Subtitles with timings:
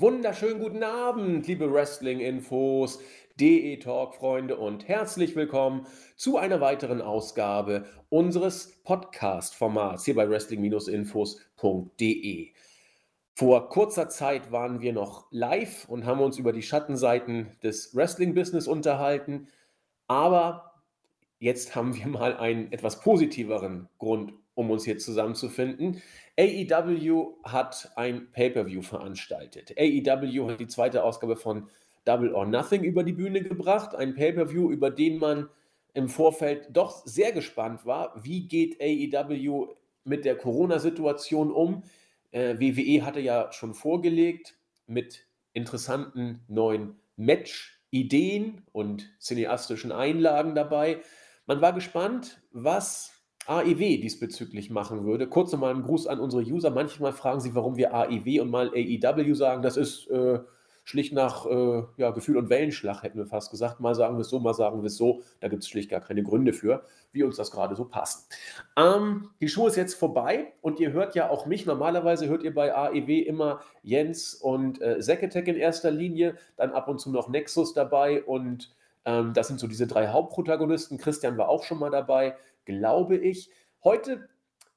[0.00, 3.00] Wunderschönen guten Abend, liebe Wrestling-Infos,
[3.40, 12.52] DE-Talk-Freunde und herzlich willkommen zu einer weiteren Ausgabe unseres Podcast-Formats hier bei Wrestling-Infos.de.
[13.34, 18.68] Vor kurzer Zeit waren wir noch live und haben uns über die Schattenseiten des Wrestling-Business
[18.68, 19.48] unterhalten,
[20.06, 20.74] aber
[21.40, 26.00] jetzt haben wir mal einen etwas positiveren Grund, um uns hier zusammenzufinden.
[26.38, 29.74] AEW hat ein Pay-per-View veranstaltet.
[29.76, 31.68] AEW hat die zweite Ausgabe von
[32.04, 33.94] Double or Nothing über die Bühne gebracht.
[33.94, 35.48] Ein Pay-per-View, über den man
[35.94, 38.14] im Vorfeld doch sehr gespannt war.
[38.22, 39.74] Wie geht AEW
[40.04, 41.82] mit der Corona-Situation um?
[42.30, 51.00] Äh, WWE hatte ja schon vorgelegt mit interessanten neuen Match-Ideen und cineastischen Einlagen dabei.
[51.46, 53.17] Man war gespannt, was
[53.48, 55.26] AEW diesbezüglich machen würde.
[55.26, 56.70] Kurz nochmal ein Gruß an unsere User.
[56.70, 59.62] Manchmal fragen sie, warum wir AEW und mal AEW sagen.
[59.62, 60.40] Das ist äh,
[60.84, 63.80] schlicht nach äh, ja, Gefühl und Wellenschlag, hätten wir fast gesagt.
[63.80, 65.22] Mal sagen wir es so, mal sagen wir es so.
[65.40, 66.82] Da gibt es schlicht gar keine Gründe für,
[67.12, 68.34] wie uns das gerade so passt.
[68.76, 71.64] Ähm, die Show ist jetzt vorbei und ihr hört ja auch mich.
[71.64, 76.86] Normalerweise hört ihr bei AEW immer Jens und äh, Zeketek in erster Linie, dann ab
[76.88, 78.74] und zu noch Nexus dabei und
[79.04, 80.98] ähm, das sind so diese drei Hauptprotagonisten.
[80.98, 82.36] Christian war auch schon mal dabei
[82.68, 83.50] glaube ich.
[83.82, 84.28] Heute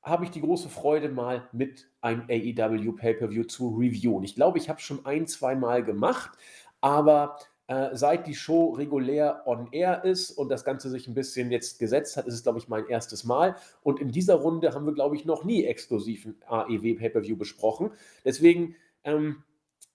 [0.02, 4.24] habe ich die große Freude, mal mit einem AEW Pay-Per-View zu reviewen.
[4.24, 6.32] Ich glaube, ich habe es schon ein, zwei Mal gemacht,
[6.80, 11.52] aber äh, seit die Show regulär on air ist und das Ganze sich ein bisschen
[11.52, 13.56] jetzt gesetzt hat, ist es, glaube ich, mein erstes Mal.
[13.84, 17.92] Und in dieser Runde haben wir, glaube ich, noch nie exklusiven AEW Pay-Per-View besprochen.
[18.26, 19.44] Deswegen ähm,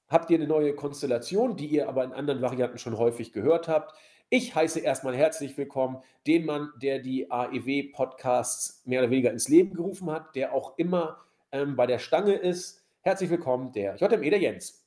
[0.08, 3.94] habt ihr eine neue Konstellation, die ihr aber in anderen Varianten schon häufig gehört habt.
[4.28, 9.72] Ich heiße erstmal herzlich willkommen den Mann, der die AEW-Podcasts mehr oder weniger ins Leben
[9.72, 12.84] gerufen hat, der auch immer ähm, bei der Stange ist.
[13.02, 14.84] Herzlich willkommen, der JME, der Jens.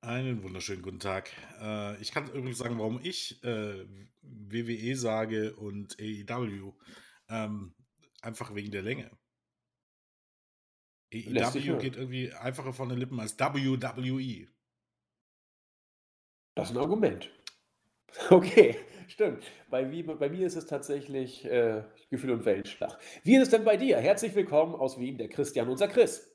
[0.00, 1.30] Einen wunderschönen guten Tag.
[1.60, 3.84] Äh, ich kann übrigens sagen, warum ich äh,
[4.22, 6.72] WWE sage und AEW.
[7.28, 7.74] Ähm,
[8.22, 9.10] einfach wegen der Länge.
[11.12, 14.48] AEW geht irgendwie einfacher von den Lippen als WWE.
[16.54, 17.30] Das ist ein Argument.
[18.30, 18.76] Okay,
[19.08, 19.44] stimmt.
[19.70, 22.98] Bei, wie, bei mir ist es tatsächlich äh, Gefühl und Wellenschlag.
[23.22, 23.98] Wie ist es denn bei dir?
[23.98, 26.30] Herzlich willkommen aus Wien, der Christian, unser Chris.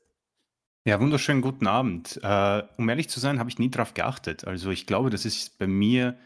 [0.85, 2.19] Ja, wunderschönen guten Abend.
[2.23, 4.45] Äh, um ehrlich zu sein, habe ich nie darauf geachtet.
[4.45, 6.17] Also ich glaube, dass es bei mir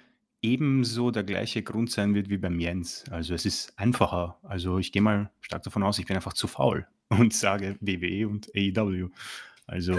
[0.41, 3.05] ebenso der gleiche Grund sein wird wie beim Jens.
[3.09, 4.37] Also es ist einfacher.
[4.43, 8.27] Also ich gehe mal stark davon aus, ich bin einfach zu faul und sage WWE
[8.27, 9.09] und AEW.
[9.65, 9.97] Also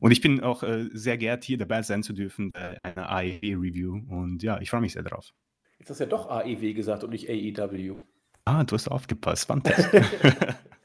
[0.00, 4.02] und ich bin auch äh, sehr geehrt, hier dabei sein zu dürfen bei einer AEW-Review.
[4.08, 5.32] Und ja, ich freue mich sehr drauf.
[5.78, 7.96] Jetzt hast du ja doch AEW gesagt und nicht AEW.
[8.44, 9.46] Ah, du hast aufgepasst.
[9.46, 10.06] Fantastisch.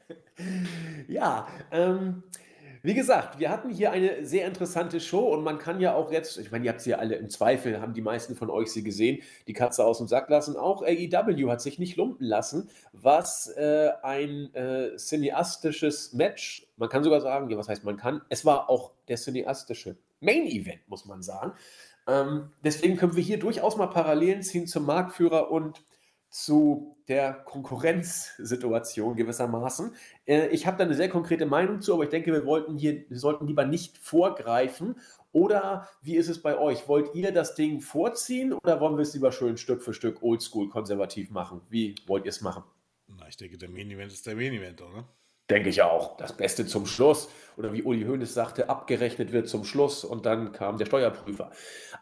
[1.08, 2.22] ja, ähm,
[2.84, 6.36] wie gesagt, wir hatten hier eine sehr interessante Show und man kann ja auch jetzt,
[6.36, 8.82] ich meine, ihr habt sie ja alle im Zweifel, haben die meisten von euch sie
[8.82, 10.54] gesehen, die Katze aus dem Sack lassen.
[10.54, 17.02] Auch AEW hat sich nicht lumpen lassen, was äh, ein äh, cineastisches Match, man kann
[17.02, 21.06] sogar sagen, ja, was heißt man kann, es war auch der cineastische Main Event, muss
[21.06, 21.54] man sagen.
[22.06, 25.82] Ähm, deswegen können wir hier durchaus mal Parallelen ziehen zum Marktführer und
[26.34, 29.94] zu der Konkurrenzsituation gewissermaßen.
[30.26, 33.04] Äh, ich habe da eine sehr konkrete Meinung zu, aber ich denke, wir wollten hier,
[33.08, 34.96] wir sollten lieber nicht vorgreifen.
[35.30, 36.88] Oder wie ist es bei euch?
[36.88, 40.68] Wollt ihr das Ding vorziehen oder wollen wir es lieber schön Stück für Stück oldschool
[40.70, 41.60] konservativ machen?
[41.70, 42.64] Wie wollt ihr es machen?
[43.06, 45.06] Na, ich denke, der Main Event ist der Main Event, oder?
[45.48, 46.16] Denke ich auch.
[46.16, 47.28] Das Beste zum Schluss.
[47.56, 51.52] Oder wie Uli Hoeneß sagte, abgerechnet wird zum Schluss und dann kam der Steuerprüfer.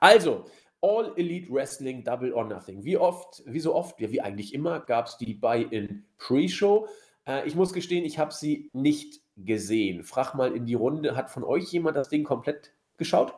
[0.01, 0.47] Also,
[0.83, 2.85] All Elite Wrestling Double or Nothing.
[2.85, 6.89] Wie oft, wie so oft, ja, wie eigentlich immer, gab es die Buy-in Pre-Show.
[7.27, 10.03] Äh, ich muss gestehen, ich habe sie nicht gesehen.
[10.03, 13.35] Frag mal in die Runde, hat von euch jemand das Ding komplett geschaut?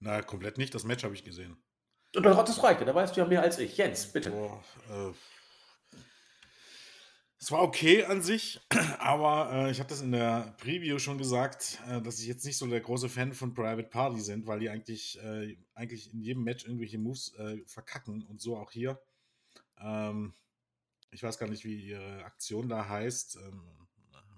[0.00, 0.74] Na, komplett nicht.
[0.74, 1.56] Das Match habe ich gesehen.
[2.12, 3.76] Das reicht ja, da weißt du ja mehr als ich.
[3.76, 4.30] Jens, bitte.
[4.30, 5.12] Boah, äh,
[7.40, 8.60] es war okay an sich,
[8.98, 12.56] aber äh, ich habe das in der Preview schon gesagt, äh, dass ich jetzt nicht
[12.56, 16.42] so der große Fan von Private Party sind, weil die eigentlich, äh, eigentlich in jedem
[16.42, 19.00] Match irgendwelche Moves äh, verkacken und so auch hier.
[19.80, 20.34] Ähm,
[21.10, 23.36] ich weiß gar nicht, wie ihre Aktion da heißt.
[23.36, 23.62] Ähm,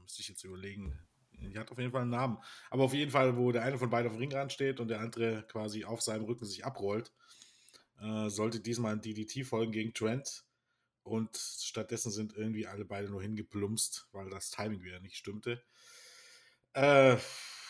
[0.02, 0.98] müsste ich jetzt überlegen.
[1.40, 2.38] Die hat auf jeden Fall einen Namen.
[2.68, 5.00] Aber auf jeden Fall, wo der eine von beiden auf dem Ringrand steht und der
[5.00, 7.12] andere quasi auf seinem Rücken sich abrollt,
[8.00, 10.44] äh, sollte diesmal ein DDT folgen gegen Trent
[11.02, 15.62] und stattdessen sind irgendwie alle beide nur hingeplumpst, weil das Timing wieder nicht stimmte.
[16.74, 17.16] Äh,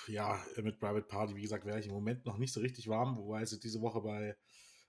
[0.07, 3.17] ja, mit Private Party, wie gesagt, wäre ich im Moment noch nicht so richtig warm,
[3.17, 4.37] wobei sie diese Woche bei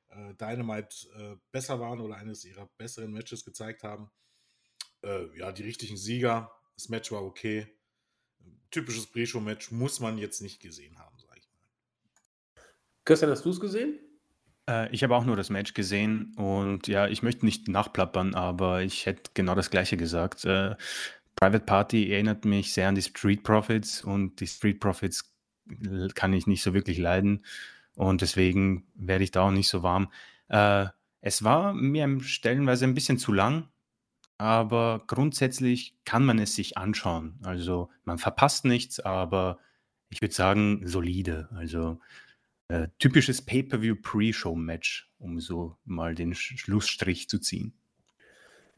[0.10, 4.12] äh, Dynamite äh, besser waren oder eines ihrer besseren Matches gezeigt haben.
[5.04, 6.52] Äh, ja, die richtigen Sieger.
[6.76, 7.68] Das Match war okay.
[8.72, 11.50] Typisches Pre-Show-Match muss man jetzt nicht gesehen haben, sage ich
[13.04, 14.00] Christian, hast du es gesehen?
[14.70, 18.82] Äh, ich habe auch nur das Match gesehen und ja, ich möchte nicht nachplappern, aber
[18.82, 20.46] ich hätte genau das Gleiche gesagt.
[20.46, 20.76] Äh,
[21.36, 25.34] Private Party erinnert mich sehr an die Street Profits und die Street Profits
[26.16, 27.46] kann ich nicht so wirklich leiden
[27.96, 30.12] und deswegen werde ich da auch nicht so warm.
[30.50, 30.88] Äh,
[31.22, 33.68] es war mir stellenweise ein bisschen zu lang,
[34.38, 37.40] aber grundsätzlich kann man es sich anschauen.
[37.44, 39.60] Also man verpasst nichts, aber
[40.10, 41.48] ich würde sagen solide.
[41.56, 42.00] Also
[42.72, 47.74] äh, typisches Pay-per-view Pre-Show-Match, um so mal den Schlussstrich zu ziehen.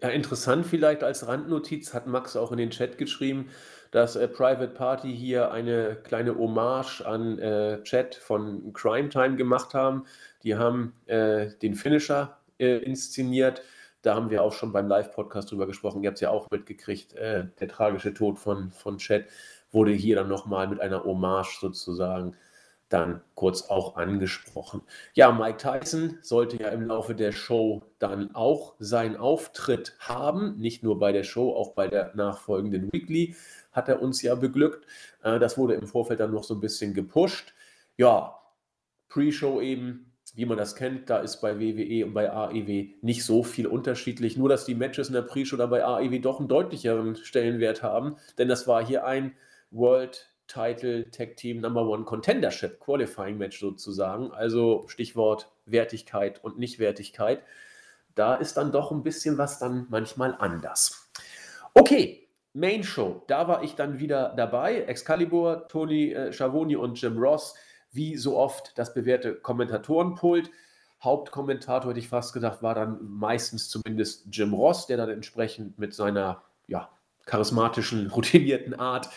[0.01, 3.49] Ja, interessant vielleicht als Randnotiz hat Max auch in den Chat geschrieben,
[3.91, 9.75] dass äh, Private Party hier eine kleine Hommage an äh, Chat von Crime Time gemacht
[9.75, 10.05] haben.
[10.41, 13.61] Die haben äh, den Finisher äh, inszeniert.
[14.01, 16.03] Da haben wir auch schon beim Live-Podcast drüber gesprochen.
[16.03, 17.13] Ihr habt es ja auch mitgekriegt.
[17.13, 19.27] Äh, der tragische Tod von, von Chat
[19.71, 22.35] wurde hier dann nochmal mit einer Hommage sozusagen
[22.93, 24.81] dann kurz auch angesprochen.
[25.13, 30.83] Ja, Mike Tyson sollte ja im Laufe der Show dann auch seinen Auftritt haben, nicht
[30.83, 33.35] nur bei der Show, auch bei der nachfolgenden Weekly
[33.71, 34.85] hat er uns ja beglückt.
[35.23, 37.53] Äh, das wurde im Vorfeld dann noch so ein bisschen gepusht.
[37.97, 38.39] Ja,
[39.09, 43.43] Pre-Show eben, wie man das kennt, da ist bei WWE und bei AEW nicht so
[43.43, 44.37] viel unterschiedlich.
[44.37, 48.17] Nur, dass die Matches in der Pre-Show da bei AEW doch einen deutlicheren Stellenwert haben,
[48.37, 49.33] denn das war hier ein
[49.71, 54.31] World Title Tag Team Number One Contendership Qualifying Match sozusagen.
[54.31, 57.43] Also Stichwort Wertigkeit und Nichtwertigkeit.
[58.15, 61.09] Da ist dann doch ein bisschen was dann manchmal anders.
[61.73, 63.23] Okay, Main Show.
[63.27, 64.81] Da war ich dann wieder dabei.
[64.81, 67.55] Excalibur, Tony äh, Schiavone und Jim Ross.
[67.91, 70.51] Wie so oft das bewährte Kommentatorenpult.
[71.03, 75.93] Hauptkommentator, hätte ich fast gedacht, war dann meistens zumindest Jim Ross, der dann entsprechend mit
[75.93, 76.89] seiner ja,
[77.25, 79.09] charismatischen, routinierten Art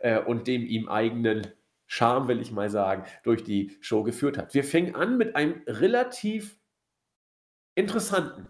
[0.00, 1.46] äh, und dem ihm eigenen
[1.86, 4.54] Charme, will ich mal sagen, durch die Show geführt hat.
[4.54, 6.56] Wir fingen an mit einem relativ
[7.74, 8.46] interessanten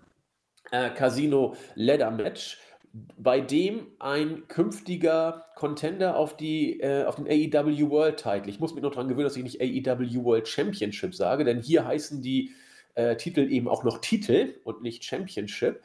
[0.70, 2.58] äh, Casino Leather Match,
[2.92, 8.74] bei dem ein künftiger Contender auf, die, äh, auf den AEW World Title, ich muss
[8.74, 12.50] mich noch daran gewöhnen, dass ich nicht AEW World Championship sage, denn hier heißen die
[12.94, 15.80] äh, Titel eben auch noch Titel und nicht Championship,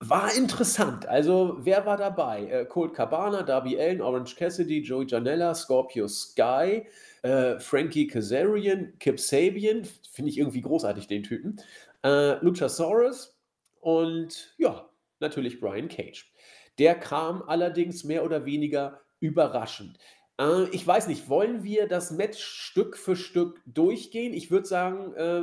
[0.00, 1.06] war interessant.
[1.06, 2.46] Also, wer war dabei?
[2.46, 6.86] Äh, Colt Cabana, Darby Allen, Orange Cassidy, Joey Janella, Scorpio Sky,
[7.22, 11.60] äh, Frankie Kazarian, Kip Sabian, finde ich irgendwie großartig, den Typen,
[12.04, 13.38] äh, Luchasaurus
[13.80, 14.88] und ja,
[15.20, 16.30] natürlich Brian Cage.
[16.78, 19.98] Der kam allerdings mehr oder weniger überraschend.
[20.38, 24.34] Äh, ich weiß nicht, wollen wir das Match Stück für Stück durchgehen?
[24.34, 25.42] Ich würde sagen, äh,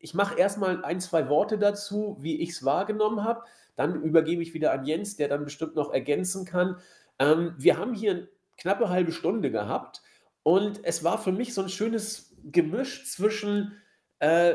[0.00, 3.42] ich mache erstmal ein, zwei Worte dazu, wie ich es wahrgenommen habe.
[3.76, 6.76] Dann übergebe ich wieder an Jens, der dann bestimmt noch ergänzen kann.
[7.18, 10.02] Ähm, wir haben hier eine knappe halbe Stunde gehabt
[10.42, 13.76] und es war für mich so ein schönes Gemisch zwischen
[14.18, 14.54] äh,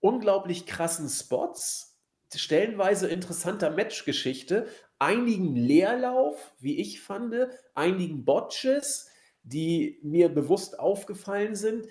[0.00, 1.98] unglaublich krassen Spots,
[2.34, 4.66] stellenweise interessanter Matchgeschichte,
[4.98, 7.34] einigen Leerlauf, wie ich fand,
[7.74, 9.10] einigen Botches,
[9.42, 11.86] die mir bewusst aufgefallen sind.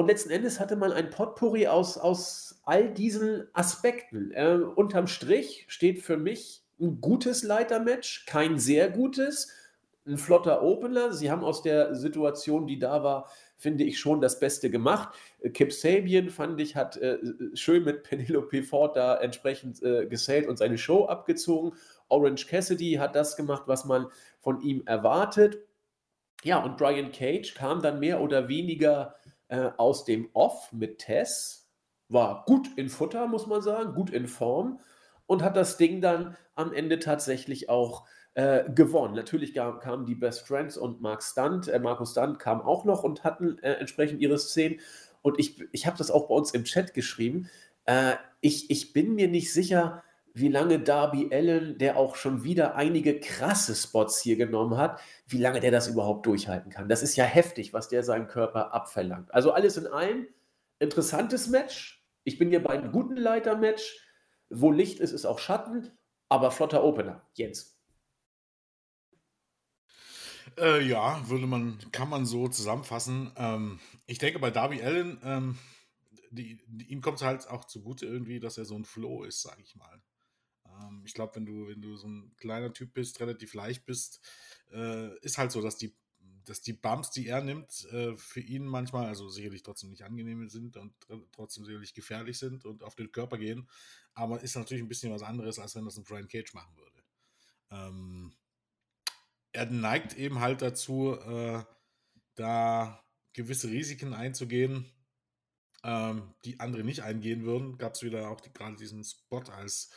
[0.00, 4.30] Und letzten Endes hatte man ein Potpourri aus, aus all diesen Aspekten.
[4.32, 9.52] Äh, unterm Strich steht für mich ein gutes Leitermatch, kein sehr gutes,
[10.06, 11.12] ein flotter Opener.
[11.12, 13.28] Sie haben aus der Situation, die da war,
[13.58, 15.14] finde ich schon das Beste gemacht.
[15.40, 17.18] Äh, Kip Sabian, fand ich, hat äh,
[17.52, 21.76] schön mit Penelope Ford da entsprechend äh, gesellt und seine Show abgezogen.
[22.08, 24.06] Orange Cassidy hat das gemacht, was man
[24.38, 25.58] von ihm erwartet.
[26.42, 29.16] Ja, und Brian Cage kam dann mehr oder weniger
[29.50, 31.68] äh, aus dem Off mit Tess,
[32.08, 34.80] war gut in Futter, muss man sagen, gut in Form
[35.26, 38.04] und hat das Ding dann am Ende tatsächlich auch
[38.34, 39.14] äh, gewonnen.
[39.14, 43.04] Natürlich kam, kamen die Best Friends und Mark Stunt, äh, Markus Stunt kam auch noch
[43.04, 44.80] und hatten äh, entsprechend ihre Szenen.
[45.22, 47.48] Und ich, ich habe das auch bei uns im Chat geschrieben.
[47.84, 50.02] Äh, ich, ich bin mir nicht sicher,
[50.34, 55.38] wie lange Darby Allen, der auch schon wieder einige krasse Spots hier genommen hat, wie
[55.38, 56.88] lange der das überhaupt durchhalten kann.
[56.88, 59.32] Das ist ja heftig, was der seinen Körper abverlangt.
[59.34, 60.28] Also alles in allem,
[60.78, 62.04] interessantes Match.
[62.24, 64.06] Ich bin hier bei einem guten Leiter-Match.
[64.50, 65.90] Wo Licht ist, ist auch Schatten,
[66.28, 67.24] aber flotter Opener.
[67.34, 67.78] Jens.
[70.58, 73.32] Äh, ja, würde man, kann man so zusammenfassen.
[73.36, 75.58] Ähm, ich denke, bei Darby Allen, ähm,
[76.30, 79.42] die, die, ihm kommt es halt auch zugute irgendwie, dass er so ein Flow ist,
[79.42, 80.02] sage ich mal.
[80.80, 84.20] Ähm, ich glaube, wenn du, wenn du so ein kleiner Typ bist, relativ leicht bist,
[84.72, 85.94] äh, ist halt so, dass die,
[86.44, 90.48] dass die Bumps, die er nimmt, äh, für ihn manchmal, also sicherlich trotzdem nicht angenehm
[90.48, 90.94] sind und
[91.32, 93.68] trotzdem sicherlich gefährlich sind und auf den Körper gehen.
[94.14, 97.02] Aber ist natürlich ein bisschen was anderes, als wenn das ein Brian Cage machen würde.
[97.70, 98.34] Ähm,
[99.52, 101.62] er neigt eben halt dazu, äh,
[102.34, 104.90] da gewisse Risiken einzugehen.
[105.82, 109.90] ähm, die andere nicht eingehen würden, gab es wieder auch die, gerade diesen Spot, als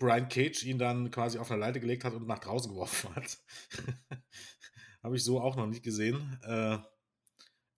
[0.00, 3.38] Brian Cage ihn dann quasi auf eine Leite gelegt hat und nach draußen geworfen hat.
[5.02, 6.40] Habe ich so auch noch nicht gesehen.
[6.42, 6.78] Äh,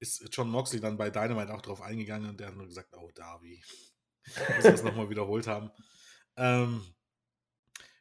[0.00, 3.10] ist John Moxley dann bei Dynamite auch drauf eingegangen und der hat nur gesagt, oh
[3.14, 3.62] Darby,
[4.24, 5.70] dass wir es nochmal wiederholt haben.
[6.36, 6.82] Ähm,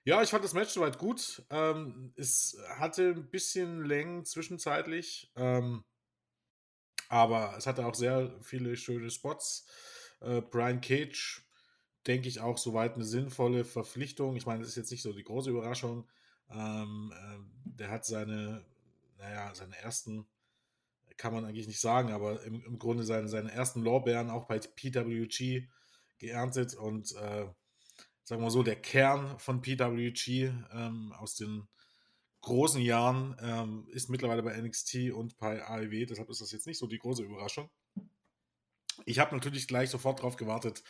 [0.03, 1.43] ja, ich fand das Match soweit gut.
[1.49, 5.83] Ähm, es hatte ein bisschen Längen zwischenzeitlich, ähm,
[7.09, 9.67] aber es hatte auch sehr viele schöne Spots.
[10.21, 11.43] Äh, Brian Cage,
[12.07, 14.35] denke ich, auch soweit eine sinnvolle Verpflichtung.
[14.35, 16.07] Ich meine, das ist jetzt nicht so die große Überraschung.
[16.49, 18.65] Ähm, äh, der hat seine,
[19.17, 20.27] naja, seine ersten,
[21.17, 24.59] kann man eigentlich nicht sagen, aber im, im Grunde seine, seine ersten Lorbeeren auch bei
[24.59, 25.67] PWG
[26.17, 27.47] geerntet und äh,
[28.23, 31.67] sagen wir so, der Kern von PWG ähm, aus den
[32.41, 36.79] großen Jahren ähm, ist mittlerweile bei NXT und bei AEW, deshalb ist das jetzt nicht
[36.79, 37.69] so die große Überraschung.
[39.05, 40.83] Ich habe natürlich gleich sofort darauf gewartet,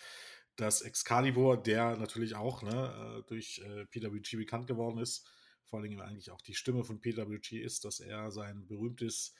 [0.55, 5.27] dass Excalibur, der natürlich auch ne, äh, durch äh, PWG bekannt geworden ist,
[5.65, 9.33] vor allem eigentlich auch die Stimme von PWG ist, dass er sein berühmtes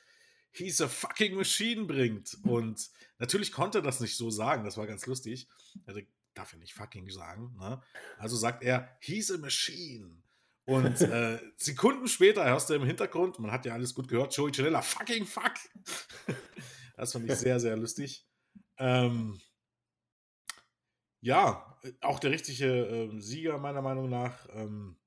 [0.54, 2.36] He's a fucking machine bringt.
[2.42, 5.48] Und natürlich konnte er das nicht so sagen, das war ganz lustig.
[5.86, 6.00] Also
[6.34, 7.56] darf er nicht fucking sagen.
[7.58, 7.80] Ne?
[8.18, 10.22] Also sagt er, he's a machine.
[10.64, 14.52] Und äh, Sekunden später hörst du im Hintergrund, man hat ja alles gut gehört, Joey
[14.52, 15.54] Janella, fucking fuck.
[16.96, 18.26] das fand ich sehr, sehr lustig.
[18.78, 19.40] Ähm,
[21.22, 24.46] ja, auch der richtige äh, Sieger meiner Meinung nach.
[24.50, 24.98] Ähm,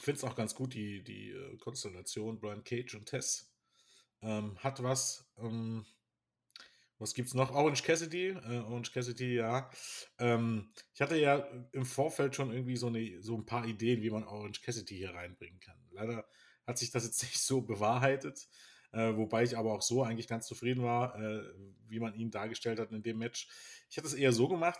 [0.00, 3.52] Finde es auch ganz gut, die, die äh, Konstellation Brian Cage und Tess.
[4.22, 5.30] Ähm, hat was.
[5.38, 5.86] Ähm,
[6.98, 7.52] was gibt's noch?
[7.52, 8.28] Orange Cassidy.
[8.28, 9.70] Äh, Orange Cassidy, ja.
[10.18, 11.36] Ähm, ich hatte ja
[11.72, 15.14] im Vorfeld schon irgendwie so, eine, so ein paar Ideen, wie man Orange Cassidy hier
[15.14, 15.78] reinbringen kann.
[15.90, 16.26] Leider
[16.66, 18.48] hat sich das jetzt nicht so bewahrheitet.
[18.92, 21.42] Äh, wobei ich aber auch so eigentlich ganz zufrieden war, äh,
[21.88, 23.48] wie man ihn dargestellt hat in dem Match.
[23.90, 24.78] Ich hätte es eher so gemacht.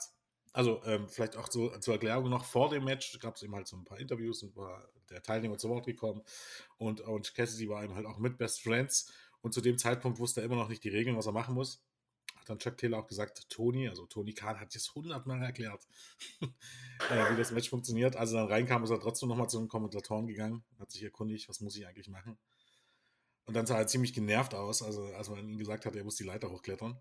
[0.53, 3.69] Also ähm, vielleicht auch so zur Erklärung noch vor dem Match gab es eben halt
[3.69, 6.23] so ein paar Interviews und war der Teilnehmer zu Wort gekommen
[6.79, 9.13] und Orange Cassidy war eben halt auch mit Best Friends
[9.43, 11.83] und zu dem Zeitpunkt wusste er immer noch nicht die Regeln, was er machen muss
[12.49, 15.87] dann Chuck Taylor auch gesagt, Tony, also Tony Khan hat es hundertmal erklärt,
[16.41, 18.17] äh, wie das Match funktioniert.
[18.17, 21.49] Als er dann reinkam, ist er trotzdem nochmal zu den Kommentatoren gegangen, hat sich erkundigt,
[21.49, 22.39] was muss ich eigentlich machen.
[23.49, 26.17] Und dann sah er ziemlich genervt aus, also als man ihm gesagt hat, er muss
[26.17, 26.99] die Leiter hochklettern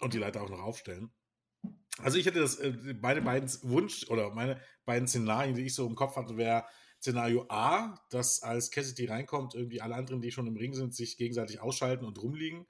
[0.00, 1.10] und die Leiter auch noch aufstellen.
[1.98, 5.84] Also ich hätte das, äh, meine beiden Wunsch oder meine beiden Szenarien, die ich so
[5.88, 6.64] im Kopf hatte, wäre
[7.00, 11.16] Szenario A, dass als Cassidy reinkommt, irgendwie alle anderen, die schon im Ring sind, sich
[11.16, 12.68] gegenseitig ausschalten und rumliegen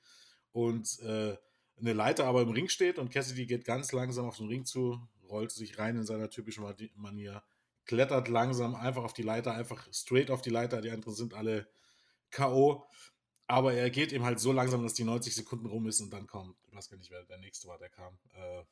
[0.53, 1.37] und äh,
[1.79, 5.07] eine Leiter aber im Ring steht und Cassidy geht ganz langsam auf den Ring zu,
[5.29, 7.43] rollt sich rein in seiner typischen Manier,
[7.85, 10.81] klettert langsam einfach auf die Leiter, einfach straight auf die Leiter.
[10.81, 11.69] Die anderen sind alle
[12.31, 12.87] K.O.
[13.49, 16.27] Aber er geht eben halt so langsam, dass die 90 Sekunden rum ist und dann
[16.27, 18.19] kommt, ich weiß gar nicht, wer der nächste war, der kam.
[18.35, 18.63] Äh,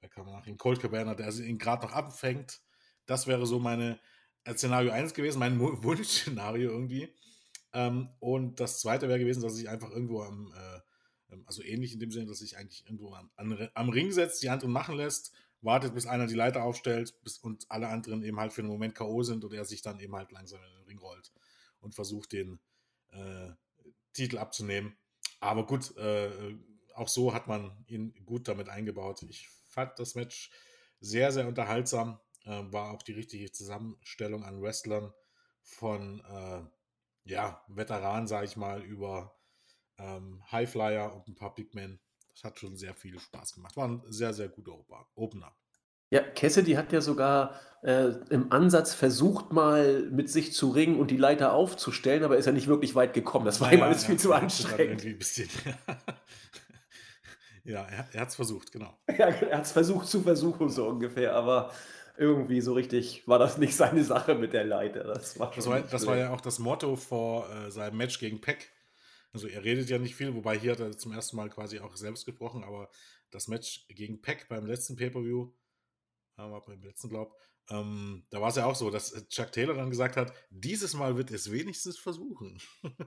[0.00, 0.56] wer kam nach ihm?
[0.56, 2.60] Colt Cabana, der ihn gerade noch abfängt.
[3.06, 4.00] Das wäre so meine
[4.44, 7.14] äh, Szenario 1 gewesen, mein Wunschszenario irgendwie.
[7.72, 10.80] Ähm, und das zweite wäre gewesen, dass ich einfach irgendwo am äh,
[11.32, 14.48] ähm, also ähnlich in dem Sinne, dass sich eigentlich irgendwo am, am Ring setzt, die
[14.48, 18.52] anderen machen lässt, wartet, bis einer die Leiter aufstellt bis, und alle anderen eben halt
[18.52, 19.22] für einen Moment K.O.
[19.22, 21.32] sind und er sich dann eben halt langsam in den Ring rollt
[21.80, 22.60] und versucht, den
[23.10, 23.50] äh,
[24.12, 24.96] Titel abzunehmen.
[25.40, 26.56] Aber gut, äh,
[26.94, 29.22] auch so hat man ihn gut damit eingebaut.
[29.22, 30.50] Ich fand das Match
[31.00, 32.20] sehr, sehr unterhaltsam.
[32.44, 35.12] Äh, war auch die richtige Zusammenstellung an Wrestlern
[35.62, 36.62] von äh,
[37.24, 39.36] ja, Veteranen, sage ich mal, über
[39.98, 42.00] ähm, Highflyer und ein paar Big Men.
[42.30, 43.76] Das hat schon sehr viel Spaß gemacht.
[43.76, 44.72] War ein sehr, sehr guter
[45.14, 45.54] Opener.
[46.10, 51.10] Ja, Cassidy hat ja sogar äh, im Ansatz versucht, mal mit sich zu ringen und
[51.10, 53.46] die Leiter aufzustellen, aber ist ja nicht wirklich weit gekommen.
[53.46, 55.04] Das war ihm alles ja, viel zu anstrengend.
[55.04, 55.48] Ein bisschen.
[57.64, 58.98] ja, er, er hat es versucht, genau.
[59.18, 61.72] Ja, er hat es versucht zu versuchen, so ungefähr, aber
[62.18, 65.04] irgendwie so richtig war das nicht seine Sache mit der Leiter.
[65.04, 68.40] Das war, das war, das war ja auch das Motto vor äh, seinem Match gegen
[68.40, 68.70] Peck
[69.32, 71.96] also er redet ja nicht viel, wobei hier hat er zum ersten Mal quasi auch
[71.96, 72.90] selbst gesprochen, aber
[73.30, 75.52] das Match gegen Peck beim letzten Pay-Per-View,
[76.48, 77.36] war beim letzten Glaub,
[77.70, 81.16] ähm, da war es ja auch so, dass Chuck Taylor dann gesagt hat, dieses Mal
[81.16, 82.58] wird es wenigstens versuchen.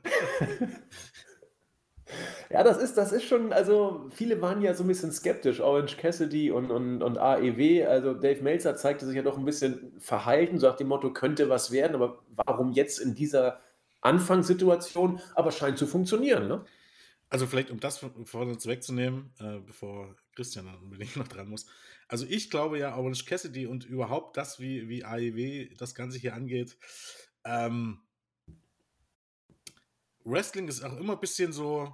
[2.49, 5.97] Ja, das ist, das ist schon, also viele waren ja so ein bisschen skeptisch, Orange
[5.97, 7.87] Cassidy und, und, und AEW.
[7.87, 11.49] Also Dave Meltzer zeigte sich ja doch ein bisschen verhalten, so nach dem Motto, könnte
[11.49, 13.61] was werden, aber warum jetzt in dieser
[14.01, 16.47] Anfangssituation, aber scheint zu funktionieren.
[16.47, 16.65] Ne?
[17.29, 21.65] Also vielleicht, um das von uns wegzunehmen, äh, bevor Christian dann unbedingt noch dran muss.
[22.13, 26.35] Also ich glaube ja, Orange Cassidy und überhaupt das, wie, wie AEW das Ganze hier
[26.35, 26.77] angeht,
[27.43, 28.03] ähm,
[30.23, 31.91] Wrestling ist auch immer ein bisschen so,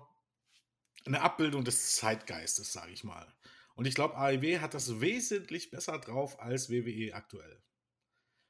[1.06, 3.34] eine Abbildung des Zeitgeistes, sage ich mal.
[3.76, 7.64] Und ich glaube, AEW hat das wesentlich besser drauf als WWE aktuell.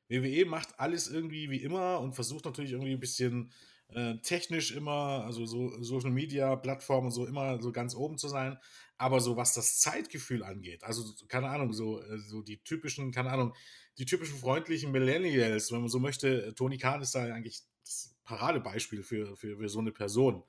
[0.08, 3.54] WWE macht alles irgendwie wie immer und versucht natürlich irgendwie ein bisschen
[3.90, 8.28] äh, technisch immer, also so Social Media Plattformen und so immer so ganz oben zu
[8.28, 8.58] sein.
[9.00, 13.32] Aber so was das Zeitgefühl angeht, also keine Ahnung, so, äh, so die typischen, keine
[13.32, 13.56] Ahnung,
[13.98, 19.02] die typischen freundlichen Millennials, wenn man so möchte, Tony Khan ist da eigentlich das Paradebeispiel
[19.04, 20.44] für, für, für so eine Person.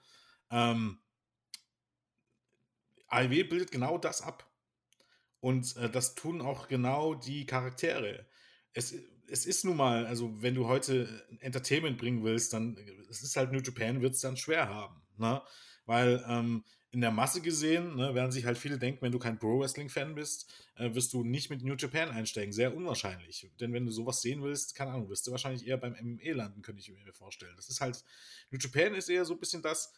[0.50, 0.98] Ähm,
[3.06, 4.50] AEW bildet genau das ab.
[5.40, 8.26] Und äh, das tun auch genau die Charaktere.
[8.72, 8.94] Es,
[9.28, 12.76] es ist nun mal, also wenn du heute Entertainment bringen willst, dann
[13.08, 15.02] es ist halt New Japan, wird es dann schwer haben.
[15.16, 15.40] Ne?
[15.86, 19.38] Weil ähm, in der Masse gesehen, ne, werden sich halt viele denken, wenn du kein
[19.38, 22.52] Pro-Wrestling-Fan bist, äh, wirst du nicht mit New Japan einsteigen.
[22.52, 23.48] Sehr unwahrscheinlich.
[23.60, 26.62] Denn wenn du sowas sehen willst, keine Ahnung, wirst du wahrscheinlich eher beim MME landen,
[26.62, 27.54] könnte ich mir vorstellen.
[27.56, 28.04] Das ist halt,
[28.50, 29.92] New Japan ist eher so ein bisschen das,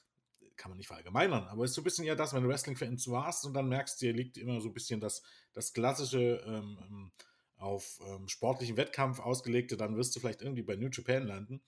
[0.56, 3.46] kann man nicht verallgemeinern, aber ist so ein bisschen eher das, wenn du Wrestling-Fan warst
[3.46, 5.22] und dann merkst, dir liegt immer so ein bisschen das,
[5.54, 7.12] das klassische ähm, ähm,
[7.56, 11.62] auf ähm, sportlichen Wettkampf ausgelegte, dann wirst du vielleicht irgendwie bei New Japan landen.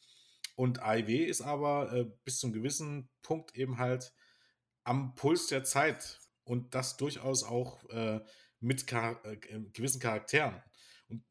[0.55, 4.13] Und AIW ist aber äh, bis zum gewissen Punkt eben halt
[4.85, 8.21] am Puls der Zeit und das durchaus auch äh,
[8.61, 9.37] mit Char äh,
[9.73, 10.63] gewissen Charakteren.
[11.09, 11.25] Und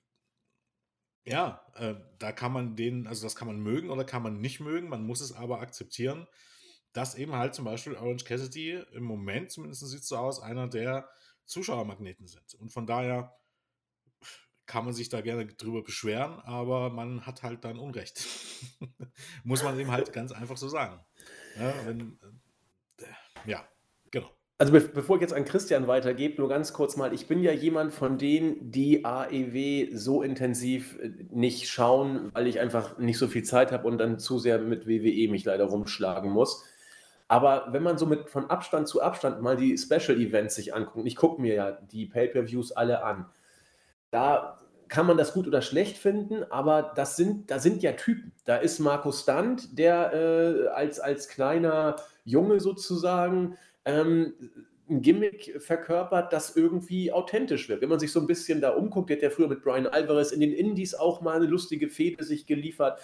[1.25, 4.60] ja, äh, da kann man den, also das kann man mögen oder kann man nicht
[4.60, 6.27] mögen, man muss es aber akzeptieren,
[6.93, 10.67] dass eben halt zum Beispiel Orange Cassidy im Moment zumindest sieht es so aus, einer
[10.67, 11.10] der
[11.45, 12.53] Zuschauermagneten sind.
[12.55, 13.36] Und von daher
[14.65, 18.25] kann man sich da gerne drüber beschweren, aber man hat halt dann Unrecht.
[19.43, 21.03] Muss man eben halt ganz einfach so sagen.
[21.57, 22.42] Ja, wenn, äh,
[23.45, 23.63] ja
[24.12, 24.29] genau.
[24.57, 27.51] Also be bevor ich jetzt an Christian weitergebe, nur ganz kurz mal, ich bin ja
[27.51, 33.27] jemand von denen, die AEW so intensiv äh, nicht schauen, weil ich einfach nicht so
[33.27, 36.63] viel Zeit habe und dann zu sehr mit WWE mich leider rumschlagen muss.
[37.27, 41.08] Aber wenn man so mit von Abstand zu Abstand mal die Special Events sich anguckt,
[41.08, 43.25] ich gucke mir ja die Pay-per-Views alle an,
[44.12, 48.32] da kann man das gut oder schlecht finden, aber das sind, da sind ja Typen.
[48.45, 54.33] Da ist Markus Stunt, der äh, als, als kleiner Junge sozusagen ähm,
[54.89, 57.81] ein Gimmick verkörpert, das irgendwie authentisch wird.
[57.81, 60.31] Wenn man sich so ein bisschen da umguckt, der hat ja früher mit Brian Alvarez
[60.31, 62.99] in den Indies auch mal eine lustige Fehde sich geliefert.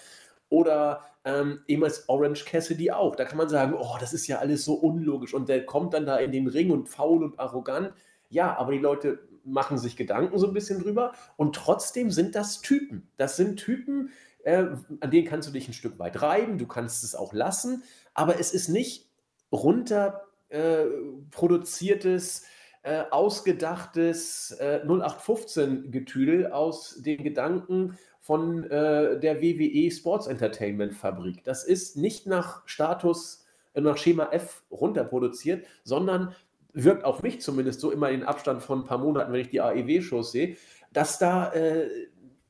[0.49, 3.15] Oder ähm, ehemals Orange Cassidy auch.
[3.15, 5.33] Da kann man sagen, oh, das ist ja alles so unlogisch.
[5.33, 7.93] Und der kommt dann da in den Ring und faul und arrogant.
[8.29, 12.61] Ja, aber die Leute machen sich Gedanken so ein bisschen drüber und trotzdem sind das
[12.61, 13.09] Typen.
[13.17, 14.11] Das sind Typen,
[14.43, 14.65] äh,
[14.99, 18.39] an denen kannst du dich ein Stück weit reiben, du kannst es auch lassen, aber
[18.39, 19.08] es ist nicht
[19.51, 20.85] runter äh,
[21.31, 22.45] produziertes,
[22.83, 31.43] äh, ausgedachtes 0815-Getüdel äh, aus den Gedanken von äh, der WWE Sports Entertainment Fabrik.
[31.43, 36.35] Das ist nicht nach Status, äh, nach Schema F runterproduziert, sondern
[36.73, 39.61] wirkt auf mich zumindest so immer in Abstand von ein paar Monaten, wenn ich die
[39.61, 40.57] AEW-Shows sehe,
[40.93, 41.89] dass da äh,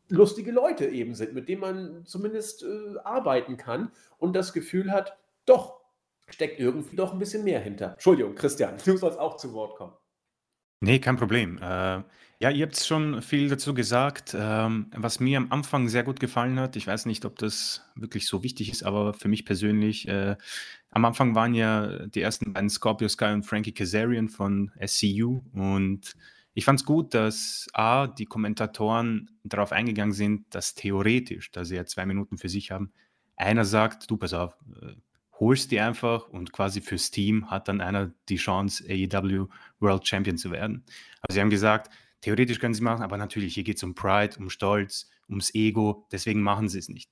[0.10, 2.66] lustige Leute eben sind, mit denen man zumindest
[3.04, 5.79] arbeiten kann und das Gefühl hat, doch,
[6.34, 7.94] steckt irgendwie doch ein bisschen mehr hinter.
[7.94, 9.94] Entschuldigung, Christian, du sollst auch zu Wort kommen.
[10.82, 11.58] Nee, kein Problem.
[11.58, 12.04] Äh,
[12.42, 14.34] ja, ihr habt schon viel dazu gesagt.
[14.38, 18.28] Ähm, was mir am Anfang sehr gut gefallen hat, ich weiß nicht, ob das wirklich
[18.28, 20.38] so wichtig ist, aber für mich persönlich, äh,
[20.90, 26.16] am Anfang waren ja die ersten beiden Scorpio Sky und Frankie Kazarian von SCU und
[26.54, 31.76] ich fand es gut, dass A, die Kommentatoren darauf eingegangen sind, dass theoretisch, da sie
[31.76, 32.92] ja zwei Minuten für sich haben,
[33.36, 34.96] einer sagt, du pass auf, äh,
[35.40, 39.48] holst die einfach und quasi fürs Team hat dann einer die Chance, AEW
[39.80, 40.84] World Champion zu werden.
[41.22, 44.38] Also sie haben gesagt, theoretisch können sie machen, aber natürlich, hier geht es um Pride,
[44.38, 47.10] um Stolz, ums Ego, deswegen machen sie es nicht.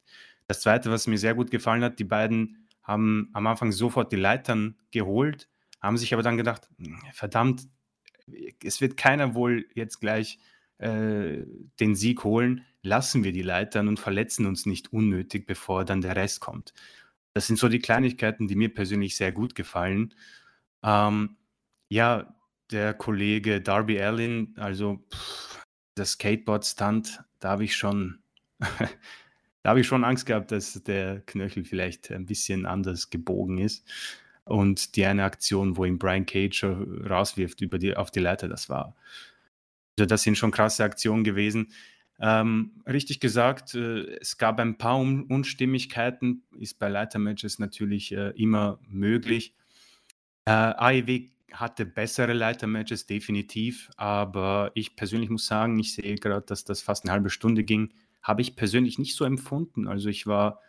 [0.47, 4.17] Das Zweite, was mir sehr gut gefallen hat, die beiden haben am Anfang sofort die
[4.17, 5.49] Leitern geholt,
[5.81, 6.69] haben sich aber dann gedacht,
[7.13, 7.67] verdammt,
[8.63, 10.39] es wird keiner wohl jetzt gleich
[10.79, 11.43] äh,
[11.79, 16.15] den Sieg holen, lassen wir die Leitern und verletzen uns nicht unnötig, bevor dann der
[16.15, 16.73] Rest kommt.
[17.37, 20.15] Das sind so die Kleinigkeiten, die mir persönlich sehr gut gefallen.
[20.81, 21.37] Ähm,
[21.87, 22.35] ja,
[22.71, 28.23] der Kollege Darby Allin, also pff, das Skateboard-Stunt, da habe ich schon,
[28.59, 33.87] da habe ich schon Angst gehabt, dass der Knöchel vielleicht ein bisschen anders gebogen ist.
[34.43, 38.67] Und die eine Aktion, wo ihn Brian Cage rauswirft über die, auf die Leiter, das
[38.67, 38.95] war,
[39.99, 41.71] also das sind schon krasse Aktionen gewesen.
[42.19, 48.31] Ähm, richtig gesagt, äh, es gab ein paar Un Unstimmigkeiten, ist bei Leitermatches natürlich äh,
[48.31, 49.53] immer möglich.
[50.45, 56.63] Äh, AEW hatte bessere Leitermatches, definitiv, aber ich persönlich muss sagen, ich sehe gerade, dass
[56.63, 59.87] das fast eine halbe Stunde ging, habe ich persönlich nicht so empfunden.
[59.87, 60.59] Also ich war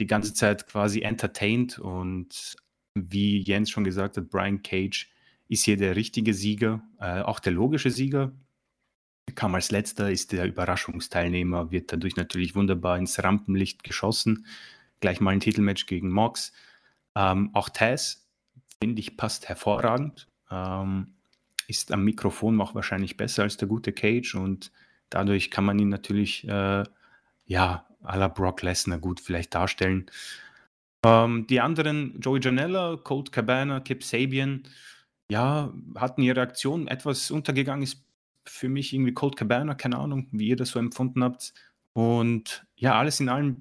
[0.00, 2.56] die ganze Zeit quasi entertained und
[2.94, 5.10] wie Jens schon gesagt hat, Brian Cage
[5.48, 8.32] ist hier der richtige Sieger, äh, auch der logische Sieger.
[9.34, 14.46] Kam als letzter, ist der Überraschungsteilnehmer, wird dadurch natürlich wunderbar ins Rampenlicht geschossen.
[15.00, 16.52] Gleich mal ein Titelmatch gegen Mox.
[17.14, 18.28] Ähm, auch Taz,
[18.80, 20.28] finde ich, passt hervorragend.
[20.50, 21.14] Ähm,
[21.66, 24.70] ist am Mikrofon auch wahrscheinlich besser als der gute Cage und
[25.08, 26.84] dadurch kann man ihn natürlich, äh,
[27.46, 30.10] ja, à la Brock Lesnar gut vielleicht darstellen.
[31.04, 34.64] Ähm, die anderen, Joey Janella, Colt Cabana, Kip Sabian,
[35.30, 38.04] ja, hatten ihre Aktion etwas untergegangen, ist
[38.46, 41.54] für mich irgendwie Colt Cabana, keine Ahnung, wie ihr das so empfunden habt.
[41.92, 43.56] Und ja, alles in allem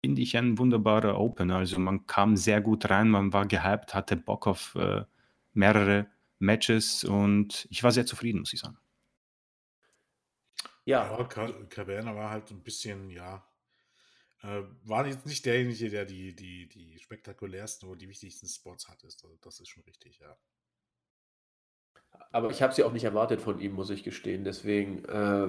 [0.00, 1.50] finde ich ein wunderbarer Open.
[1.50, 5.04] Also man kam sehr gut rein, man war gehypt, hatte Bock auf äh,
[5.52, 6.06] mehrere
[6.38, 8.78] Matches und ich war sehr zufrieden, muss ich sagen.
[10.84, 13.44] Ja, ja Cabana war halt ein bisschen, ja,
[14.42, 19.02] äh, war jetzt nicht derjenige, der die, die, die spektakulärsten oder die wichtigsten Spots hat.
[19.02, 19.24] Ist.
[19.24, 20.36] Also das ist schon richtig, ja.
[22.32, 24.44] Aber ich habe sie auch nicht erwartet von ihm, muss ich gestehen.
[24.44, 25.48] Deswegen äh,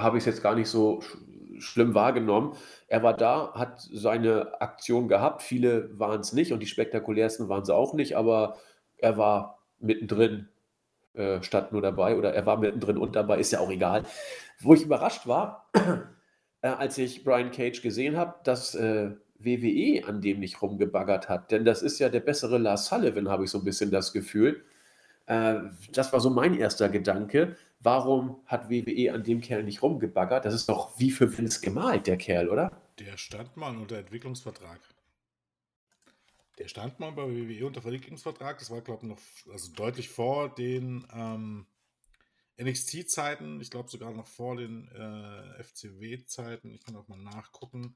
[0.00, 1.16] habe ich es jetzt gar nicht so sch
[1.60, 2.54] schlimm wahrgenommen.
[2.86, 5.42] Er war da, hat seine Aktion gehabt.
[5.42, 8.58] Viele waren es nicht und die spektakulärsten waren sie auch nicht, aber
[8.96, 10.48] er war mittendrin
[11.14, 14.04] äh, statt nur dabei oder er war mittendrin und dabei, ist ja auch egal.
[14.60, 15.68] Wo ich überrascht war,
[16.62, 21.50] äh, als ich Brian Cage gesehen habe, dass äh, WWE an dem nicht rumgebaggert hat.
[21.50, 24.64] Denn das ist ja der bessere Lars Sullivan, habe ich so ein bisschen das Gefühl.
[25.28, 27.56] Äh, das war so mein erster Gedanke.
[27.80, 30.44] Warum hat WWE an dem Kerl nicht rumgebaggert?
[30.44, 32.72] Das ist doch wie für Vince gemalt, der Kerl, oder?
[32.98, 34.80] Der stand mal unter Entwicklungsvertrag.
[36.58, 38.58] Der stand mal bei WWE unter Verlegungsvertrag.
[38.58, 41.66] Das war, glaube ich, noch also deutlich vor den ähm,
[42.60, 43.60] NXT-Zeiten.
[43.60, 46.74] Ich glaube sogar noch vor den äh, FCW-Zeiten.
[46.74, 47.94] Ich kann auch mal nachgucken.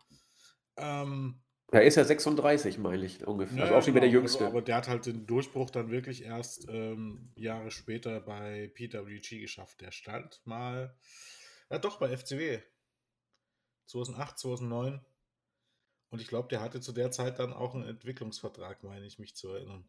[0.76, 1.40] Ähm,
[1.72, 3.56] er ist ja 36, meine ich ungefähr.
[3.56, 4.20] Ja, also auch schon wieder der genau.
[4.20, 4.44] Jüngste.
[4.44, 9.40] Also, aber der hat halt den Durchbruch dann wirklich erst ähm, Jahre später bei PWG
[9.40, 9.80] geschafft.
[9.80, 10.94] Der stand mal,
[11.70, 12.60] ja doch, bei FCW.
[13.86, 15.00] 2008, 2009.
[16.10, 19.34] Und ich glaube, der hatte zu der Zeit dann auch einen Entwicklungsvertrag, meine ich mich
[19.34, 19.88] zu erinnern.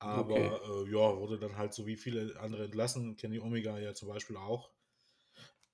[0.00, 0.46] Aber okay.
[0.46, 3.16] äh, ja, wurde dann halt so wie viele andere entlassen.
[3.16, 4.72] Kenny Omega ja zum Beispiel auch.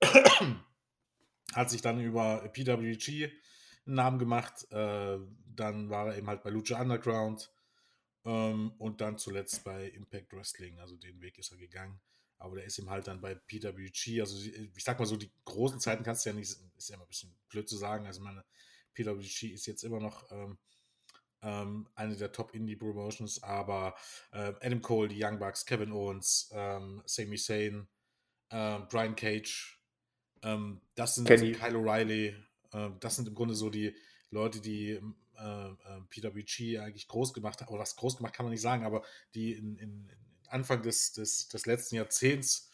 [1.53, 3.31] Hat sich dann über PWG
[3.85, 4.71] einen Namen gemacht.
[4.71, 5.19] Äh,
[5.55, 7.51] dann war er eben halt bei Lucha Underground
[8.25, 10.79] ähm, und dann zuletzt bei Impact Wrestling.
[10.79, 11.99] Also den Weg ist er gegangen.
[12.37, 14.19] Aber der ist ihm halt dann bei PWG.
[14.19, 17.05] Also ich sag mal so, die großen Zeiten kannst du ja nicht, ist ja immer
[17.05, 18.05] ein bisschen blöd zu sagen.
[18.05, 18.43] Also meine
[18.93, 20.57] PWG ist jetzt immer noch ähm,
[21.41, 23.95] ähm, eine der Top-Indie-Promotions, aber
[24.31, 27.87] äh, Adam Cole, die Young Bucks, Kevin Owens, ähm, Sami Zayn,
[28.49, 29.79] äh, Brian Cage,
[30.41, 32.35] ähm, das sind also Kyle O'Reilly,
[32.99, 33.95] das sind im Grunde so die
[34.31, 38.45] Leute, die ähm, äh, äh PWG eigentlich groß gemacht haben, oder was groß gemacht kann
[38.45, 40.09] man nicht sagen, aber die in, in,
[40.47, 42.69] Anfang des, des, des letzten Jahrzehnts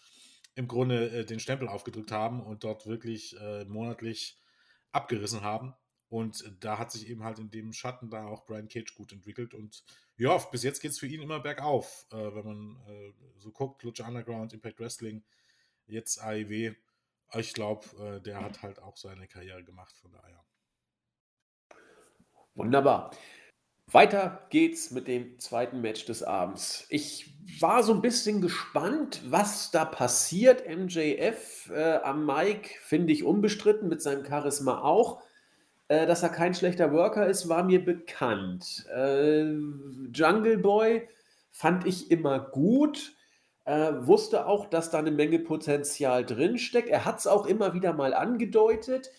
[0.56, 4.38] im Grunde äh, den Stempel aufgedrückt haben und dort wirklich äh, monatlich
[4.92, 5.74] abgerissen haben.
[6.10, 9.54] Und da hat sich eben halt in dem Schatten da auch Brian Cage gut entwickelt.
[9.54, 9.86] Und
[10.18, 13.82] ja, bis jetzt geht es für ihn immer bergauf, äh, wenn man äh, so guckt,
[13.84, 15.24] Lucha Underground, Impact Wrestling,
[15.88, 16.76] jetzt AEW.
[17.36, 20.44] Ich glaube, äh, der hat halt auch seine Karriere gemacht, von daher.
[22.56, 23.12] Wunderbar.
[23.88, 26.86] Weiter geht's mit dem zweiten Match des Abends.
[26.90, 30.66] Ich war so ein bisschen gespannt, was da passiert.
[30.68, 35.22] MJF äh, am Mic finde ich unbestritten, mit seinem Charisma auch.
[35.90, 38.86] Äh, dass er kein schlechter Worker ist, war mir bekannt.
[38.96, 39.44] Äh,
[40.14, 41.10] Jungle Boy
[41.52, 43.14] fand ich immer gut.
[43.72, 46.90] Äh, wusste auch, dass da eine Menge Potenzial drinsteckt.
[46.90, 49.12] Er hat es auch immer wieder mal angedeutet.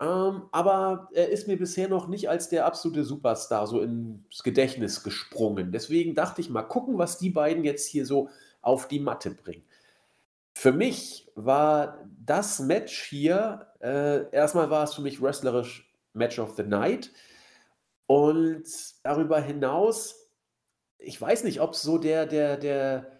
[0.00, 5.04] Ähm, aber er ist mir bisher noch nicht als der absolute Superstar so ins Gedächtnis
[5.04, 5.70] gesprungen.
[5.70, 8.30] Deswegen dachte ich mal gucken, was die beiden jetzt hier so
[8.62, 9.62] auf die Matte bringen.
[10.54, 16.56] Für mich war das Match hier, äh, erstmal war es für mich wrestlerisch Match of
[16.56, 17.12] the Night.
[18.06, 18.64] Und
[19.04, 20.16] darüber hinaus,
[20.98, 23.13] ich weiß nicht, ob es so der, der, der,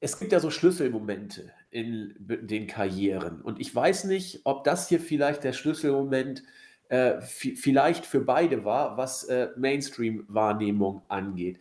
[0.00, 3.40] es gibt ja so Schlüsselmomente in den Karrieren.
[3.40, 6.42] Und ich weiß nicht, ob das hier vielleicht der Schlüsselmoment
[6.88, 11.58] äh, vielleicht für beide war, was äh, Mainstream-Wahrnehmung angeht.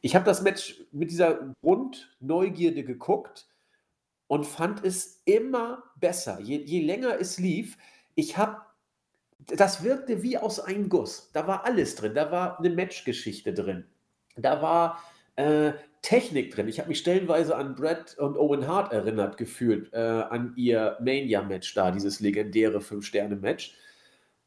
[0.00, 3.46] Ich habe das Match mit dieser Grundneugierde geguckt
[4.26, 7.76] und fand es immer besser, je, je länger es lief.
[8.14, 8.60] Ich habe
[9.38, 11.30] das wirkte wie aus einem Guss.
[11.32, 12.14] Da war alles drin.
[12.14, 13.84] Da war eine Matchgeschichte drin.
[14.36, 15.02] Da war
[15.36, 15.72] äh,
[16.06, 16.68] Technik drin.
[16.68, 21.74] Ich habe mich stellenweise an Brad und Owen Hart erinnert gefühlt, äh, an ihr Mania-Match
[21.74, 23.74] da, dieses legendäre Fünf-Sterne-Match.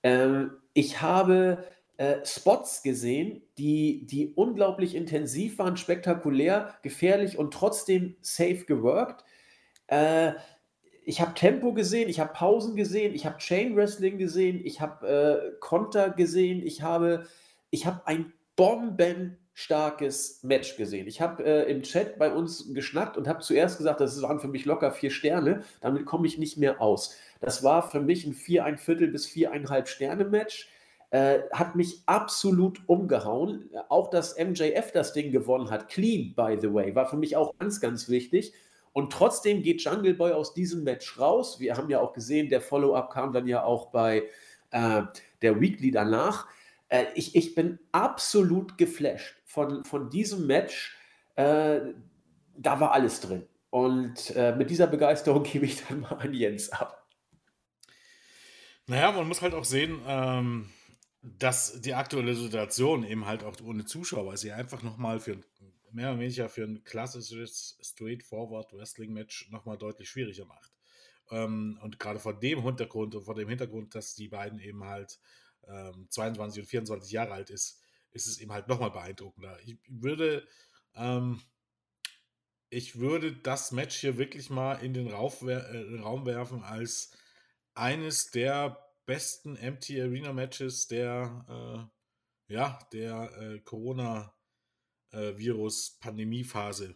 [0.02, 1.66] Ähm, ich habe
[1.98, 9.26] äh, Spots gesehen, die, die unglaublich intensiv waren, spektakulär, gefährlich und trotzdem safe geworkt.
[9.88, 10.32] Äh,
[11.04, 15.52] ich habe Tempo gesehen, ich habe Pausen gesehen, ich habe Chain Wrestling gesehen, ich habe
[15.54, 17.28] äh, Konter gesehen, ich habe,
[17.70, 18.32] ich habe ein
[19.60, 21.08] bombenstarkes Match gesehen.
[21.08, 24.48] Ich habe äh, im Chat bei uns geschnackt und habe zuerst gesagt, das waren für
[24.48, 25.64] mich locker vier Sterne.
[25.82, 27.16] Damit komme ich nicht mehr aus.
[27.42, 30.70] Das war für mich ein vier, ein Viertel bis viereinhalb Sterne Match.
[31.12, 33.70] Äh, hat mich absolut umgehauen.
[33.90, 37.58] Auch dass MJF das Ding gewonnen hat, clean, by the way, war für mich auch
[37.58, 38.54] ganz, ganz wichtig.
[38.94, 41.60] Und trotzdem geht Jungle Boy aus diesem Match raus.
[41.60, 44.24] Wir haben ja auch gesehen, der Follow-up kam dann ja auch bei
[44.72, 45.02] äh,
[45.42, 46.48] der Weekly danach.
[46.90, 50.96] Äh, ich, ich bin absolut geflasht von, von diesem Match.
[51.36, 51.80] Äh,
[52.56, 53.48] da war alles drin.
[53.72, 57.08] Und äh, mit dieser Begeisterung gebe ich dann mal an Jens ab.
[58.86, 60.70] Naja, man muss halt auch sehen, ähm,
[61.22, 65.38] dass die aktuelle Situation eben halt auch ohne Zuschauer sie einfach nochmal für
[65.92, 70.72] mehr oder weniger für ein klassisches Straightforward Wrestling Match nochmal deutlich schwieriger macht.
[71.32, 75.20] Ähm, und gerade vor dem Hintergrund und vor dem Hintergrund, dass die beiden eben halt
[75.68, 79.58] ähm, 22 und 24 Jahre alt ist, ist es eben halt nochmal beeindruckender.
[79.64, 80.48] Ich würde,
[80.96, 81.42] ähm,
[82.70, 87.16] ich würde das Match hier wirklich mal in den, Rauf, äh, Raum werfen als
[87.74, 91.90] eines der besten MT Arena Matches der,
[92.48, 94.34] äh, ja, der äh, Corona
[95.12, 96.96] äh, Virus-Pandemie-Phase.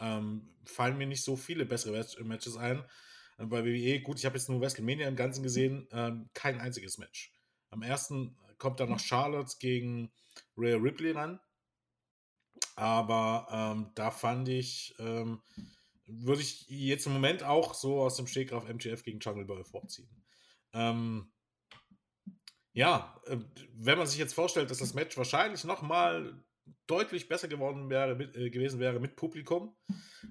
[0.00, 2.84] Ähm, fallen mir nicht so viele bessere Matches ein.
[3.38, 6.98] Äh, bei WWE, gut, ich habe jetzt nur WrestleMania im Ganzen gesehen, ähm, kein einziges
[6.98, 7.32] Match.
[7.70, 10.12] Am ersten kommt dann noch Charlotte gegen
[10.56, 11.40] Rhea Ripley ran.
[12.76, 15.42] Aber ähm, da fand ich, ähm,
[16.06, 20.08] würde ich jetzt im Moment auch so aus dem Stegreif MGF gegen Jungle Boy vorziehen.
[20.72, 21.32] Ähm,
[22.72, 23.38] ja, äh,
[23.74, 26.40] wenn man sich jetzt vorstellt, dass das Match wahrscheinlich nochmal
[26.86, 29.76] deutlich besser geworden wäre, mit, äh, gewesen wäre mit Publikum,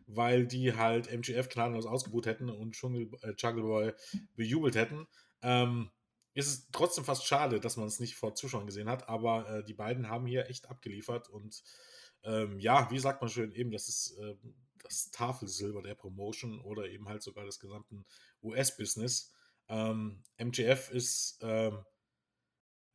[0.07, 3.93] weil die halt MGF gnadenlos ausgebucht hätten und Jungle, äh, Jungle Boy
[4.37, 5.05] bejubelt hätten.
[5.41, 5.91] Ähm,
[6.33, 9.63] ist es trotzdem fast schade, dass man es nicht vor Zuschauern gesehen hat, aber äh,
[9.63, 11.63] die beiden haben hier echt abgeliefert und
[12.23, 14.35] ähm, ja, wie sagt man schön, eben, das ist äh,
[14.83, 18.05] das Tafelsilber der Promotion oder eben halt sogar des gesamten
[18.43, 19.33] US-Business.
[19.67, 21.83] Ähm, MGF ist ähm,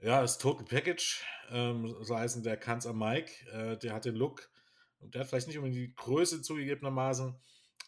[0.01, 4.15] ja, das Total Package, ähm, so heißen der Kanz am Mike, äh, der hat den
[4.15, 4.51] Look
[4.99, 7.35] und der hat vielleicht nicht unbedingt die Größe zugegebenermaßen,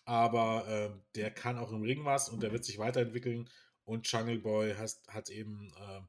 [0.05, 3.49] aber äh, der kann auch im Ring was und der wird sich weiterentwickeln
[3.89, 6.01] und Jungle Boy hat, hat eben äh,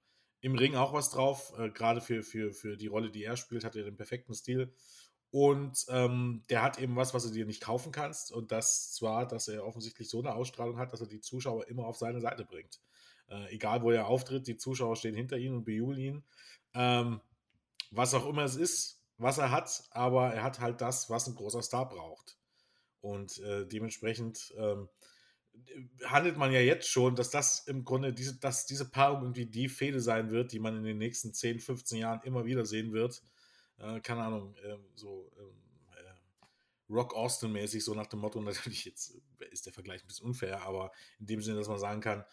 [0.42, 3.64] im Ring auch was drauf, äh, gerade für, für, für die Rolle, die er spielt,
[3.64, 4.74] hat er den perfekten Stil
[5.32, 9.26] und ähm, der hat eben was, was du dir nicht kaufen kannst und das zwar,
[9.26, 12.44] dass er offensichtlich so eine Ausstrahlung hat, dass er die Zuschauer immer auf seine Seite
[12.44, 12.82] bringt.
[13.30, 16.24] Äh, egal, wo er auftritt, die Zuschauer stehen hinter ihm und bejubeln ihn.
[16.74, 17.22] Ähm,
[17.92, 21.36] was auch immer es ist, was er hat, aber er hat halt das, was ein
[21.36, 22.38] großer Star braucht.
[23.00, 24.90] Und äh, dementsprechend ähm,
[26.06, 29.70] handelt man ja jetzt schon, dass das im Grunde diese, dass diese Paarung irgendwie die
[29.70, 33.22] Fehde sein wird, die man in den nächsten 10, 15 Jahren immer wieder sehen wird.
[33.78, 35.56] Äh, keine Ahnung, äh, so ähm,
[35.96, 39.18] äh, Rock Austin-mäßig, so nach dem Motto, natürlich jetzt
[39.52, 42.26] ist der Vergleich ein bisschen unfair, aber in dem Sinne, dass man sagen kann,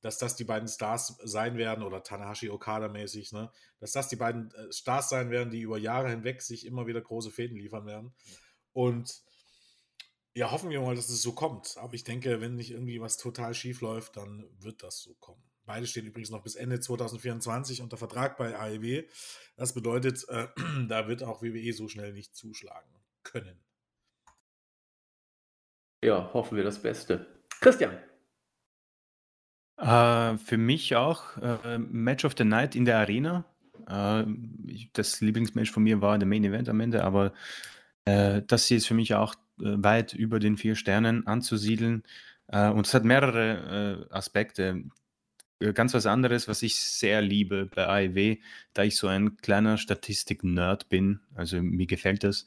[0.00, 3.50] dass das die beiden Stars sein werden oder Tanahashi Okada mäßig, ne?
[3.80, 7.00] dass das die beiden äh, Stars sein werden, die über Jahre hinweg sich immer wieder
[7.00, 8.14] große Fäden liefern werden.
[8.72, 9.22] Und
[10.34, 11.76] ja, hoffen wir mal, dass es so kommt.
[11.78, 15.42] Aber ich denke, wenn nicht irgendwie was total schief läuft, dann wird das so kommen.
[15.66, 19.04] Beide stehen übrigens noch bis Ende 2024 unter Vertrag bei AEW.
[19.56, 20.48] Das bedeutet, äh,
[20.88, 22.90] da wird auch WWE so schnell nicht zuschlagen
[23.22, 23.60] können.
[26.02, 27.26] Ja, hoffen wir das Beste.
[27.60, 27.98] Christian,
[29.80, 33.44] äh, für mich auch äh, Match of the Night in der Arena.
[33.86, 34.24] Äh,
[34.92, 37.32] das Lieblingsmatch von mir war der Main Event am Ende, aber
[38.04, 42.02] äh, das hier ist für mich auch weit über den vier Sternen anzusiedeln.
[42.48, 44.84] Äh, und es hat mehrere Aspekte.
[45.74, 48.36] Ganz was anderes, was ich sehr liebe bei AEW,
[48.72, 52.46] da ich so ein kleiner Statistik-Nerd bin, also mir gefällt das,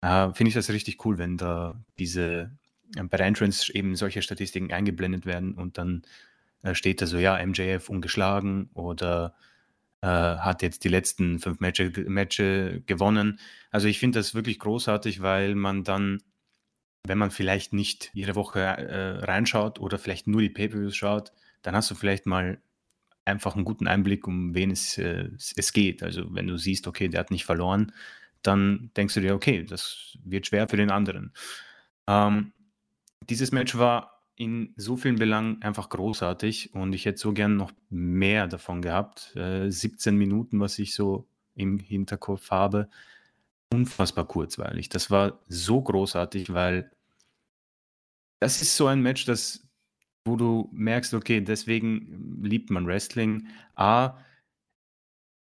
[0.00, 2.52] finde ich das richtig cool, wenn da diese
[2.94, 6.02] bei Entrance eben solche Statistiken eingeblendet werden und dann
[6.64, 9.34] äh, steht da so, ja, MJF ungeschlagen oder
[10.00, 13.38] äh, hat jetzt die letzten fünf Matches Matche gewonnen.
[13.70, 16.22] Also ich finde das wirklich großartig, weil man dann,
[17.06, 21.76] wenn man vielleicht nicht jede Woche äh, reinschaut oder vielleicht nur die Pay-Per-Views schaut, dann
[21.76, 22.58] hast du vielleicht mal
[23.24, 26.02] einfach einen guten Einblick, um wen es, äh, es geht.
[26.02, 27.92] Also wenn du siehst, okay, der hat nicht verloren,
[28.42, 31.32] dann denkst du dir, okay, das wird schwer für den anderen.
[32.06, 32.52] Ähm,
[33.28, 37.72] dieses Match war in so vielen Belangen einfach großartig und ich hätte so gern noch
[37.88, 39.34] mehr davon gehabt.
[39.36, 42.88] Äh, 17 Minuten, was ich so im Hinterkopf habe,
[43.74, 44.88] unfassbar kurzweilig.
[44.88, 46.90] Das war so großartig, weil
[48.40, 49.66] das ist so ein Match, das,
[50.26, 53.48] wo du merkst, okay, deswegen liebt man Wrestling.
[53.74, 54.18] A,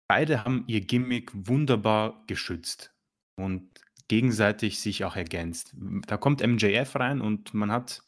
[0.08, 2.94] beide haben ihr Gimmick wunderbar geschützt
[3.36, 3.68] und
[4.08, 5.74] gegenseitig sich auch ergänzt.
[6.06, 8.02] Da kommt MJF rein und man hat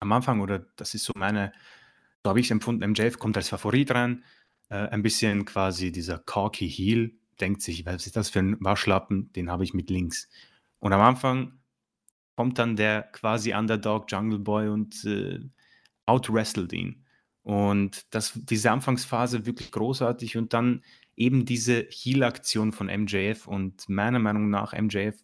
[0.00, 1.52] am Anfang, oder das ist so meine,
[2.22, 4.24] so habe ich es empfunden, MJF kommt als Favorit rein,
[4.68, 9.32] äh, ein bisschen quasi dieser Corky Heel, denkt sich, was ist das für ein Waschlappen,
[9.32, 10.28] den habe ich mit links.
[10.78, 11.58] Und am Anfang
[12.36, 15.40] kommt dann der quasi Underdog Jungle Boy und äh,
[16.06, 17.04] outwrestelt ihn.
[17.42, 20.82] Und das, diese Anfangsphase wirklich großartig und dann
[21.16, 25.16] eben diese Heal-Aktion von MJF und meiner Meinung nach MJF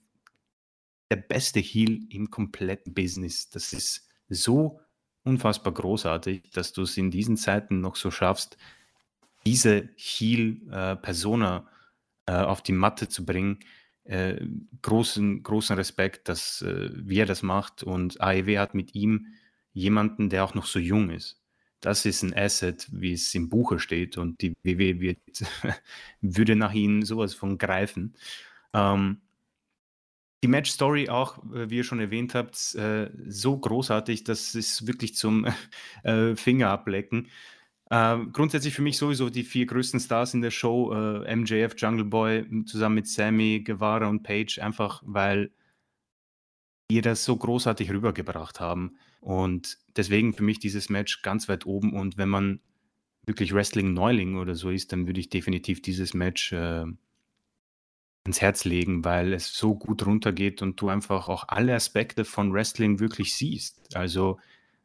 [1.10, 3.50] der beste Heal im kompletten Business.
[3.50, 4.80] Das ist so
[5.22, 8.56] unfassbar großartig, dass du es in diesen Zeiten noch so schaffst,
[9.46, 11.68] diese Heal-Persona
[12.26, 13.60] äh, auf die Matte zu bringen.
[14.04, 14.46] Äh,
[14.82, 17.82] großen, großen Respekt, dass, äh, wie er das macht.
[17.82, 19.28] Und AEW hat mit ihm
[19.72, 21.40] jemanden, der auch noch so jung ist.
[21.80, 24.16] Das ist ein Asset, wie es im Buche steht.
[24.16, 25.18] Und die WWE wird,
[26.20, 28.14] würde nach ihnen sowas von greifen.
[28.72, 29.20] Ähm,
[30.44, 35.14] die Match-Story auch, äh, wie ihr schon erwähnt habt, äh, so großartig, dass es wirklich
[35.14, 35.46] zum
[36.04, 37.28] äh, Finger ablecken.
[37.90, 42.04] Äh, grundsätzlich für mich sowieso die vier größten Stars in der Show, äh, MJF, Jungle
[42.04, 45.50] Boy, zusammen mit Sammy, Guevara und Page, einfach weil
[46.90, 48.96] die das so großartig rübergebracht haben.
[49.20, 51.94] Und deswegen für mich dieses Match ganz weit oben.
[51.94, 52.60] Und wenn man
[53.26, 56.84] wirklich Wrestling-Neuling oder so ist, dann würde ich definitiv dieses Match äh,
[58.24, 62.52] ans Herz legen, weil es so gut runtergeht und du einfach auch alle Aspekte von
[62.52, 63.96] Wrestling wirklich siehst.
[63.96, 64.38] Also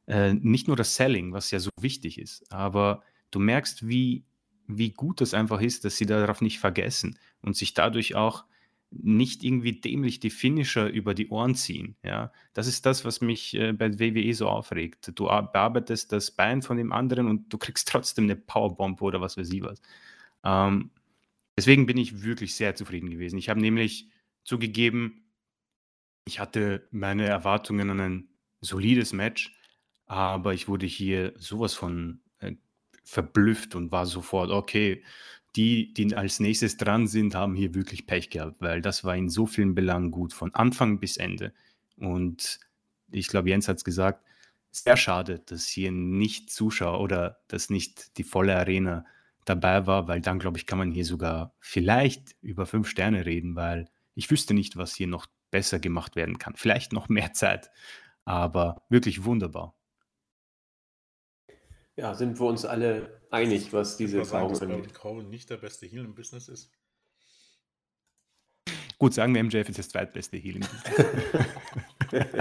[0.09, 4.25] äh, nicht nur das Selling, was ja so wichtig ist, aber du merkst, wie,
[4.67, 8.45] wie gut es einfach ist, dass sie darauf nicht vergessen und sich dadurch auch
[8.91, 11.95] nicht irgendwie dämlich die Finisher über die Ohren ziehen.
[12.03, 15.11] Ja, das ist das, was mich äh, bei WWE so aufregt.
[15.15, 19.37] Du bearbeitest das Bein von dem anderen und du kriegst trotzdem eine Powerbomb oder was
[19.37, 19.79] weiß ich was.
[20.43, 20.89] Ähm,
[21.59, 23.37] Deswegen bin ich wirklich sehr zufrieden gewesen.
[23.37, 24.07] Ich habe nämlich
[24.45, 25.25] zugegeben,
[26.23, 28.29] ich hatte meine Erwartungen an ein
[28.61, 29.58] solides Match,
[30.09, 32.55] aber ich wurde hier sowas von äh,
[33.03, 35.03] verblüfft und war sofort, okay,
[35.55, 39.29] die, die als nächstes dran sind, haben hier wirklich Pech gehabt, weil das war in
[39.29, 41.53] so vielen Belangen gut, von Anfang bis Ende.
[41.95, 42.59] Und
[43.11, 44.25] ich glaube, Jens hat es gesagt,
[44.71, 49.05] sehr schade, dass hier nicht Zuschauer oder dass nicht die volle Arena
[49.45, 53.55] dabei war, weil dann, glaube ich, kann man hier sogar vielleicht über fünf Sterne reden,
[53.55, 56.55] weil ich wüsste nicht, was hier noch besser gemacht werden kann.
[56.55, 57.69] Vielleicht noch mehr Zeit,
[58.25, 59.75] aber wirklich wunderbar.
[61.99, 64.85] Ja, sind wir uns alle einig, was diese Erfahrung angeht.
[64.85, 66.71] Dass Cole nicht der beste Heal im Business ist.
[68.97, 71.05] Gut, sagen wir, MJF ist das zweitbeste Heal im Business.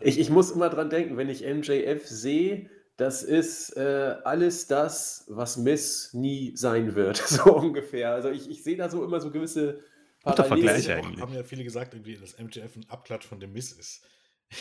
[0.00, 5.24] ich, ich muss immer dran denken, wenn ich MJF sehe, das ist äh, alles das,
[5.28, 8.12] was Miss nie sein wird, so ungefähr.
[8.12, 9.80] Also ich, ich sehe da so immer so gewisse
[10.22, 11.20] Guter Vergleich eigentlich.
[11.20, 14.04] Haben ja viele gesagt, irgendwie, dass MJF ein Abklatsch von dem Miss ist.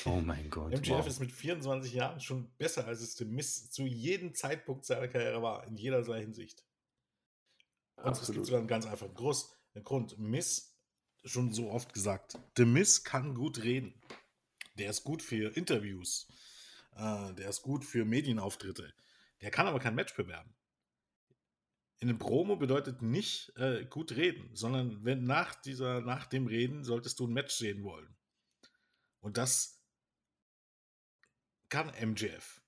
[0.06, 0.71] Oh mein Gott.
[0.71, 1.08] MJF wow.
[1.08, 5.41] ist mit 24 Jahren schon besser, als es dem Miss zu jedem Zeitpunkt seiner Karriere
[5.41, 6.63] war, in jeder seiner Hinsicht.
[7.97, 8.30] Und Absolut.
[8.30, 9.45] es gibt sogar einen ganz einfachen Grund.
[9.84, 10.17] Grund.
[10.17, 10.75] Miss,
[11.23, 13.93] schon so oft gesagt, The Miss kann gut reden.
[14.77, 16.27] Der ist gut für Interviews.
[16.95, 18.93] Äh, der ist gut für Medienauftritte.
[19.41, 20.54] Der kann aber kein Match bewerben.
[21.99, 26.84] In einem Promo bedeutet nicht äh, gut reden, sondern wenn nach dieser, nach dem Reden
[26.84, 28.15] solltest du ein Match sehen wollen.
[29.19, 29.81] Und das
[31.71, 32.62] kann MJF.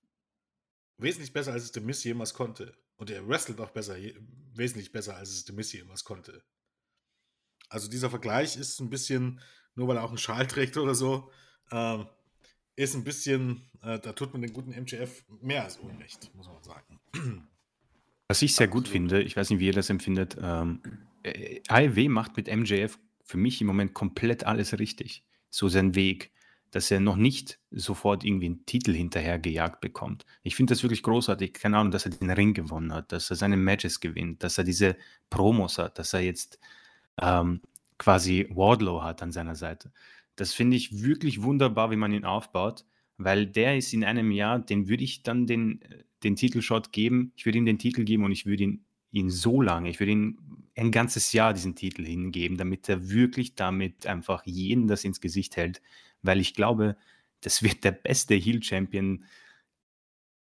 [0.98, 2.76] Wesentlich besser, als es The Miss jemals konnte.
[2.96, 3.96] Und er wrestelt auch besser,
[4.56, 6.44] wesentlich besser, als es The Miss jemals konnte.
[7.70, 9.42] Also dieser Vergleich ist ein bisschen,
[9.76, 11.30] nur weil er auch einen Schal trägt oder so,
[11.72, 12.08] ähm,
[12.76, 16.64] ist ein bisschen, äh, da tut man den guten MGF mehr als Unrecht, muss man
[16.64, 17.00] sagen.
[18.28, 18.86] Was ich sehr Absolut.
[18.86, 20.82] gut finde, ich weiß nicht, wie ihr das empfindet, ähm,
[21.24, 25.24] äh, AEW macht mit MJF für mich im Moment komplett alles richtig.
[25.50, 26.32] So sein Weg,
[26.74, 30.26] dass er noch nicht sofort irgendwie einen Titel hinterhergejagt bekommt.
[30.42, 31.54] Ich finde das wirklich großartig.
[31.54, 34.64] Keine Ahnung, dass er den Ring gewonnen hat, dass er seine Matches gewinnt, dass er
[34.64, 34.98] diese
[35.30, 36.60] Promos hat, dass er jetzt
[37.22, 37.62] ähm,
[38.00, 39.92] quasi Wardlow hat an seiner Seite.
[40.36, 42.86] Das finde ich wirklich wunderbar, wie man ihn aufbaut,
[43.18, 45.80] weil der ist in einem Jahr, den würde ich dann den,
[46.24, 47.34] den Titelshot geben.
[47.36, 50.14] Ich würde ihm den Titel geben und ich würde ihn, ihn so lange, ich würde
[50.14, 50.40] ihm
[50.76, 55.56] ein ganzes Jahr diesen Titel hingeben, damit er wirklich damit einfach jeden das ins Gesicht
[55.56, 55.82] hält,
[56.22, 56.98] weil ich glaube,
[57.42, 59.26] das wird der beste Heel-Champion,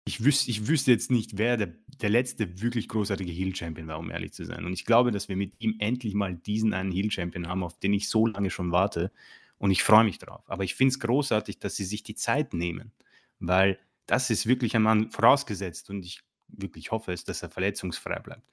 [0.05, 4.09] ich, wüs ich wüsste jetzt nicht, wer der, der letzte wirklich großartige Heel-Champion war, um
[4.09, 4.65] ehrlich zu sein.
[4.65, 7.93] Und ich glaube, dass wir mit ihm endlich mal diesen einen Heel-Champion haben, auf den
[7.93, 9.11] ich so lange schon warte.
[9.57, 10.43] Und ich freue mich drauf.
[10.47, 12.91] Aber ich finde es großartig, dass sie sich die Zeit nehmen,
[13.39, 18.19] weil das ist wirklich ein Mann vorausgesetzt und ich wirklich hoffe es, dass er verletzungsfrei
[18.19, 18.43] bleibt.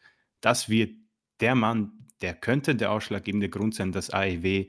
[0.41, 0.95] Das wird
[1.41, 4.67] der Mann, der könnte der ausschlaggebende Grund sein, dass AEW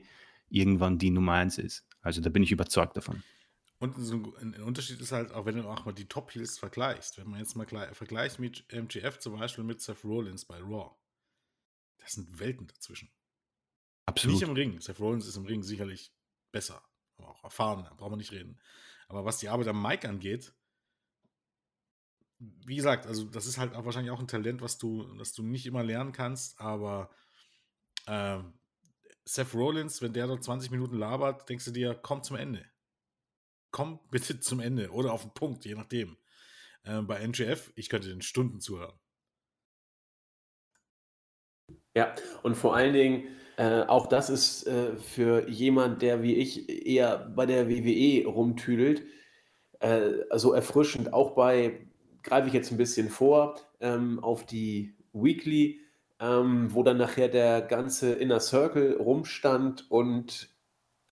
[0.48, 1.86] irgendwann die Nummer eins ist.
[2.02, 3.22] Also da bin ich überzeugt davon.
[3.78, 7.16] Und so ein, Unterschied ist halt, auch wenn du auch mal die Top Heels vergleichst,
[7.16, 10.94] wenn man jetzt mal vergleicht mit MGF zum Beispiel mit Seth Rollins bei Raw,
[11.98, 13.10] das sind Welten dazwischen.
[14.04, 14.34] Absolut.
[14.34, 14.80] Nicht im Ring.
[14.80, 16.12] Seth Rollins ist im Ring sicherlich
[16.52, 16.82] besser,
[17.16, 18.58] aber auch erfahrener, brauchen wir nicht reden.
[19.08, 20.52] Aber was die Arbeit am Mike angeht,
[22.40, 25.42] wie gesagt, also das ist halt auch wahrscheinlich auch ein Talent, was du, das du
[25.42, 27.10] nicht immer lernen kannst, aber
[28.06, 28.38] äh,
[29.24, 32.64] Seth Rollins, wenn der dort 20 Minuten labert, denkst du dir, komm zum Ende.
[33.70, 36.16] Komm bitte zum Ende oder auf den Punkt, je nachdem.
[36.84, 38.98] Äh, bei NGF, ich könnte den Stunden zuhören.
[41.94, 46.68] Ja, und vor allen Dingen, äh, auch das ist äh, für jemand, der wie ich
[46.86, 49.04] eher bei der WWE rumtüdelt,
[49.80, 51.89] äh, so erfrischend, auch bei
[52.22, 55.80] greife ich jetzt ein bisschen vor ähm, auf die Weekly,
[56.20, 60.50] ähm, wo dann nachher der ganze Inner Circle rumstand und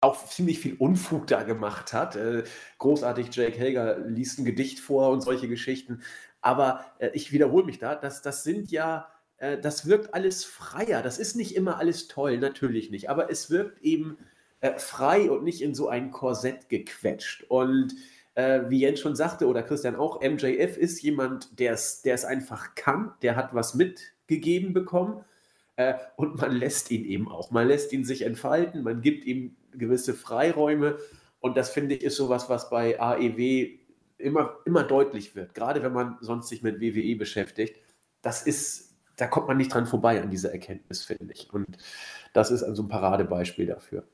[0.00, 2.16] auch ziemlich viel Unfug da gemacht hat.
[2.16, 2.44] Äh,
[2.78, 6.02] großartig, Jake Hager liest ein Gedicht vor und solche Geschichten.
[6.40, 11.02] Aber äh, ich wiederhole mich da, das, das sind ja, äh, das wirkt alles freier.
[11.02, 13.10] Das ist nicht immer alles toll, natürlich nicht.
[13.10, 14.18] Aber es wirkt eben
[14.60, 17.44] äh, frei und nicht in so ein Korsett gequetscht.
[17.48, 17.94] Und
[18.38, 23.12] äh, wie Jens schon sagte oder Christian auch, MJF ist jemand, der es einfach kann,
[23.20, 25.24] der hat was mitgegeben bekommen
[25.74, 27.50] äh, und man lässt ihn eben auch.
[27.50, 30.98] Man lässt ihn sich entfalten, man gibt ihm gewisse Freiräume
[31.40, 33.76] und das finde ich ist sowas, was bei AEW
[34.18, 37.76] immer, immer deutlich wird, gerade wenn man sonst sich mit WWE beschäftigt.
[38.22, 41.52] Das ist, da kommt man nicht dran vorbei an dieser Erkenntnis, finde ich.
[41.52, 41.76] Und
[42.34, 44.04] das ist also ein Paradebeispiel dafür.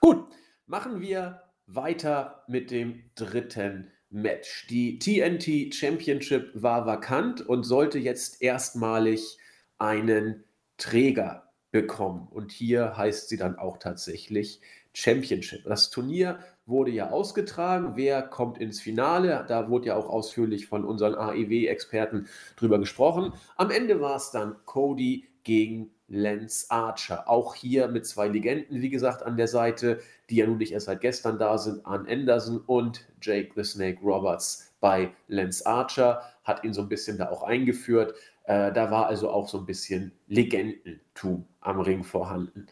[0.00, 0.26] Gut,
[0.66, 1.42] machen wir
[1.74, 4.66] weiter mit dem dritten Match.
[4.68, 9.38] Die TNT Championship war vakant und sollte jetzt erstmalig
[9.78, 10.44] einen
[10.76, 12.26] Träger bekommen.
[12.30, 14.60] Und hier heißt sie dann auch tatsächlich
[14.92, 15.64] Championship.
[15.64, 17.92] Das Turnier wurde ja ausgetragen.
[17.94, 19.44] Wer kommt ins Finale?
[19.46, 23.32] Da wurde ja auch ausführlich von unseren AEW-Experten drüber gesprochen.
[23.56, 27.28] Am Ende war es dann Cody gegen Lance Archer.
[27.28, 30.86] Auch hier mit zwei Legenden, wie gesagt, an der Seite, die ja nun nicht erst
[30.86, 36.64] seit gestern da sind, Arn Anderson und Jake the Snake Roberts bei Lance Archer, hat
[36.64, 38.14] ihn so ein bisschen da auch eingeführt.
[38.44, 42.66] Äh, da war also auch so ein bisschen Legendentum am Ring vorhanden.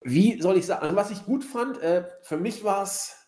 [0.00, 3.26] Wie soll ich sagen, also was ich gut fand, äh, für mich war es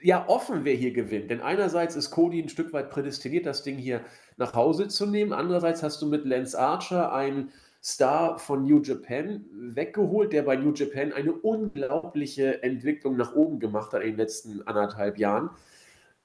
[0.00, 1.30] ja offen, wer hier gewinnt.
[1.30, 4.00] Denn einerseits ist Cody ein Stück weit prädestiniert, das Ding hier
[4.36, 5.32] nach Hause zu nehmen.
[5.32, 10.72] Andererseits hast du mit Lance Archer einen Star von New Japan weggeholt, der bei New
[10.72, 15.50] Japan eine unglaubliche Entwicklung nach oben gemacht hat in den letzten anderthalb Jahren.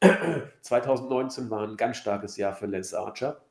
[0.62, 3.42] 2019 war ein ganz starkes Jahr für Lance Archer.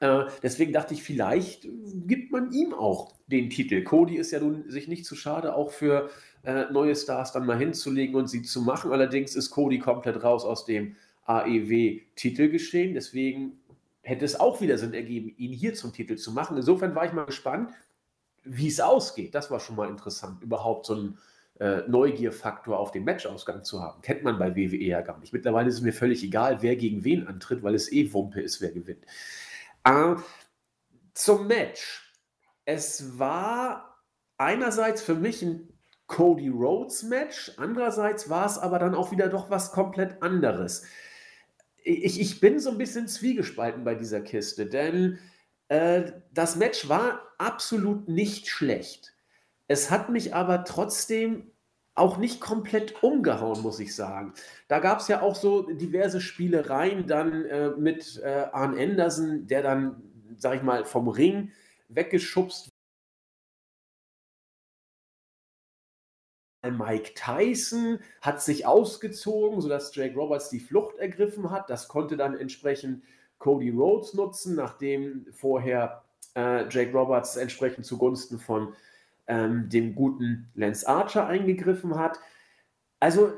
[0.00, 1.66] Äh, deswegen dachte ich, vielleicht
[2.06, 3.82] gibt man ihm auch den Titel.
[3.82, 6.10] Cody ist ja nun sich nicht zu schade, auch für
[6.44, 8.92] äh, neue Stars dann mal hinzulegen und sie zu machen.
[8.92, 10.96] Allerdings ist Cody komplett raus aus dem
[11.26, 12.94] AEW-Titelgeschehen.
[12.94, 13.60] Deswegen
[14.02, 16.56] hätte es auch wieder Sinn ergeben, ihn hier zum Titel zu machen.
[16.56, 17.70] Insofern war ich mal gespannt,
[18.44, 19.34] wie es ausgeht.
[19.34, 21.18] Das war schon mal interessant, überhaupt so einen
[21.60, 24.00] äh, Neugierfaktor auf den Matchausgang zu haben.
[24.00, 25.32] Kennt man bei WWE ja gar nicht.
[25.32, 28.60] Mittlerweile ist es mir völlig egal, wer gegen wen antritt, weil es eh Wumpe ist,
[28.60, 29.04] wer gewinnt.
[29.88, 30.16] Äh,
[31.14, 32.14] zum Match.
[32.64, 34.02] Es war
[34.36, 35.72] einerseits für mich ein
[36.06, 40.84] Cody Rhodes Match, andererseits war es aber dann auch wieder doch was komplett anderes
[41.88, 45.18] ich, ich bin so ein bisschen zwiegespalten bei dieser Kiste, denn
[45.68, 49.14] äh, das Match war absolut nicht schlecht.
[49.68, 51.50] Es hat mich aber trotzdem
[51.98, 54.32] auch nicht komplett umgehauen, muss ich sagen.
[54.68, 59.62] Da gab es ja auch so diverse Spielereien dann äh, mit äh, Arn Anderson, der
[59.62, 60.02] dann,
[60.36, 61.52] sag ich mal, vom Ring
[61.88, 62.70] weggeschubst
[66.70, 71.70] Mike Tyson hat sich ausgezogen, sodass Jake Roberts die Flucht ergriffen hat.
[71.70, 73.02] Das konnte dann entsprechend
[73.38, 76.02] Cody Rhodes nutzen, nachdem vorher
[76.34, 78.74] äh, Jake Roberts entsprechend zugunsten von
[79.28, 82.18] ähm, dem guten Lance Archer eingegriffen hat.
[82.98, 83.32] Also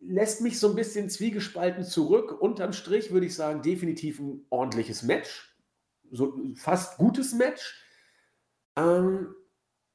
[0.00, 2.40] lässt mich so ein bisschen zwiegespalten zurück.
[2.40, 5.56] Unterm Strich würde ich sagen, definitiv ein ordentliches Match.
[6.10, 7.80] So fast gutes Match.
[8.76, 9.34] Ähm,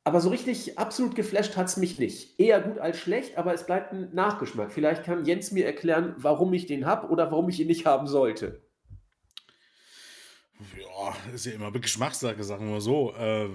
[0.03, 2.39] aber so richtig absolut geflasht hat es mich nicht.
[2.39, 4.71] Eher gut als schlecht, aber es bleibt ein Nachgeschmack.
[4.71, 8.07] Vielleicht kann Jens mir erklären, warum ich den habe oder warum ich ihn nicht haben
[8.07, 8.61] sollte.
[10.79, 13.13] Ja, ist ja immer Geschmackssache, sagen wir mal so.
[13.15, 13.49] Äh,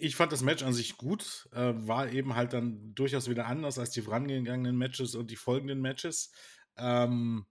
[0.00, 3.78] ich fand das Match an sich gut, äh, war eben halt dann durchaus wieder anders
[3.78, 6.32] als die vorangegangenen Matches und die folgenden Matches.
[6.76, 7.46] Ähm,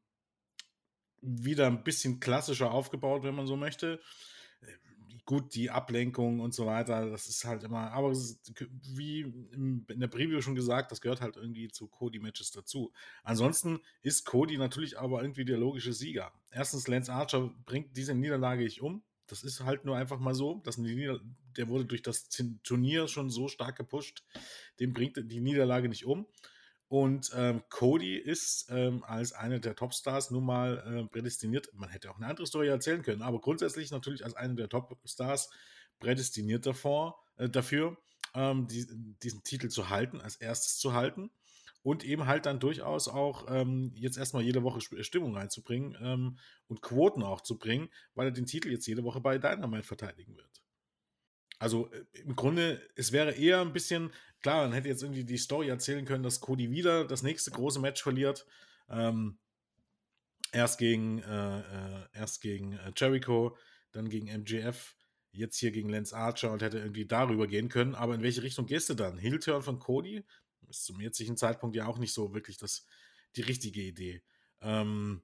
[1.21, 3.99] wieder ein bisschen klassischer aufgebaut, wenn man so möchte.
[5.25, 8.51] Gut, die Ablenkung und so weiter, das ist halt immer, aber ist,
[8.95, 9.21] wie
[9.53, 12.91] in der Preview schon gesagt, das gehört halt irgendwie zu Cody-Matches dazu.
[13.23, 16.33] Ansonsten ist Cody natürlich aber irgendwie der logische Sieger.
[16.49, 19.03] Erstens, Lance Archer bringt diese Niederlage nicht um.
[19.29, 20.61] Das ist halt nur einfach mal so.
[20.63, 22.29] Dass der wurde durch das
[22.63, 24.23] Turnier schon so stark gepusht,
[24.79, 26.27] dem bringt die Niederlage nicht um.
[26.87, 31.69] Und ähm, Cody ist ähm, als einer der Topstars nun mal äh, prädestiniert.
[31.73, 35.51] Man hätte auch eine andere Story erzählen können, aber grundsätzlich natürlich als einer der Topstars
[35.99, 37.95] prädestiniert davor, äh, dafür,
[38.33, 38.87] ähm, die,
[39.21, 41.29] diesen Titel zu halten, als erstes zu halten
[41.89, 46.37] und eben halt dann durchaus auch ähm, jetzt erstmal jede Woche Stimmung reinzubringen ähm,
[46.67, 50.37] und Quoten auch zu bringen, weil er den Titel jetzt jede Woche bei Dynamite verteidigen
[50.37, 50.61] wird.
[51.57, 54.11] Also äh, im Grunde, es wäre eher ein bisschen,
[54.43, 57.79] klar, man hätte jetzt irgendwie die Story erzählen können, dass Cody wieder das nächste große
[57.79, 58.45] Match verliert.
[58.87, 59.39] Ähm,
[60.51, 63.57] erst gegen, äh, äh, erst gegen äh, Jericho,
[63.93, 64.95] dann gegen MJF,
[65.31, 67.95] jetzt hier gegen Lance Archer und hätte irgendwie darüber gehen können.
[67.95, 69.17] Aber in welche Richtung gehst du dann?
[69.17, 70.23] Heel-Turn von Cody?
[70.67, 72.85] Ist zum jetzigen Zeitpunkt ja auch nicht so wirklich das,
[73.35, 74.23] die richtige Idee.
[74.61, 75.21] Ähm,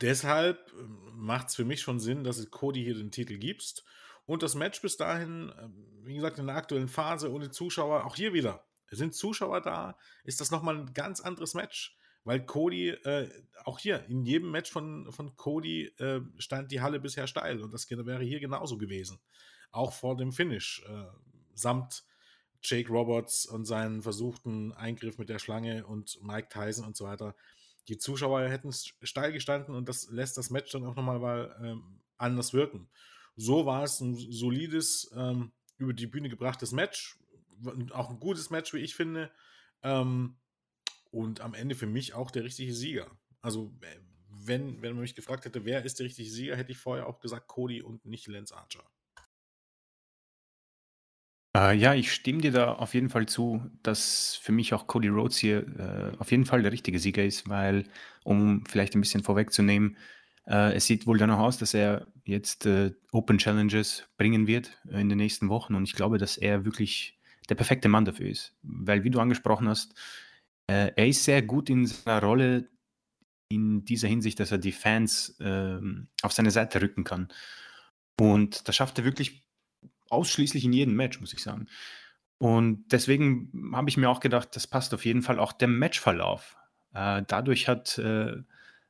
[0.00, 3.84] deshalb ähm, macht es für mich schon Sinn, dass es Cody hier den Titel gibst.
[4.24, 8.16] Und das Match bis dahin, ähm, wie gesagt, in der aktuellen Phase ohne Zuschauer, auch
[8.16, 8.66] hier wieder.
[8.90, 11.98] Sind Zuschauer da, ist das nochmal ein ganz anderes Match.
[12.24, 13.30] Weil Cody, äh,
[13.64, 17.62] auch hier, in jedem Match von, von Cody äh, stand die Halle bisher steil.
[17.62, 19.20] Und das wäre hier genauso gewesen.
[19.70, 20.84] Auch vor dem Finish.
[20.88, 21.04] Äh,
[21.54, 22.04] samt
[22.68, 27.34] Jake Roberts und seinen versuchten Eingriff mit der Schlange und Mike Tyson und so weiter.
[27.88, 32.00] Die Zuschauer hätten steil gestanden und das lässt das Match dann auch nochmal mal, ähm,
[32.16, 32.88] anders wirken.
[33.36, 37.18] So war es ein solides, ähm, über die Bühne gebrachtes Match.
[37.92, 39.30] Auch ein gutes Match, wie ich finde.
[39.82, 40.36] Ähm,
[41.10, 43.10] und am Ende für mich auch der richtige Sieger.
[43.40, 43.72] Also,
[44.28, 47.20] wenn, wenn man mich gefragt hätte, wer ist der richtige Sieger, hätte ich vorher auch
[47.20, 48.84] gesagt Cody und nicht Lance Archer.
[51.56, 55.08] Äh, ja, ich stimme dir da auf jeden Fall zu, dass für mich auch Cody
[55.08, 57.84] Rhodes hier äh, auf jeden Fall der richtige Sieger ist, weil,
[58.24, 59.96] um vielleicht ein bisschen vorwegzunehmen,
[60.46, 65.08] äh, es sieht wohl danach aus, dass er jetzt äh, Open Challenges bringen wird in
[65.08, 69.02] den nächsten Wochen und ich glaube, dass er wirklich der perfekte Mann dafür ist, weil,
[69.04, 69.94] wie du angesprochen hast,
[70.66, 72.68] äh, er ist sehr gut in seiner Rolle
[73.48, 77.28] in dieser Hinsicht, dass er die Fans ähm, auf seine Seite rücken kann.
[78.20, 79.45] Und das schafft er wirklich
[80.10, 81.66] ausschließlich in jedem Match, muss ich sagen.
[82.38, 86.56] Und deswegen habe ich mir auch gedacht, das passt auf jeden Fall auch der Matchverlauf.
[86.92, 88.36] Äh, dadurch hat äh,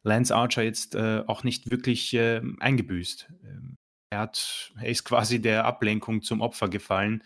[0.02, 3.28] Lance Archer jetzt äh, auch nicht wirklich äh, eingebüßt.
[3.44, 3.76] Ähm,
[4.10, 7.22] er, hat, er ist quasi der Ablenkung zum Opfer gefallen,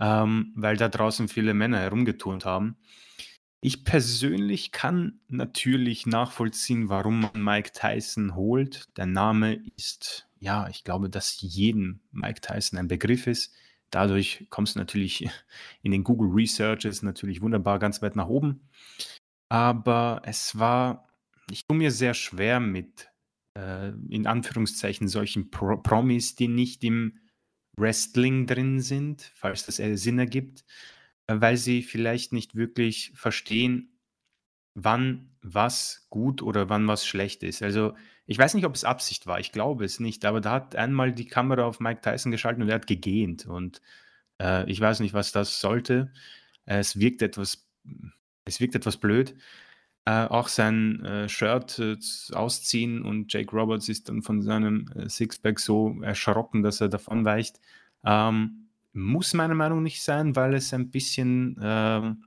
[0.00, 2.76] ähm, weil da draußen viele Männer herumgeturnt haben.
[3.60, 8.88] Ich persönlich kann natürlich nachvollziehen, warum man Mike Tyson holt.
[8.96, 13.54] Der Name ist ja, ich glaube, dass jedem Mike Tyson ein Begriff ist.
[13.90, 15.28] Dadurch kommst du natürlich
[15.82, 18.68] in den Google Researches natürlich wunderbar ganz weit nach oben.
[19.48, 21.08] Aber es war,
[21.50, 23.08] ich tue mir sehr schwer mit,
[23.54, 27.20] äh, in Anführungszeichen, solchen Pro Promis, die nicht im
[27.78, 30.64] Wrestling drin sind, falls das Sinn ergibt,
[31.28, 33.98] weil sie vielleicht nicht wirklich verstehen,
[34.74, 37.62] wann was gut oder wann was schlecht ist.
[37.62, 37.94] Also
[38.26, 41.12] ich weiß nicht, ob es Absicht war, ich glaube es nicht, aber da hat einmal
[41.12, 43.80] die Kamera auf Mike Tyson geschaltet und er hat gegähnt und
[44.40, 46.12] äh, ich weiß nicht, was das sollte.
[46.66, 47.68] Es wirkt etwas,
[48.44, 49.36] es wirkt etwas blöd.
[50.04, 51.96] Äh, auch sein äh, Shirt äh,
[52.32, 57.24] ausziehen und Jake Roberts ist dann von seinem äh, Sixpack so erschrocken, dass er davon
[57.24, 57.60] weicht.
[58.04, 58.65] Ähm,
[58.96, 62.24] muss meiner Meinung nicht sein, weil es ein bisschen ähm,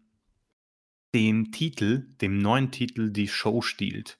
[1.14, 4.20] dem Titel, dem neuen Titel, die Show stiehlt.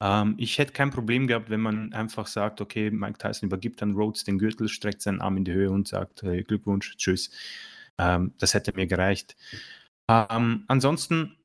[0.00, 3.94] Ähm, ich hätte kein Problem gehabt, wenn man einfach sagt, okay, Mike Tyson übergibt dann
[3.94, 7.30] Rhodes den Gürtel, streckt seinen Arm in die Höhe und sagt, hey, Glückwunsch, tschüss.
[7.98, 9.36] Ähm, das hätte mir gereicht.
[10.08, 11.36] Ähm, ansonsten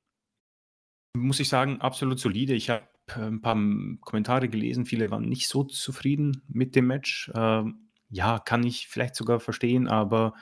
[1.14, 2.54] muss ich sagen, absolut solide.
[2.54, 3.58] Ich habe äh, ein paar
[4.02, 7.32] Kommentare gelesen, viele waren nicht so zufrieden mit dem Match.
[7.36, 10.34] Ähm, ja, kann ich vielleicht sogar verstehen, aber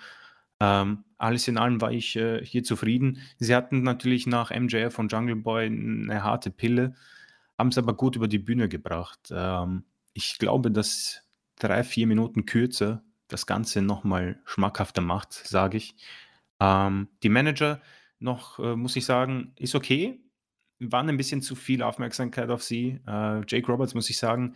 [0.59, 3.19] ähm, alles in allem war ich äh, hier zufrieden.
[3.37, 6.95] Sie hatten natürlich nach MJF und Jungle Boy eine harte Pille
[7.57, 9.31] haben es aber gut über die Bühne gebracht.
[9.31, 11.23] Ähm, ich glaube, dass
[11.57, 15.95] drei, vier Minuten kürzer das Ganze nochmal schmackhafter macht, sage ich.
[16.59, 17.81] Ähm, die Manager
[18.19, 20.21] noch, äh, muss ich sagen, ist okay.
[20.79, 22.99] Waren ein bisschen zu viel Aufmerksamkeit auf sie.
[23.07, 24.55] Äh, Jake Roberts, muss ich sagen,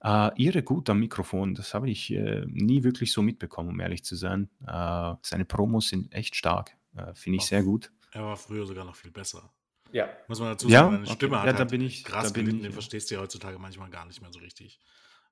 [0.00, 1.54] äh, irre gut am Mikrofon.
[1.54, 4.48] Das habe ich äh, nie wirklich so mitbekommen, um ehrlich zu sein.
[4.66, 6.76] Äh, seine Promos sind echt stark.
[6.96, 7.92] Äh, Finde ich sehr gut.
[8.12, 9.52] Er war früher sogar noch viel besser.
[9.92, 10.08] Ja.
[10.28, 11.14] Muss man dazu Ja, sagen, seine okay.
[11.14, 12.74] Stimme hat Ja, da halt bin ich- krass da bin gelitten, ich, den ja.
[12.74, 14.80] verstehst du ja heutzutage manchmal gar nicht mehr so richtig.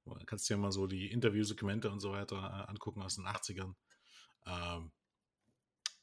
[0.04, 3.74] Du kannst dir mal so die Interviewsegmente und so weiter äh, angucken aus den 80ern.
[4.46, 4.92] Ähm,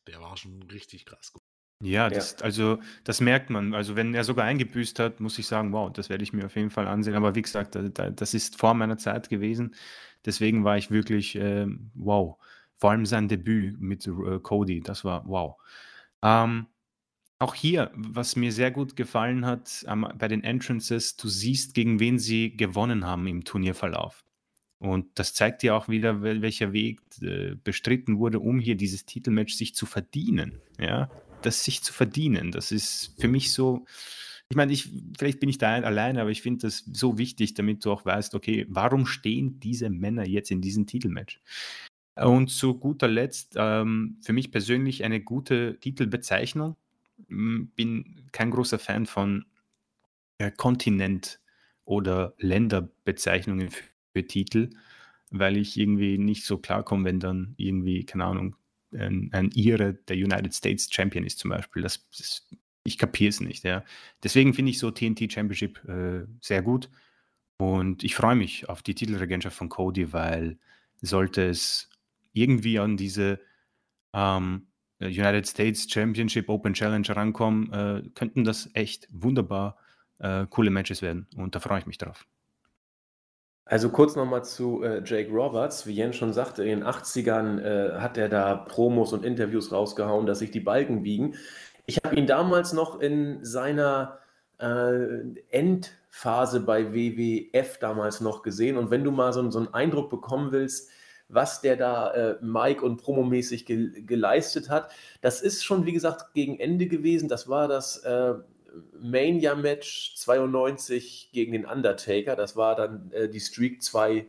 [0.08, 1.43] der war schon richtig krass gut.
[1.82, 2.10] Ja, Ja.
[2.10, 3.74] das, also das merkt man.
[3.74, 6.56] Also wenn er sogar eingebüßt hat, muss ich sagen, wow, das werde ich mir auf
[6.56, 7.16] jeden Fall ansehen.
[7.16, 9.76] Aber wie gesagt, da, da, das ist vor meiner Zeit gewesen.
[10.26, 12.38] Deswegen war ich wirklich, ähm, wow.
[12.78, 15.56] Vor allem sein Debüt mit äh, Cody, das war wow.
[16.22, 16.68] Ähm,
[17.40, 22.00] auch hier, was mir sehr gut gefallen hat am, bei den Entrances, du siehst, gegen
[22.00, 24.24] wen sie gewonnen haben im Turnierverlauf.
[24.80, 29.06] Und das zeigt dir auch wieder, wel- welcher Weg äh, bestritten wurde, um hier dieses
[29.06, 30.62] Titelmatch sich zu verdienen.
[30.80, 31.10] Ja,
[31.46, 33.86] das sich zu verdienen, das ist für mich so.
[34.50, 37.84] Ich meine, ich, vielleicht bin ich da alleine, aber ich finde das so wichtig, damit
[37.84, 41.42] du auch weißt, okay, warum stehen diese Männer jetzt in diesem Titelmatch?
[42.16, 46.76] Und zu guter Letzt, ähm, für mich persönlich eine gute Titelbezeichnung.
[47.30, 49.46] M, Bin kein großer Fan von
[50.38, 51.40] äh, Kontinent-
[51.86, 53.84] oder Länderbezeichnungen für,
[54.14, 54.70] für Titel,
[55.32, 58.56] weil ich irgendwie nicht so klarkomme, wenn dann irgendwie, keine Ahnung,
[58.96, 61.82] ein, ein Ire der United States Champion ist zum Beispiel.
[61.82, 62.48] Das, das,
[62.84, 63.64] ich kapiere es nicht.
[63.64, 63.84] Ja.
[64.24, 66.90] Deswegen finde ich so TNT Championship äh, sehr gut.
[67.58, 70.58] Und ich freue mich auf die Titelregentschaft von Cody, weil
[71.02, 71.90] sollte es
[72.34, 73.40] irgendwie an diese
[74.14, 74.68] ähm,
[75.00, 79.78] United States Championship Open Challenge rankommen, äh, könnten das echt wunderbar
[80.20, 81.28] äh, coole Matches werden.
[81.36, 82.26] Und da freue ich mich drauf.
[83.66, 85.88] Also kurz nochmal zu äh, Jake Roberts.
[85.88, 90.26] Wie Jens schon sagte, in den 80ern äh, hat er da Promos und Interviews rausgehauen,
[90.26, 91.36] dass sich die Balken biegen.
[91.86, 94.20] Ich habe ihn damals noch in seiner
[94.60, 98.78] äh, Endphase bei WWF damals noch gesehen.
[98.78, 100.90] Und wenn du mal so, so einen Eindruck bekommen willst,
[101.30, 104.92] was der da äh, Mike und promomäßig ge geleistet hat,
[105.22, 107.30] das ist schon, wie gesagt, gegen Ende gewesen.
[107.30, 108.34] Das war das äh,
[109.00, 112.36] Mania-Match 92 gegen den Undertaker.
[112.36, 114.26] Das war dann äh, die Streak 2-0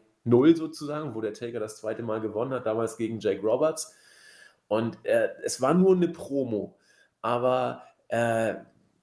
[0.56, 3.94] sozusagen, wo der Taker das zweite Mal gewonnen hat, damals gegen Jake Roberts.
[4.68, 6.76] Und äh, es war nur eine Promo.
[7.22, 8.54] Aber äh,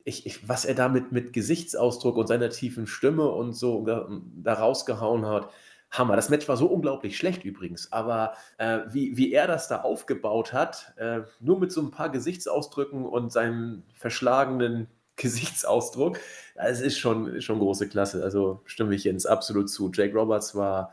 [0.03, 4.07] ich, ich, was er damit mit Gesichtsausdruck und seiner tiefen Stimme und so da,
[4.43, 5.49] da rausgehauen hat,
[5.91, 6.15] Hammer.
[6.15, 10.53] Das Match war so unglaublich schlecht übrigens, aber äh, wie, wie er das da aufgebaut
[10.53, 14.87] hat, äh, nur mit so ein paar Gesichtsausdrücken und seinem verschlagenen
[15.22, 16.19] Gesichtsausdruck,
[16.55, 18.24] das ist schon, schon große Klasse.
[18.24, 19.91] Also stimme ich Jens absolut zu.
[19.93, 20.91] Jake Roberts war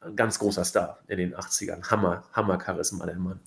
[0.00, 1.90] ein ganz großer Star in den 80ern.
[1.90, 3.40] Hammer, Hammer Charisma, der Mann.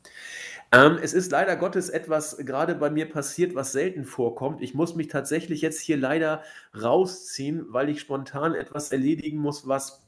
[0.71, 4.61] Ähm, es ist leider Gottes etwas gerade bei mir passiert, was selten vorkommt.
[4.61, 6.43] Ich muss mich tatsächlich jetzt hier leider
[6.80, 10.03] rausziehen, weil ich spontan etwas erledigen muss, was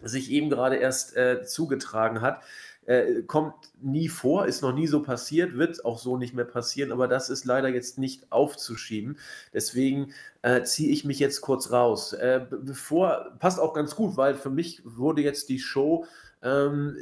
[0.00, 2.42] sich eben gerade erst äh, zugetragen hat.
[2.86, 6.92] Äh, kommt nie vor, ist noch nie so passiert, wird auch so nicht mehr passieren,
[6.92, 9.18] aber das ist leider jetzt nicht aufzuschieben.
[9.52, 10.12] Deswegen
[10.42, 12.12] äh, ziehe ich mich jetzt kurz raus.
[12.12, 16.06] Äh, bevor, passt auch ganz gut, weil für mich wurde jetzt die Show,
[16.46, 16.96] ähm,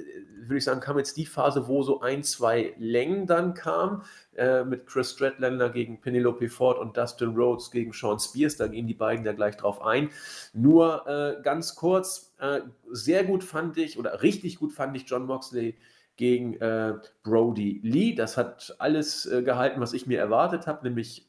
[0.47, 4.03] würde ich sagen, kam jetzt die Phase, wo so ein, zwei Längen dann kam,
[4.37, 8.87] äh, mit Chris Stratlander gegen Penelope Ford und Dustin Rhodes gegen Sean Spears, da gehen
[8.87, 10.11] die beiden ja gleich drauf ein.
[10.53, 15.27] Nur äh, ganz kurz, äh, sehr gut fand ich, oder richtig gut fand ich John
[15.27, 15.77] Moxley
[16.17, 18.15] gegen äh, Brody Lee.
[18.15, 21.27] Das hat alles äh, gehalten, was ich mir erwartet habe, nämlich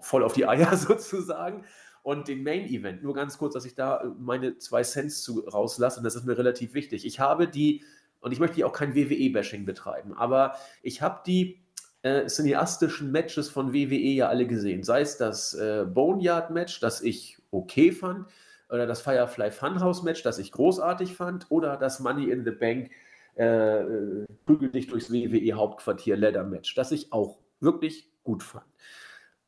[0.00, 1.64] voll auf die Eier sozusagen.
[2.04, 5.40] Und den Main Event, nur ganz kurz, dass ich da äh, meine zwei Cents zu
[5.40, 7.06] rauslasse, und das ist mir relativ wichtig.
[7.06, 7.82] Ich habe die,
[8.20, 11.62] und ich möchte hier auch kein WWE-Bashing betreiben, aber ich habe die
[12.02, 14.82] äh, cineastischen Matches von WWE ja alle gesehen.
[14.82, 18.26] Sei es das äh, Boneyard-Match, das ich okay fand,
[18.68, 22.90] oder das Firefly Funhouse-Match, das ich großartig fand, oder das Money in the Bank
[23.36, 28.66] äh, prügel dich durchs WWE-Hauptquartier Leather-Match, das ich auch wirklich gut fand.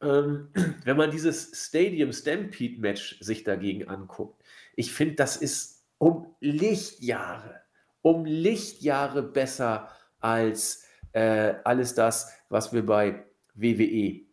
[0.03, 0.49] Ähm,
[0.85, 4.43] wenn man dieses Stadium Stampede Match sich dagegen anguckt,
[4.75, 7.63] ich finde, das ist um Lichtjahre,
[8.03, 9.89] um Lichtjahre besser
[10.21, 13.25] als äh, alles das, was wir bei
[13.55, 14.27] WWE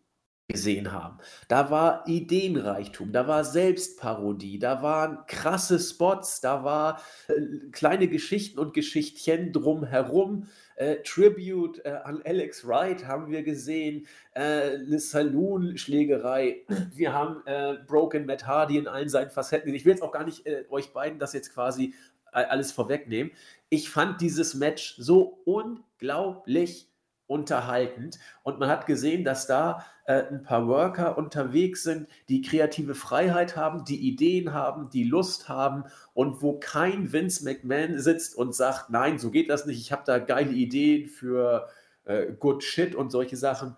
[0.48, 1.18] gesehen haben.
[1.48, 8.58] Da war Ideenreichtum, da war Selbstparodie, da waren krasse Spots, da war äh, kleine Geschichten
[8.58, 10.48] und Geschichtchen drumherum.
[10.76, 16.62] Äh, Tribute äh, an Alex Wright haben wir gesehen, äh, eine Saloon-Schlägerei.
[16.94, 19.74] Wir haben äh, Broken Matt Hardy in allen seinen Facetten.
[19.74, 21.94] Ich will jetzt auch gar nicht äh, euch beiden das jetzt quasi
[22.32, 23.30] alles vorwegnehmen.
[23.68, 26.88] Ich fand dieses Match so unglaublich
[27.26, 28.18] unterhaltend.
[28.42, 33.56] Und man hat gesehen, dass da äh, ein paar Worker unterwegs sind, die kreative Freiheit
[33.56, 38.90] haben, die Ideen haben, die Lust haben und wo kein Vince McMahon sitzt und sagt,
[38.90, 41.68] nein, so geht das nicht, ich habe da geile Ideen für
[42.04, 43.76] äh, Good Shit und solche Sachen.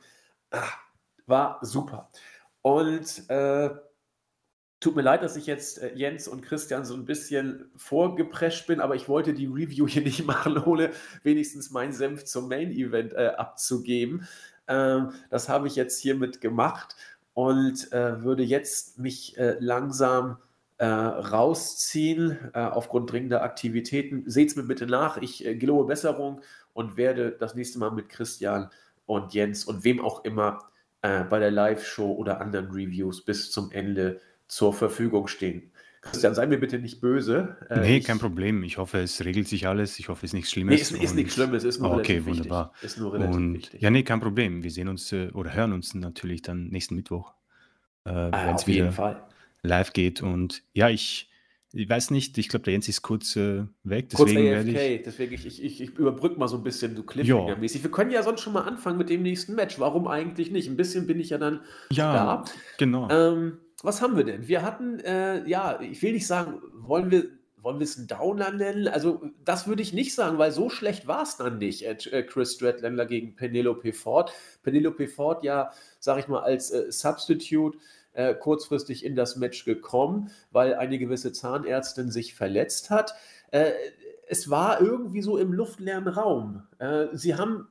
[0.51, 0.69] Ah,
[1.27, 2.11] war super.
[2.63, 3.71] Und äh,
[4.79, 8.81] Tut mir leid, dass ich jetzt äh, Jens und Christian so ein bisschen vorgeprescht bin,
[8.81, 10.91] aber ich wollte die Review hier nicht machen, ohne
[11.23, 14.29] wenigstens meinen Senf zum Main Event äh, abzugeben.
[14.69, 16.95] Ähm, das habe ich jetzt hiermit gemacht
[17.33, 20.39] und äh, würde jetzt mich äh, langsam
[20.77, 24.25] äh, rausziehen äh, aufgrund dringender Aktivitäten.
[24.27, 25.17] Seht es mir bitte nach.
[25.17, 26.43] Ich gelobe Besserung
[26.75, 28.69] und werde das nächste Mal mit Christian
[29.07, 30.69] und Jens und wem auch immer
[31.03, 35.73] bei der Live-Show oder anderen Reviews bis zum Ende zur Verfügung stehen.
[36.07, 37.57] Christian, sei mir bitte nicht böse.
[37.69, 38.63] Äh, nee, kein Problem.
[38.63, 39.99] Ich hoffe, es regelt sich alles.
[39.99, 40.93] Ich hoffe, es ist nichts Schlimmes.
[40.93, 42.73] Nee, es ist nichts Schlimmes, ist nur okay, wunderbar.
[42.75, 42.87] Wichtig.
[42.87, 43.83] Ist nur relativ und, wichtig.
[43.83, 44.63] Ja, nee, kein Problem.
[44.63, 47.35] Wir sehen uns äh, oder hören uns natürlich dann nächsten Mittwoch,
[48.05, 49.27] äh, ah, wenn es wieder
[49.63, 50.23] live geht.
[50.23, 51.29] Und ja, ich,
[51.73, 54.11] ich weiß nicht, ich glaube, der Jens ist kurz äh, weg.
[54.11, 57.83] Deswegen kurz AFK, ich, deswegen ich, ich, ich, überbrücke mal so ein bisschen so Cliffhanger-mäßig.
[57.83, 59.79] Wir können ja sonst schon mal anfangen mit dem nächsten Match.
[59.79, 60.69] Warum eigentlich nicht?
[60.69, 62.45] Ein bisschen bin ich ja dann ja, da.
[62.79, 63.11] Genau.
[63.11, 64.49] Ähm, was haben wir denn?
[64.49, 67.25] Wir hatten, äh, ja, ich will nicht sagen, wollen wir,
[67.57, 68.89] wollen wir es einen Downer nennen?
[68.89, 72.55] Also, das würde ich nicht sagen, weil so schlecht war es dann nicht, äh, Chris
[72.55, 74.33] Stradlander gegen Penelope Ford.
[74.63, 77.79] Penelope Ford, ja, sag ich mal, als äh, Substitute
[78.17, 83.15] äh, kurzfristig in das Match gekommen, weil eine gewisse Zahnärztin sich verletzt hat.
[83.51, 83.73] Äh,
[84.27, 86.67] es war irgendwie so im luftleeren Raum.
[86.79, 87.69] Äh, sie haben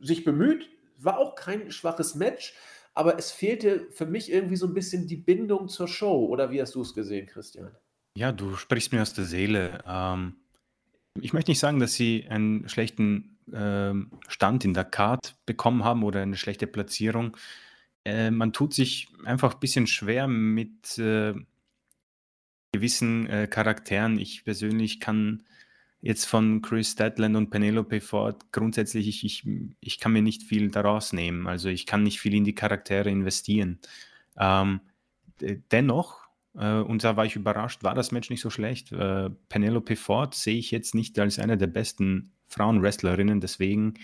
[0.00, 2.54] sich bemüht, war auch kein schwaches Match
[2.94, 6.26] aber es fehlte für mich irgendwie so ein bisschen die Bindung zur Show.
[6.26, 7.70] Oder wie hast du es gesehen, Christian?
[8.16, 9.82] Ja, du sprichst mir aus der Seele.
[9.86, 10.36] Ähm,
[11.20, 16.02] ich möchte nicht sagen, dass sie einen schlechten ähm, Stand in der Card bekommen haben
[16.02, 17.36] oder eine schlechte Platzierung.
[18.04, 21.34] Äh, man tut sich einfach ein bisschen schwer mit äh,
[22.72, 24.18] gewissen äh, Charakteren.
[24.18, 25.44] Ich persönlich kann
[26.02, 29.48] jetzt von Chris Statland und Penelope Ford grundsätzlich, ich, ich,
[29.80, 31.46] ich kann mir nicht viel daraus nehmen.
[31.46, 33.78] Also ich kann nicht viel in die Charaktere investieren.
[34.36, 34.80] Ähm,
[35.70, 36.26] dennoch,
[36.56, 38.92] äh, und da war ich überrascht, war das Match nicht so schlecht.
[38.92, 43.94] Äh, Penelope Ford sehe ich jetzt nicht als eine der besten Frauenwrestlerinnen, deswegen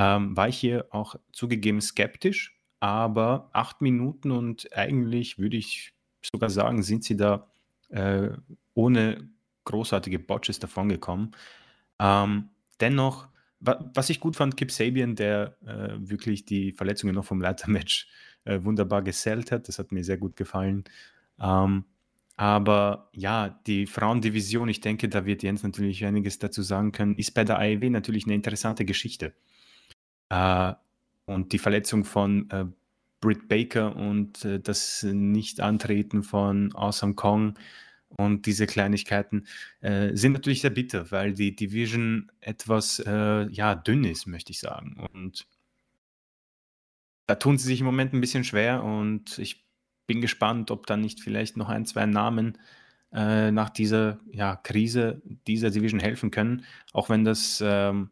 [0.00, 5.92] ähm, war ich hier auch zugegeben skeptisch, aber acht Minuten und eigentlich würde ich
[6.32, 7.50] sogar sagen, sind sie da
[7.90, 8.30] äh,
[8.74, 9.28] ohne
[9.64, 11.34] großartige Botches davongekommen.
[11.98, 12.50] Ähm,
[12.80, 13.28] dennoch,
[13.60, 18.08] wa was ich gut fand, Kip Sabian, der äh, wirklich die Verletzungen noch vom Leitermatch
[18.44, 20.84] äh, wunderbar gesellt hat, das hat mir sehr gut gefallen.
[21.40, 21.84] Ähm,
[22.36, 27.34] aber ja, die Frauendivision, ich denke, da wird Jens natürlich einiges dazu sagen können, ist
[27.34, 29.34] bei der AEW natürlich eine interessante Geschichte.
[30.28, 30.72] Äh,
[31.26, 32.64] und die Verletzung von äh,
[33.20, 37.54] Britt Baker und äh, das Nicht-Antreten von Awesome Kong
[38.16, 39.46] und diese Kleinigkeiten
[39.80, 44.60] äh, sind natürlich sehr bitter, weil die Division etwas äh, ja, dünn ist, möchte ich
[44.60, 44.96] sagen.
[45.12, 45.46] Und
[47.26, 49.64] da tun sie sich im Moment ein bisschen schwer und ich
[50.06, 52.58] bin gespannt, ob dann nicht vielleicht noch ein, zwei Namen
[53.12, 56.64] äh, nach dieser ja, Krise dieser Division helfen können.
[56.92, 58.10] Auch wenn das ähm,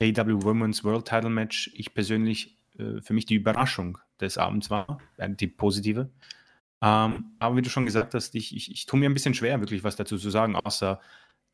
[0.00, 4.98] AW Women's World Title Match ich persönlich äh, für mich die Überraschung des Abends war,
[5.16, 6.10] äh, die positive.
[6.80, 9.60] Ähm, aber wie du schon gesagt hast, ich, ich, ich tue mir ein bisschen schwer,
[9.60, 11.00] wirklich was dazu zu sagen, außer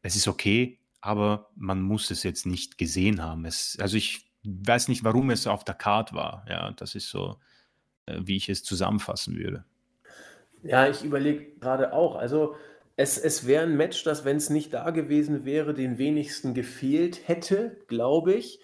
[0.03, 3.45] es ist okay, aber man muss es jetzt nicht gesehen haben.
[3.45, 6.45] Es, also ich weiß nicht, warum es auf der Card war.
[6.49, 7.39] Ja, das ist so,
[8.07, 9.65] äh, wie ich es zusammenfassen würde.
[10.63, 12.17] Ja, ich überlege gerade auch.
[12.17, 12.57] Also
[12.97, 17.27] es, es wäre ein Match, das, wenn es nicht da gewesen wäre, den wenigsten gefehlt
[17.29, 18.61] hätte, glaube ich.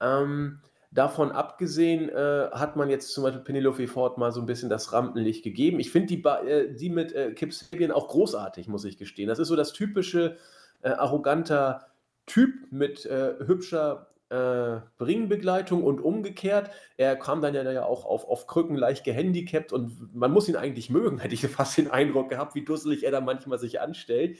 [0.00, 0.60] Ähm,
[0.90, 4.92] Davon abgesehen äh, hat man jetzt zum Beispiel Penelope Ford mal so ein bisschen das
[4.92, 5.80] Rampenlicht gegeben.
[5.80, 9.28] Ich finde die, äh, die mit äh, Kip Sabian auch großartig, muss ich gestehen.
[9.28, 10.36] Das ist so das typische
[10.80, 11.88] äh, arroganter
[12.24, 16.70] Typ mit äh, hübscher äh, Ringbegleitung und umgekehrt.
[16.96, 20.90] Er kam dann ja, auch auf, auf Krücken leicht gehandicapt und man muss ihn eigentlich
[20.90, 24.38] mögen, hätte ich fast den Eindruck gehabt, wie dusselig er da manchmal sich anstellt.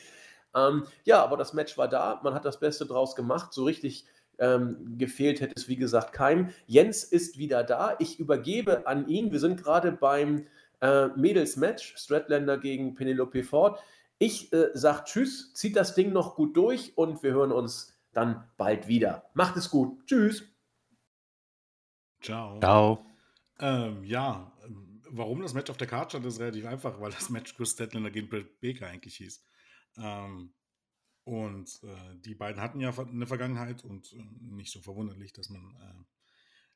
[0.55, 4.07] Ähm, ja, aber das Match war da, man hat das Beste draus gemacht, so richtig
[4.39, 6.51] ähm, gefehlt hätte es, wie gesagt, keinem.
[6.66, 7.97] Jens ist wieder da.
[7.99, 9.32] Ich übergebe an ihn.
[9.32, 10.47] Wir sind gerade beim
[10.80, 13.80] äh, Mädels-Match, Stratlander gegen Penelope Ford.
[14.18, 18.45] Ich äh, sage Tschüss, zieht das Ding noch gut durch und wir hören uns dann
[18.57, 19.30] bald wieder.
[19.34, 20.07] Macht es gut.
[20.07, 20.45] Tschüss.
[22.20, 22.59] Ciao.
[22.59, 23.07] Ciao.
[23.61, 24.53] Ähm, ja,
[25.11, 28.11] warum das Match auf der Karte stand, ist relativ einfach, weil das Match Chris Statlander
[28.11, 29.45] gegen Brett Baker eigentlich hieß.
[29.99, 30.53] Ähm,
[31.29, 35.76] Und äh, die beiden hatten ja eine Vergangenheit und äh, nicht so verwunderlich, dass man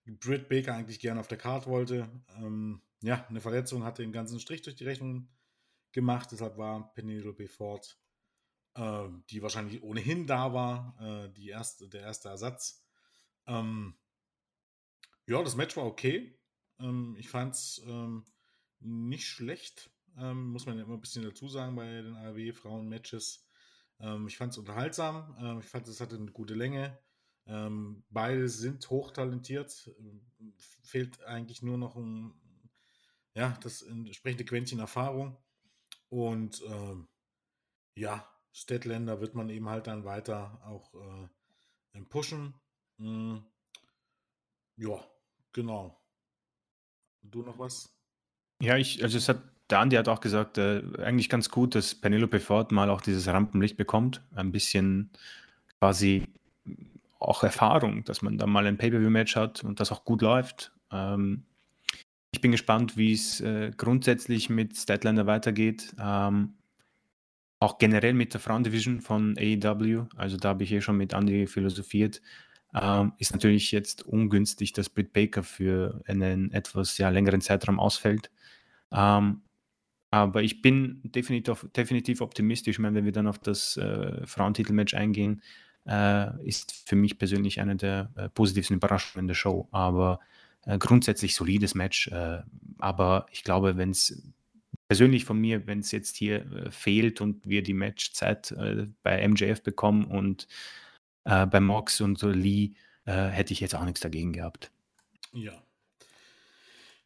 [0.07, 2.07] äh, Britt Baker eigentlich gerne auf der Karte wollte.
[2.37, 5.31] Ähm, ja, eine Verletzung hatte den ganzen Strich durch die Rechnung
[5.93, 7.99] gemacht, deshalb war Penelope Ford,
[8.75, 12.85] äh, die wahrscheinlich ohnehin da war, äh, die erste, der erste Ersatz.
[13.47, 13.95] Ähm,
[15.27, 16.39] ja, das Match war okay.
[16.79, 18.27] Ähm, ich fand es ähm,
[18.81, 23.49] nicht schlecht, ähm, muss man ja immer ein bisschen dazu sagen bei den ARW-Frauen-Matches.
[24.03, 25.37] Ähm, ich fand es unterhaltsam.
[25.41, 26.99] Ähm, ich fand, es hatte eine gute Länge.
[27.47, 29.91] Ähm, beide sind hochtalentiert.
[30.83, 32.35] Fehlt eigentlich nur noch ein,
[33.35, 35.37] ja, das entsprechende Quäntchen Erfahrung.
[36.09, 37.09] Und ähm,
[37.95, 40.95] ja, Städtländer wird man eben halt dann weiter auch
[41.95, 42.55] äh, pushen.
[42.99, 43.45] Mhm.
[44.77, 45.03] Ja,
[45.53, 45.99] genau.
[47.23, 47.97] Du noch was?
[48.61, 49.43] Ja, ich, also es hat
[49.73, 53.27] der Andi hat auch gesagt, äh, eigentlich ganz gut, dass Penelope Ford mal auch dieses
[53.27, 54.23] Rampenlicht bekommt.
[54.35, 55.11] Ein bisschen
[55.81, 56.29] quasi
[57.19, 60.73] auch Erfahrung, dass man da mal ein Pay-Per-View-Match hat und das auch gut läuft.
[60.93, 61.45] Ähm,
[62.33, 65.95] ich bin gespannt, wie es äh, grundsätzlich mit Statlander weitergeht.
[65.99, 66.55] Ähm,
[67.59, 70.07] auch generell mit der Frauendivision von AEW.
[70.17, 72.21] Also da habe ich eh schon mit Andy philosophiert.
[72.75, 78.31] Ähm, ist natürlich jetzt ungünstig, dass Britt Baker für einen etwas ja, längeren Zeitraum ausfällt.
[78.91, 79.43] Ähm,
[80.13, 82.77] aber ich bin definitiv, definitiv optimistisch.
[82.77, 85.43] Ich meine, wenn wir dann auf das äh, Frauentitelmatch eingehen,
[85.87, 89.69] äh, ist für mich persönlich eine der äh, positivsten Überraschungen der Show.
[89.71, 90.21] Aber
[90.67, 92.09] äh, grundsätzlich solides Match.
[92.09, 92.43] Äh,
[92.79, 94.23] aber ich glaube, wenn es
[94.87, 98.55] persönlich von mir, wenn es jetzt hier äh, fehlt und wir die Matchzeit
[99.03, 100.47] bei MJF bekommen und
[101.25, 102.73] bei Mox und Lee,
[103.05, 104.73] hätte ich jetzt auch nichts dagegen gehabt.
[105.33, 105.53] Ja,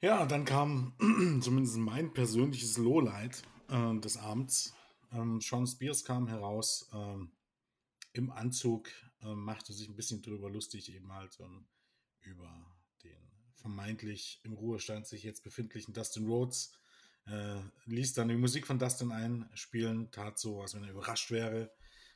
[0.01, 0.95] ja, dann kam
[1.43, 4.75] zumindest mein persönliches Lowlight äh, des Abends.
[5.13, 7.33] Ähm, Sean Spears kam heraus ähm,
[8.13, 8.89] im Anzug,
[9.23, 11.67] äh, machte sich ein bisschen drüber lustig, eben halt ähm,
[12.23, 12.51] über
[13.05, 13.17] den
[13.55, 16.73] vermeintlich im Ruhestand sich jetzt befindlichen Dustin Rhodes.
[17.27, 21.73] Äh, ließ dann die Musik von Dustin einspielen, tat so, als wenn er überrascht wäre.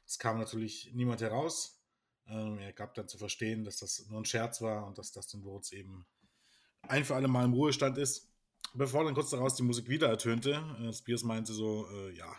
[0.07, 1.83] Es kam natürlich niemand heraus.
[2.27, 5.43] Ähm, er gab dann zu verstehen, dass das nur ein Scherz war und dass Dustin
[5.43, 6.07] Rhodes eben
[6.83, 8.29] ein für alle Mal im Ruhestand ist.
[8.73, 12.31] Bevor dann kurz daraus die Musik wieder ertönte, äh, Spears meinte so, äh, ja,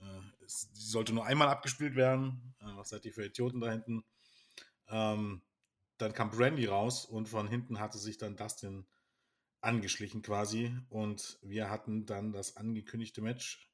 [0.00, 2.54] äh, es, sie sollte nur einmal abgespielt werden.
[2.60, 4.04] Äh, was seid ihr für Idioten da hinten?
[4.88, 5.42] Ähm,
[5.98, 8.86] dann kam Brandy raus und von hinten hatte sich dann Dustin
[9.60, 13.70] angeschlichen quasi und wir hatten dann das angekündigte Match.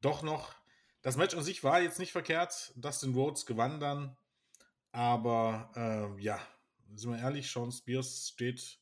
[0.00, 0.54] Doch noch,
[1.02, 2.72] das Match an sich war jetzt nicht verkehrt.
[2.76, 4.16] Dustin Rhodes gewann dann,
[4.92, 6.40] aber äh, ja,
[6.94, 8.78] sind wir ehrlich, Sean Spears steht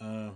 [0.00, 0.30] äh,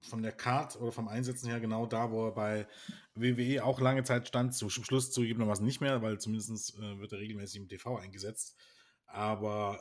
[0.00, 2.68] von der Card oder vom Einsetzen her genau da, wo er bei
[3.14, 7.18] WWE auch lange Zeit stand, zum Schluss zugegebenermaßen nicht mehr, weil zumindest äh, wird er
[7.18, 8.56] regelmäßig im TV eingesetzt.
[9.06, 9.80] Aber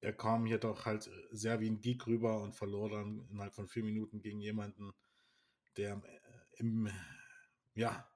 [0.00, 3.54] äh, er kam hier doch halt sehr wie ein Geek rüber und verlor dann innerhalb
[3.54, 4.92] von vier Minuten gegen jemanden,
[5.76, 6.88] der äh, im,
[7.74, 8.08] ja,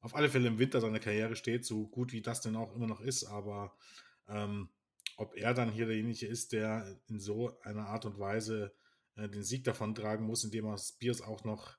[0.00, 2.86] auf alle Fälle im Winter seiner Karriere steht, so gut wie das denn auch immer
[2.86, 3.76] noch ist, aber
[4.28, 4.68] ähm,
[5.16, 8.74] ob er dann hier derjenige ist, der in so einer Art und Weise
[9.16, 11.76] äh, den Sieg davon tragen muss, indem er Spears auch noch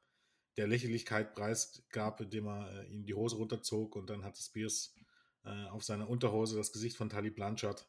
[0.58, 4.96] der Lächerlichkeit preisgab, indem er äh, ihm die Hose runterzog und dann hatte Spears
[5.44, 7.88] äh, auf seiner Unterhose das Gesicht von Tali Blanchard.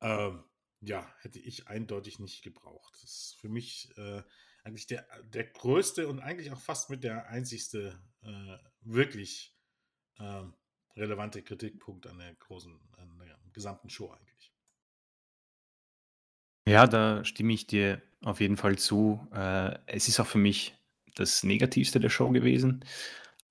[0.00, 0.44] Ähm,
[0.80, 2.94] ja, hätte ich eindeutig nicht gebraucht.
[3.02, 4.22] Das ist für mich äh,
[4.62, 9.56] eigentlich der, der größte und eigentlich auch fast mit der einzigste äh, wirklich
[10.18, 10.44] äh,
[10.96, 14.52] relevante Kritikpunkt an der großen, an der gesamten Show eigentlich.
[16.68, 19.26] Ja, da stimme ich dir auf jeden Fall zu.
[19.32, 20.74] Äh, es ist auch für mich
[21.14, 22.84] das Negativste der Show gewesen.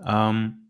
[0.05, 0.69] Ähm,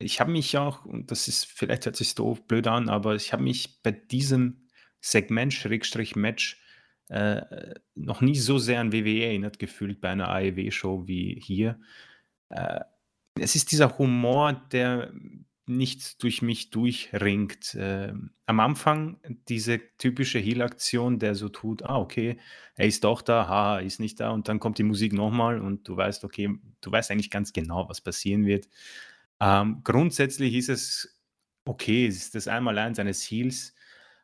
[0.00, 3.32] ich habe mich auch, und das ist vielleicht hört sich doof blöd an, aber ich
[3.32, 4.66] habe mich bei diesem
[5.00, 6.60] Segment Schrägstrich Match
[7.10, 7.42] äh,
[7.94, 11.78] noch nie so sehr an WWE erinnert gefühlt bei einer AEW-Show wie hier.
[12.48, 12.80] Äh,
[13.38, 15.12] es ist dieser Humor, der
[15.66, 17.74] nicht durch mich durchringt.
[17.74, 18.12] Äh,
[18.46, 22.38] am Anfang diese typische Heal-Aktion, der so tut, ah, okay,
[22.74, 25.88] er ist doch da, haha, ist nicht da, und dann kommt die Musik nochmal und
[25.88, 26.50] du weißt, okay,
[26.80, 28.68] du weißt eigentlich ganz genau, was passieren wird.
[29.40, 31.20] Ähm, grundsätzlich ist es
[31.64, 33.74] okay, es ist das Einmaleins eines Heals,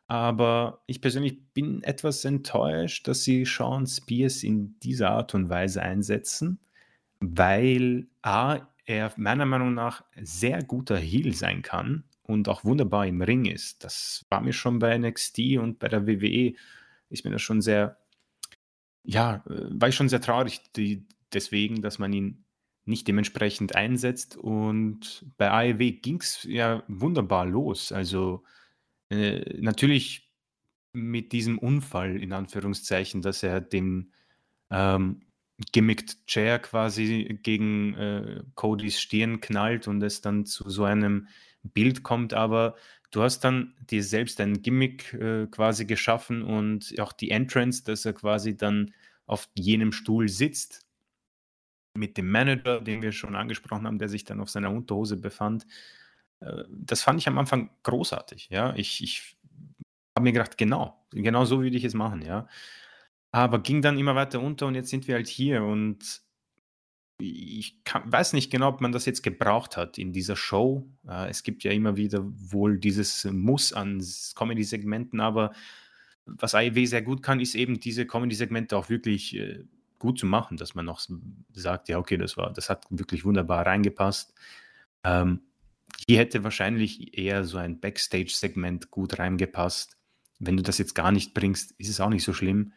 [0.07, 5.81] aber ich persönlich bin etwas enttäuscht, dass sie Sean Spears in dieser Art und Weise
[5.81, 6.59] einsetzen,
[7.19, 8.59] weil A,
[8.91, 13.83] er meiner Meinung nach sehr guter Heel sein kann und auch wunderbar im Ring ist.
[13.83, 16.53] Das war mir schon bei NXT und bei der WWE,
[17.09, 17.97] ist mir das schon sehr,
[19.03, 22.45] ja, äh, war ich schon sehr traurig die, deswegen, dass man ihn
[22.85, 24.37] nicht dementsprechend einsetzt.
[24.37, 27.91] Und bei AEW ging es ja wunderbar los.
[27.91, 28.43] Also
[29.09, 30.31] äh, natürlich
[30.93, 34.11] mit diesem Unfall in Anführungszeichen, dass er den
[34.69, 35.21] ähm,
[35.71, 41.27] gimmicked Chair quasi gegen äh, Codys Stirn knallt und es dann zu so einem
[41.63, 42.75] Bild kommt, aber
[43.11, 48.05] du hast dann dir selbst ein Gimmick äh, quasi geschaffen und auch die Entrance, dass
[48.05, 48.93] er quasi dann
[49.27, 50.85] auf jenem Stuhl sitzt
[51.93, 55.67] mit dem Manager, den wir schon angesprochen haben, der sich dann auf seiner Unterhose befand.
[56.39, 58.49] Äh, das fand ich am Anfang großartig.
[58.49, 59.37] Ja, ich, ich
[60.15, 62.21] habe mir gedacht, genau, genau so würde ich es machen.
[62.21, 62.47] Ja,
[63.31, 66.21] aber ging dann immer weiter unter und jetzt sind wir halt hier und
[67.21, 70.89] ich kann, weiß nicht genau, ob man das jetzt gebraucht hat in dieser Show.
[71.07, 74.03] Äh, es gibt ja immer wieder wohl dieses Muss an
[74.35, 75.51] Comedy-Segmenten, aber
[76.25, 79.65] was AEW sehr gut kann, ist eben diese Comedy-Segmente auch wirklich äh,
[79.99, 81.01] gut zu machen, dass man noch
[81.53, 84.33] sagt, ja, okay, das war, das hat wirklich wunderbar reingepasst.
[85.03, 85.41] Ähm,
[86.07, 89.97] hier hätte wahrscheinlich eher so ein Backstage-Segment gut reingepasst.
[90.39, 92.73] Wenn du das jetzt gar nicht bringst, ist es auch nicht so schlimm.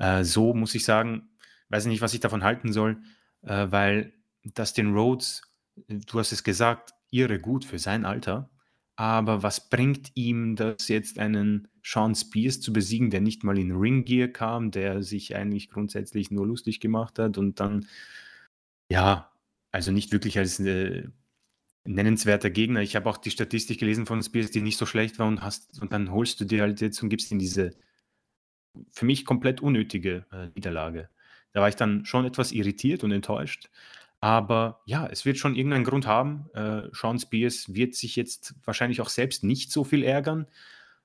[0.00, 1.28] Äh, so muss ich sagen,
[1.68, 3.02] weiß nicht, was ich davon halten soll,
[3.42, 5.42] äh, weil Dustin Rhodes,
[5.86, 8.50] du hast es gesagt, irre gut für sein Alter.
[8.96, 13.72] Aber was bringt ihm das jetzt, einen Sean Spears zu besiegen, der nicht mal in
[13.72, 17.86] Ring Gear kam, der sich eigentlich grundsätzlich nur lustig gemacht hat und dann,
[18.90, 19.30] ja,
[19.70, 21.08] also nicht wirklich als äh,
[21.84, 22.80] nennenswerter Gegner.
[22.82, 25.80] Ich habe auch die Statistik gelesen von Spears, die nicht so schlecht war und hast,
[25.80, 27.70] und dann holst du dir halt jetzt und gibst ihm diese
[28.90, 31.08] für mich komplett unnötige äh, Niederlage.
[31.52, 33.70] Da war ich dann schon etwas irritiert und enttäuscht.
[34.20, 36.50] Aber ja, es wird schon irgendeinen Grund haben.
[36.54, 40.46] Äh, Sean Spears wird sich jetzt wahrscheinlich auch selbst nicht so viel ärgern.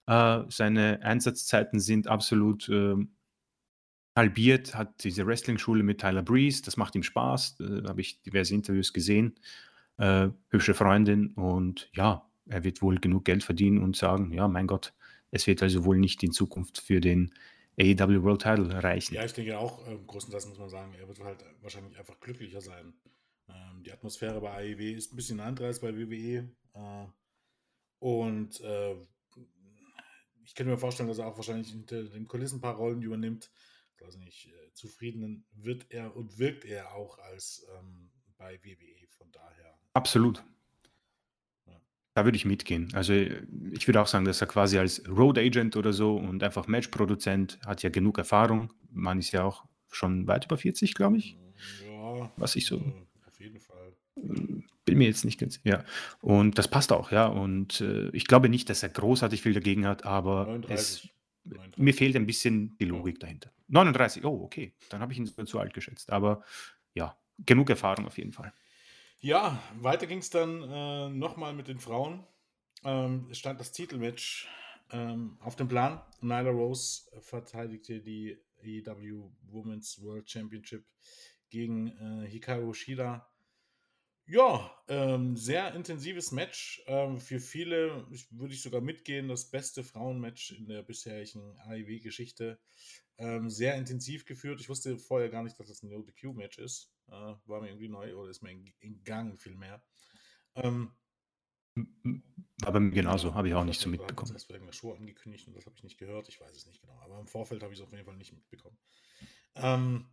[0.08, 2.96] Äh, seine Einsatzzeiten sind absolut äh,
[4.16, 7.60] halbiert, hat diese Wrestling-Schule mit Tyler Breeze, das macht ihm Spaß.
[7.60, 9.36] Äh, da habe ich diverse Interviews gesehen.
[9.98, 14.68] Äh, hübsche Freundin und ja, er wird wohl genug Geld verdienen und sagen, ja, mein
[14.68, 14.94] Gott,
[15.32, 17.34] es wird also wohl nicht in Zukunft für den
[17.80, 19.16] AEW World Title reichen.
[19.16, 22.62] Ja, ich denke auch, äh, größtenteils muss man sagen, er wird halt wahrscheinlich einfach glücklicher
[22.62, 22.94] sein.
[23.50, 26.50] Ähm, die Atmosphäre bei AEW ist ein bisschen anderer als bei WWE.
[26.74, 27.06] Äh,
[28.00, 28.96] und äh,
[30.44, 33.52] ich könnte mir vorstellen, dass er auch wahrscheinlich hinter den Kulissen ein paar Rollen übernimmt.
[34.04, 39.08] Also nicht äh, zufrieden wird er und wirkt er auch als ähm, bei WWE.
[39.10, 39.80] Von daher.
[39.94, 40.44] Absolut.
[42.16, 42.90] Da würde ich mitgehen.
[42.94, 46.66] Also ich würde auch sagen, dass er quasi als Road Agent oder so und einfach
[46.66, 48.72] Matchproduzent hat ja genug Erfahrung.
[48.90, 51.38] Man ist ja auch schon weit über 40, glaube ich.
[51.86, 52.32] Ja.
[52.38, 52.78] Was ich so.
[53.28, 53.94] Auf jeden Fall.
[54.16, 55.60] Bin mir jetzt nicht ganz.
[55.66, 55.84] Ja.
[56.22, 57.28] Und das passt auch, ja.
[57.28, 60.74] Und äh, ich glaube nicht, dass er großartig viel dagegen hat, aber 39.
[60.74, 61.10] es.
[61.44, 61.78] 39.
[61.78, 63.52] Mir fehlt ein bisschen die Logik dahinter.
[63.68, 64.74] 39, oh, okay.
[64.90, 66.14] Dann habe ich ihn sogar zu alt geschätzt.
[66.14, 66.44] Aber
[66.94, 68.54] ja, genug Erfahrung auf jeden Fall.
[69.22, 72.26] Ja, weiter ging es dann äh, nochmal mit den Frauen.
[72.84, 74.48] Ähm, es stand das Titelmatch
[74.92, 76.02] ähm, auf dem Plan.
[76.22, 80.86] Nyla Rose verteidigte die AEW Women's World Championship
[81.50, 83.28] gegen äh, Hikaru Shida.
[84.28, 86.84] Ja, ähm, sehr intensives Match.
[86.88, 92.60] Ähm, für viele würde ich sogar mitgehen, das beste Frauenmatch in der bisherigen AEW-Geschichte.
[93.18, 94.60] Ähm, sehr intensiv geführt.
[94.60, 96.95] Ich wusste vorher gar nicht, dass das ein No-DQ-Match ist.
[97.08, 99.84] War mir irgendwie neu oder ist mir entgangen vielmehr.
[100.56, 100.92] Ähm,
[102.64, 104.32] aber genauso, habe ich auch nicht so mitbekommen.
[104.34, 106.30] Das wird irgendeine Show angekündigt und das habe ich nicht gehört.
[106.30, 106.98] Ich weiß es nicht genau.
[107.02, 108.78] Aber im Vorfeld habe ich es auf jeden Fall nicht mitbekommen.
[109.56, 110.08] Ähm,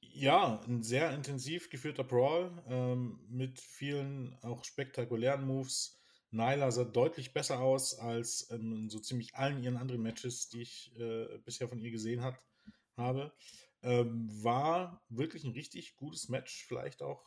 [0.00, 6.00] ja, ein sehr intensiv geführter Brawl ähm, mit vielen auch spektakulären Moves.
[6.32, 10.96] Nyla sah deutlich besser aus als in so ziemlich allen ihren anderen Matches, die ich
[10.96, 12.40] äh, bisher von ihr gesehen hat,
[12.96, 13.32] habe.
[13.82, 17.24] Ähm, war wirklich ein richtig gutes Match, vielleicht auch.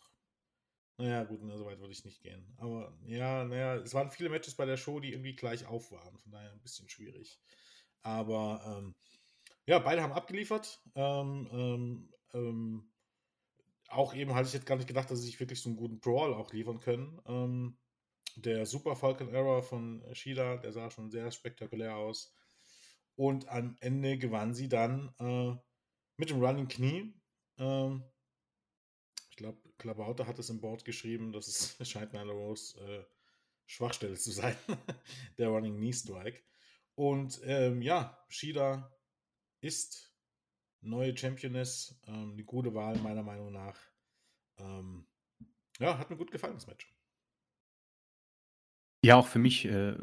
[0.98, 2.54] Naja, gut, so weit würde ich nicht gehen.
[2.58, 6.18] Aber ja, naja, es waren viele Matches bei der Show, die irgendwie gleich auf waren.
[6.20, 7.42] Von daher ein bisschen schwierig.
[8.04, 8.96] Aber ähm,
[9.66, 10.82] ja, beide haben abgeliefert.
[10.96, 12.90] Ähm, ähm, ähm
[13.90, 16.00] auch eben hatte ich jetzt gar nicht gedacht, dass sie sich wirklich so einen guten
[16.00, 17.22] Brawl auch liefern können.
[17.28, 17.78] Ähm,
[18.36, 22.34] der Super Falcon Error von Shida, der sah schon sehr spektakulär aus.
[23.16, 25.56] Und am Ende gewann sie dann äh,
[26.24, 27.14] mit dem Running Knie.
[27.58, 28.02] Ähm,
[29.30, 33.04] ich glaube, Klabauter hat es im Board geschrieben, dass es scheint Nyla Rose äh,
[33.66, 34.56] Schwachstelle zu sein,
[35.38, 36.42] der Running Knee Strike.
[36.96, 38.90] Und ähm, ja, Shida
[39.60, 40.16] ist
[40.80, 43.78] neue Championess, ähm, eine gute Wahl meiner Meinung nach.
[44.60, 45.06] Ähm,
[45.80, 46.90] ja, hat mir gut gefallen, das Match.
[49.04, 49.66] Ja, auch für mich.
[49.66, 49.98] Äh,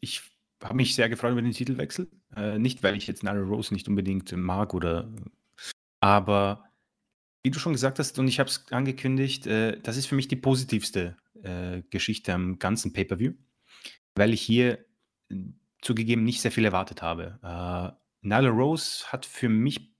[0.00, 0.22] ich
[0.62, 2.08] habe mich sehr gefreut über den Titelwechsel.
[2.36, 5.12] Äh, nicht, weil ich jetzt Nyla Rose nicht unbedingt mag oder
[6.06, 6.70] aber
[7.42, 10.28] wie du schon gesagt hast, und ich habe es angekündigt, äh, das ist für mich
[10.28, 13.32] die positivste äh, Geschichte am ganzen Pay-Per-View,
[14.14, 14.84] weil ich hier
[15.30, 15.36] äh,
[15.82, 17.40] zugegeben nicht sehr viel erwartet habe.
[17.42, 19.92] Äh, Nyla Rose hat für mich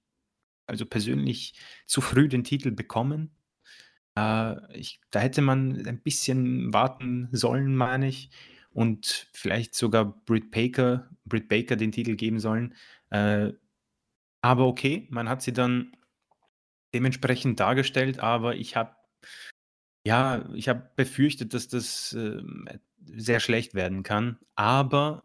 [0.67, 1.55] also persönlich
[1.87, 3.37] zu früh den Titel bekommen.
[4.17, 8.31] Äh, ich, da hätte man ein bisschen warten sollen, meine ich,
[8.71, 12.75] und vielleicht sogar Britt Baker, Britt Baker den Titel geben sollen.
[14.47, 15.91] Aber okay, man hat sie dann
[16.95, 18.95] dementsprechend dargestellt, aber ich habe
[20.07, 22.45] ja, ich habe befürchtet, dass das äh,
[23.05, 24.39] sehr schlecht werden kann.
[24.55, 25.25] Aber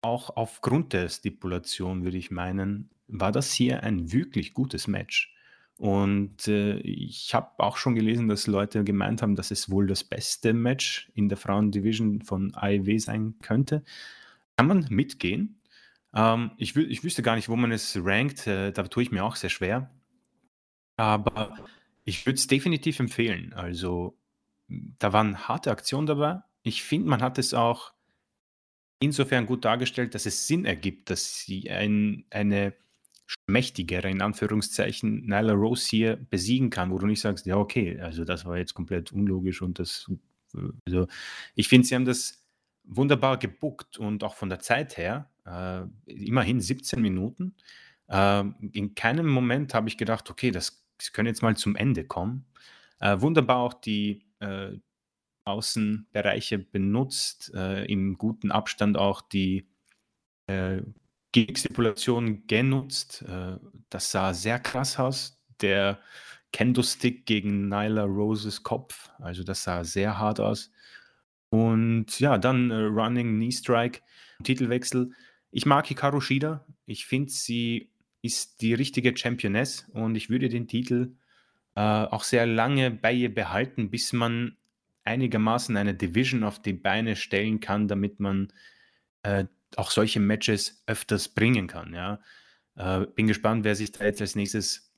[0.00, 5.36] auch aufgrund der Stipulation würde ich meinen, war das hier ein wirklich gutes Match.
[5.76, 10.04] Und äh, ich habe auch schon gelesen, dass Leute gemeint haben, dass es wohl das
[10.04, 13.84] beste Match in der Frauendivision von AEW sein könnte.
[14.56, 15.60] Kann man mitgehen?
[16.14, 18.46] Ähm, ich, ich wüsste gar nicht, wo man es rankt.
[18.46, 19.90] Äh, da tue ich mir auch sehr schwer.
[20.96, 21.56] Aber
[22.04, 23.52] ich würde es definitiv empfehlen.
[23.54, 24.18] Also,
[24.68, 26.42] da waren harte Aktionen dabei.
[26.62, 27.92] Ich finde, man hat es auch
[29.00, 32.74] insofern gut dargestellt, dass es Sinn ergibt, dass sie ein, eine
[33.46, 38.24] mächtigere, in Anführungszeichen, Nyla Rose hier besiegen kann, wo du nicht sagst, ja, okay, also
[38.24, 40.10] das war jetzt komplett unlogisch und das,
[40.86, 41.06] also
[41.54, 42.46] ich finde, sie haben das
[42.84, 47.54] wunderbar gebuckt und auch von der Zeit her, äh, immerhin 17 Minuten.
[48.08, 52.04] Äh, in keinem Moment habe ich gedacht, okay, das Sie können jetzt mal zum Ende
[52.04, 52.46] kommen.
[53.00, 54.78] Äh, wunderbar auch die äh,
[55.44, 59.68] Außenbereiche benutzt, äh, im guten Abstand auch die
[60.46, 60.82] äh,
[61.34, 63.22] Stipulation genutzt.
[63.22, 63.56] Äh,
[63.90, 65.42] das sah sehr krass aus.
[65.60, 65.98] Der
[66.52, 70.70] Kendo-Stick gegen Nyla Roses Kopf, also das sah sehr hart aus.
[71.48, 74.00] Und ja, dann Running Knee Strike,
[74.44, 75.12] Titelwechsel.
[75.52, 76.64] Ich mag Hikaru Shida.
[76.86, 77.92] Ich finde, sie
[78.22, 81.14] ist die richtige Championess und ich würde den Titel
[81.74, 84.56] äh, auch sehr lange bei ihr behalten, bis man
[85.04, 88.52] einigermaßen eine Division auf die Beine stellen kann, damit man
[89.22, 89.44] äh,
[89.76, 91.92] auch solche Matches öfters bringen kann.
[91.92, 92.20] Ja.
[92.74, 94.91] Äh, bin gespannt, wer sich da jetzt als nächstes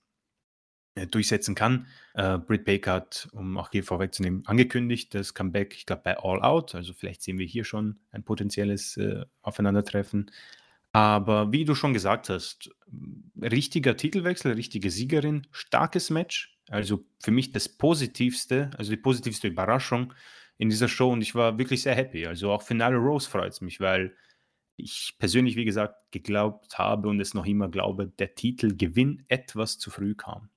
[1.11, 1.87] durchsetzen kann.
[2.15, 6.43] Äh, Britt Baker hat, um auch hier vorwegzunehmen, angekündigt, das Comeback, ich glaube, bei All
[6.43, 6.75] Out.
[6.75, 10.31] Also vielleicht sehen wir hier schon ein potenzielles äh, Aufeinandertreffen.
[10.93, 12.71] Aber wie du schon gesagt hast,
[13.43, 16.57] richtiger Titelwechsel, richtige Siegerin, starkes Match.
[16.69, 20.15] Also für mich das Positivste, also die positivste Überraschung
[20.57, 22.27] in dieser Show und ich war wirklich sehr happy.
[22.27, 24.15] Also auch Nyla Rose freut es mich, weil
[24.77, 29.91] ich persönlich, wie gesagt, geglaubt habe und es noch immer glaube, der Titelgewinn etwas zu
[29.91, 30.49] früh kam.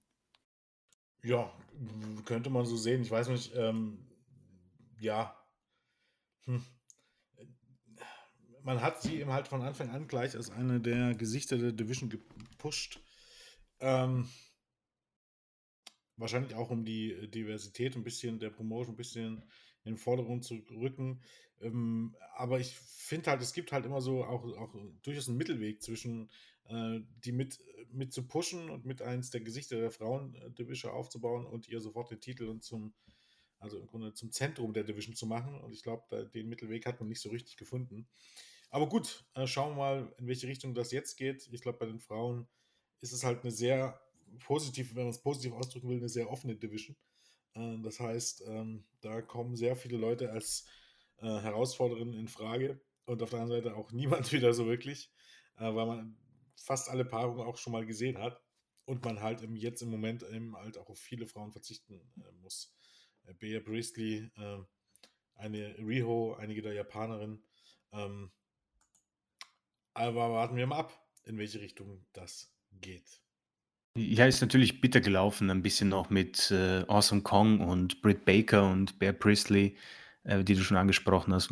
[1.28, 1.51] Ja,
[2.25, 3.01] könnte man so sehen.
[3.01, 3.99] Ich weiß nicht, ähm,
[4.99, 5.36] ja.
[6.45, 6.63] Hm
[8.67, 12.09] man hat sie eben halt von Anfang an gleich als eine der Gesichter der Division
[12.09, 12.99] gepusht.
[13.80, 14.28] Ähm,
[16.17, 19.38] wahrscheinlich auch um die Diversität ein bisschen der Promotion ein bisschen
[19.86, 21.21] in den Vordergrund zu rücken.
[21.61, 25.82] Ähm, aber ich finde halt, es gibt halt immer so auch, auch durchaus einen Mittelweg
[25.82, 26.30] zwischen
[26.70, 27.59] die mit,
[27.91, 32.20] mit zu pushen und mit eins der Gesichter der Frauen-Division aufzubauen und ihr sofort den
[32.20, 32.93] Titel und zum,
[33.59, 35.59] also im Grunde zum Zentrum der Division zu machen.
[35.61, 38.07] Und ich glaube, den Mittelweg hat man nicht so richtig gefunden.
[38.70, 41.47] Aber gut, äh, schauen wir mal, in welche Richtung das jetzt geht.
[41.51, 42.47] Ich glaube, bei den Frauen
[43.01, 43.99] ist es halt eine sehr
[44.39, 46.95] positiv, wenn man es positiv ausdrücken will, eine sehr offene Division.
[47.53, 50.66] Äh, das heißt, ähm, da kommen sehr viele Leute als
[51.17, 55.12] äh, Herausforderin in Frage und auf der anderen Seite auch niemand wieder so wirklich,
[55.58, 56.17] äh, weil man
[56.58, 58.42] fast alle Paarungen auch schon mal gesehen hat
[58.86, 62.32] und man halt im, jetzt im Moment eben halt auch auf viele Frauen verzichten äh,
[62.42, 62.75] muss.
[63.25, 64.58] Äh, Bea Priestley, äh,
[65.36, 67.43] eine Riho, einige der Japanerinnen.
[67.92, 68.32] Ähm,
[69.93, 73.21] aber warten wir mal ab, in welche Richtung das geht.
[73.96, 78.70] Ja, ist natürlich bitter gelaufen, ein bisschen noch mit äh, Awesome Kong und Britt Baker
[78.70, 79.75] und Bear Priestley,
[80.28, 81.51] äh, die du schon angesprochen hast.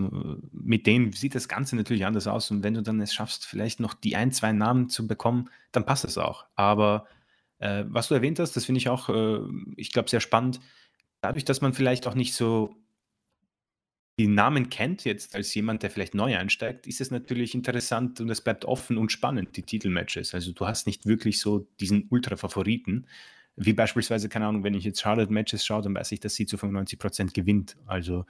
[0.52, 2.52] Mit denen sieht das Ganze natürlich anders aus.
[2.52, 5.86] Und wenn du dann es schaffst, vielleicht noch die ein, zwei Namen zu bekommen, dann
[5.86, 6.46] passt das auch.
[6.56, 7.08] Aber
[7.60, 9.40] äh, was du erwähnt hast, das finde ich auch, äh,
[9.78, 10.60] ich glaube, sehr spannend.
[11.22, 12.76] Dadurch, dass man vielleicht auch nicht so
[14.20, 18.30] die Namen kennt, jetzt als jemand, der vielleicht neu einsteigt, ist es natürlich interessant und
[18.30, 20.34] es bleibt offen und spannend, die Titelmatches.
[20.34, 23.08] Also du hast nicht wirklich so diesen Ultra-Favoriten,
[23.58, 26.58] wie beispielsweise, keine Ahnung, wenn ich jetzt Charlotte-Matches schaue, dann weiß ich, dass sie zu
[26.58, 28.26] 95% gewinnt, also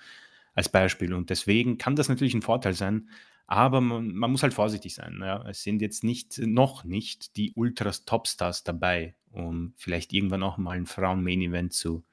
[0.56, 1.14] als Beispiel.
[1.14, 3.10] Und deswegen kann das natürlich ein Vorteil sein,
[3.46, 5.20] aber man, man muss halt vorsichtig sein.
[5.22, 5.48] Ja.
[5.48, 10.88] Es sind jetzt nicht, noch nicht die Ultras-Topstars dabei, um vielleicht irgendwann auch mal ein
[10.88, 12.04] Frauen-Main-Event zu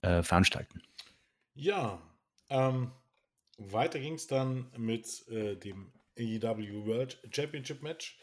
[0.00, 0.82] äh, veranstalten.
[1.54, 2.02] Ja,
[2.48, 2.90] ähm,
[3.58, 8.18] weiter ging es dann mit äh, dem AEW World Championship Match.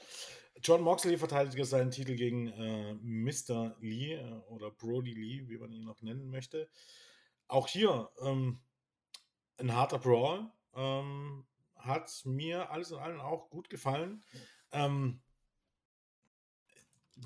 [0.62, 3.78] John Moxley verteidigte seinen Titel gegen äh, Mr.
[3.80, 6.70] Lee äh, oder Brody Lee, wie man ihn noch nennen möchte.
[7.48, 8.60] Auch hier ähm,
[9.60, 10.52] ein harter Brawl.
[10.76, 11.45] Ähm,
[11.76, 14.23] hat mir alles in allem auch gut gefallen.
[14.72, 15.22] Ähm,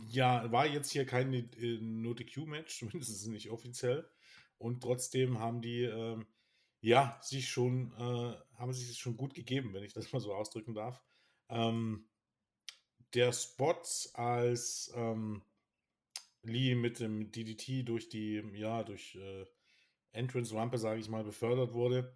[0.07, 4.09] ja, war jetzt hier kein äh, No-DQ-Match, zumindest nicht offiziell.
[4.57, 6.25] Und trotzdem haben die ähm,
[6.81, 10.73] ja sich schon, äh, haben sich schon gut gegeben, wenn ich das mal so ausdrücken
[10.73, 11.01] darf.
[11.49, 12.07] Ähm,
[13.13, 13.81] der Spot,
[14.13, 15.43] als ähm,
[16.41, 19.45] Lee mit dem DDT durch die, ja, durch äh,
[20.11, 22.15] Entrance-Rampe, sage ich mal, befördert wurde,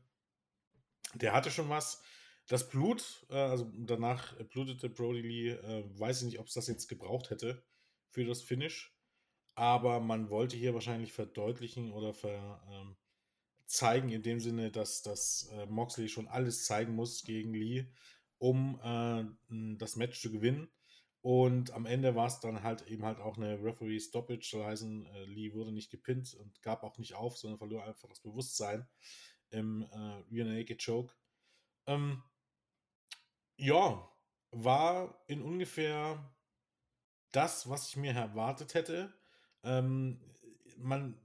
[1.16, 2.02] der hatte schon was.
[2.48, 6.68] Das Blut, äh, also danach blutete Brody Lee, äh, weiß ich nicht, ob es das
[6.68, 7.64] jetzt gebraucht hätte
[8.10, 8.94] für das Finish.
[9.56, 12.96] Aber man wollte hier wahrscheinlich verdeutlichen oder ver, ähm,
[13.66, 17.86] zeigen, in dem Sinne, dass, dass äh, Moxley schon alles zeigen muss gegen Lee,
[18.38, 19.26] um äh,
[19.78, 20.70] das Match zu gewinnen.
[21.22, 24.84] Und am Ende war es dann halt eben halt auch eine Referee Stoppage, das heißt,
[24.84, 28.88] äh, Lee wurde nicht gepinnt und gab auch nicht auf, sondern verlor einfach das Bewusstsein
[29.50, 31.14] im äh, Rear Naked Choke.
[31.86, 32.24] Ähm,
[33.58, 34.08] ja,
[34.52, 36.24] war in ungefähr
[37.32, 39.14] das, was ich mir erwartet hätte.
[39.64, 40.20] Ähm,
[40.78, 41.20] man,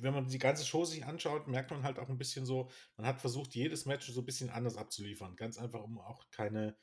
[0.00, 3.06] wenn man die ganze Show sich anschaut, merkt man halt auch ein bisschen so, man
[3.06, 5.36] hat versucht, jedes Match so ein bisschen anders abzuliefern.
[5.36, 6.76] Ganz einfach, um auch keine,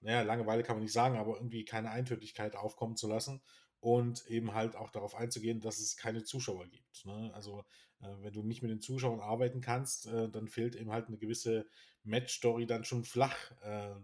[0.00, 3.42] naja, Langeweile kann man nicht sagen, aber irgendwie keine Eintönigkeit aufkommen zu lassen
[3.80, 7.04] und eben halt auch darauf einzugehen, dass es keine Zuschauer gibt.
[7.04, 7.30] Ne?
[7.34, 7.64] Also
[8.00, 11.66] wenn du nicht mit den Zuschauern arbeiten kannst, äh, dann fehlt eben halt eine gewisse
[12.04, 13.36] Match-Story dann schon flach.
[13.62, 13.94] Äh,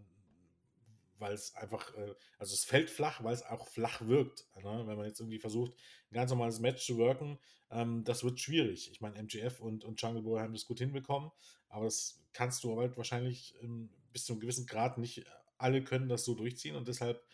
[1.18, 4.46] weil es einfach, äh, also es fällt flach, weil es auch flach wirkt.
[4.56, 4.82] Ne?
[4.86, 5.72] Wenn man jetzt irgendwie versucht,
[6.10, 7.38] ein ganz normales Match zu worken,
[7.70, 8.90] ähm, das wird schwierig.
[8.90, 11.30] Ich meine, MGF und, und Jungle Boy haben das gut hinbekommen,
[11.68, 15.24] aber das kannst du halt wahrscheinlich ähm, bis zu einem gewissen Grad nicht
[15.56, 17.24] alle können das so durchziehen und deshalb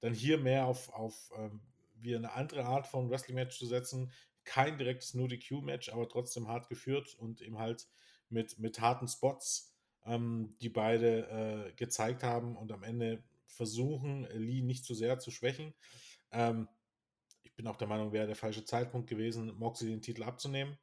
[0.00, 1.60] dann hier mehr auf, auf ähm,
[1.94, 4.12] wie eine andere Art von Wrestling-Match zu setzen.
[4.46, 7.86] Kein direktes No-DQ-Match, aber trotzdem hart geführt und eben halt
[8.30, 14.62] mit, mit harten Spots ähm, die beide äh, gezeigt haben und am Ende versuchen, Lee
[14.62, 15.74] nicht zu sehr zu schwächen.
[16.30, 16.68] Ähm,
[17.42, 20.78] ich bin auch der Meinung, wäre der falsche Zeitpunkt gewesen, Moxley den Titel abzunehmen.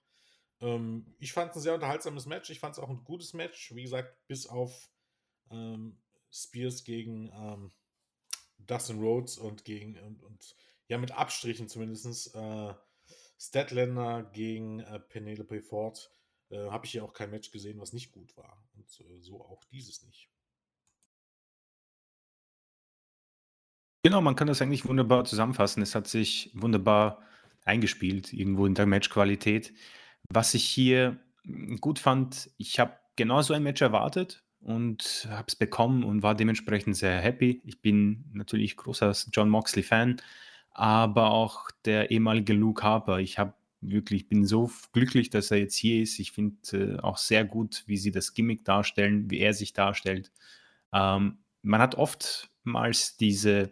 [0.60, 2.50] Ähm, ich fand es ein sehr unterhaltsames Match.
[2.50, 3.74] Ich fand es auch ein gutes Match.
[3.74, 4.90] Wie gesagt, bis auf
[5.50, 5.98] ähm,
[6.32, 7.72] Spears gegen ähm,
[8.58, 10.56] Dustin Rhodes und gegen und, und
[10.88, 12.74] ja mit Abstrichen zumindest äh,
[13.44, 16.10] Statlander gegen äh, Penelope Ford
[16.50, 18.64] äh, habe ich hier auch kein Match gesehen, was nicht gut war.
[18.76, 20.30] Und äh, so auch dieses nicht.
[24.04, 25.84] Genau, man kann das eigentlich wunderbar zusammenfassen.
[25.84, 27.22] Es hat sich wunderbar
[27.66, 29.74] eingespielt, irgendwo in der Matchqualität.
[30.30, 35.56] Was ich hier hm, gut fand, ich habe genauso ein Match erwartet und habe es
[35.56, 37.62] bekommen und war dementsprechend sehr happy.
[37.66, 40.22] Ich bin natürlich großer John Moxley-Fan,
[40.74, 43.20] aber auch der ehemalige Luke Harper.
[43.20, 46.20] Ich habe wirklich, bin so glücklich, dass er jetzt hier ist.
[46.20, 50.32] Ich finde äh, auch sehr gut, wie sie das Gimmick darstellen, wie er sich darstellt.
[50.94, 53.72] Ähm, man hat oftmals diese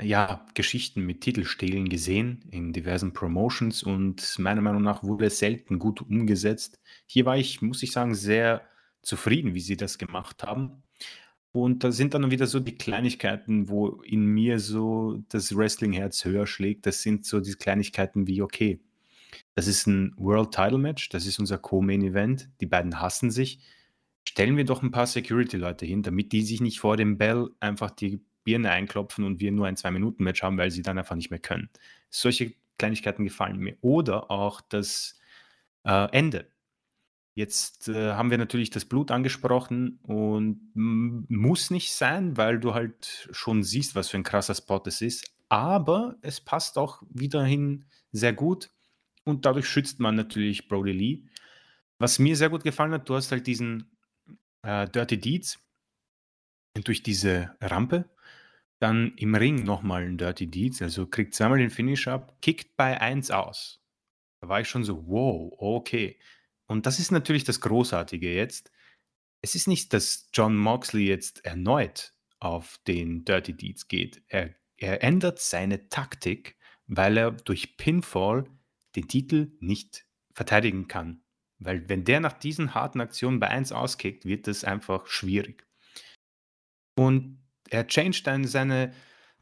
[0.00, 5.78] ja, Geschichten mit Titelstehlen gesehen in diversen Promotions und meiner Meinung nach wurde es selten
[5.78, 6.80] gut umgesetzt.
[7.06, 8.62] Hier war ich, muss ich sagen, sehr
[9.02, 10.82] zufrieden, wie sie das gemacht haben.
[11.64, 16.46] Und da sind dann wieder so die Kleinigkeiten, wo in mir so das Wrestling-Herz höher
[16.46, 16.86] schlägt.
[16.86, 18.80] Das sind so die Kleinigkeiten wie, okay,
[19.54, 23.60] das ist ein World Title Match, das ist unser Co-Main Event, die beiden hassen sich.
[24.24, 27.90] Stellen wir doch ein paar Security-Leute hin, damit die sich nicht vor dem Bell einfach
[27.90, 31.40] die Birne einklopfen und wir nur ein Zwei-Minuten-Match haben, weil sie dann einfach nicht mehr
[31.40, 31.70] können.
[32.10, 33.76] Solche Kleinigkeiten gefallen mir.
[33.80, 35.18] Oder auch das
[35.84, 36.48] äh, Ende.
[37.36, 43.28] Jetzt äh, haben wir natürlich das Blut angesprochen und muss nicht sein, weil du halt
[43.30, 45.34] schon siehst, was für ein krasser Spot es ist.
[45.50, 48.70] Aber es passt auch wiederhin sehr gut
[49.24, 51.24] und dadurch schützt man natürlich Brody Lee.
[51.98, 53.94] Was mir sehr gut gefallen hat, du hast halt diesen
[54.62, 55.58] äh, Dirty Deeds
[56.72, 58.08] durch diese Rampe,
[58.78, 62.98] dann im Ring nochmal ein Dirty Deeds, also kriegt zweimal den Finish ab, kickt bei
[62.98, 63.82] 1 aus.
[64.40, 66.18] Da war ich schon so, wow, okay.
[66.66, 68.70] Und das ist natürlich das Großartige jetzt.
[69.42, 74.22] Es ist nicht, dass John Moxley jetzt erneut auf den Dirty Deeds geht.
[74.28, 76.56] Er, er ändert seine Taktik,
[76.86, 78.44] weil er durch Pinfall
[78.96, 81.22] den Titel nicht verteidigen kann.
[81.58, 85.66] Weil wenn der nach diesen harten Aktionen bei 1 auskickt, wird das einfach schwierig.
[86.98, 88.92] Und er changed dann seine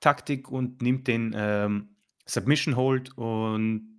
[0.01, 1.97] Taktik und nimmt den ähm,
[2.27, 3.94] Submission Hold und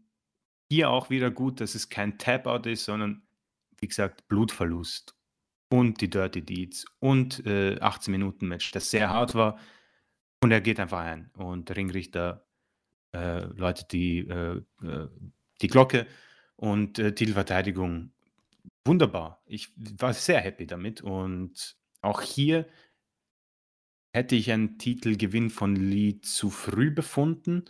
[0.69, 3.23] hier auch wieder gut, dass es kein Tap-Out ist, sondern
[3.79, 5.15] wie gesagt, Blutverlust
[5.69, 9.59] und die Dirty Deeds und äh, 18 Minuten Match, das sehr hart war.
[10.41, 12.45] Und er geht einfach ein und Ringrichter
[13.13, 15.07] äh, läutet die, äh, äh,
[15.61, 16.07] die Glocke
[16.55, 18.11] und äh, Titelverteidigung
[18.85, 19.41] wunderbar.
[19.45, 22.67] Ich war sehr happy damit und auch hier
[24.13, 27.65] hätte ich einen Titelgewinn von Lee zu früh befunden.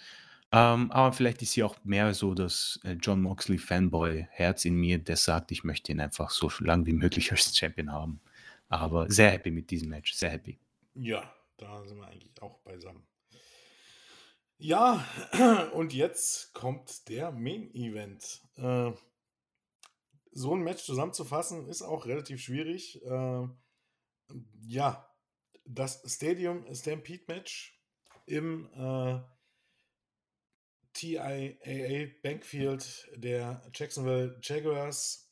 [0.56, 5.00] Ähm, aber vielleicht ist hier auch mehr so das äh, John Moxley Fanboy-Herz in mir,
[5.00, 8.22] der sagt, ich möchte ihn einfach so lang wie möglich als Champion haben.
[8.70, 10.58] Aber sehr happy mit diesem Match, sehr happy.
[10.94, 13.06] Ja, da sind wir eigentlich auch beisammen.
[14.58, 15.06] Ja,
[15.74, 18.42] und jetzt kommt der Main Event.
[18.56, 18.94] Äh,
[20.32, 23.04] so ein Match zusammenzufassen ist auch relativ schwierig.
[23.04, 23.48] Äh,
[24.68, 25.14] ja,
[25.66, 27.78] das Stadium Stampede Match
[28.26, 29.20] im äh,
[30.96, 35.30] TIAA Bankfield der Jacksonville Jaguars,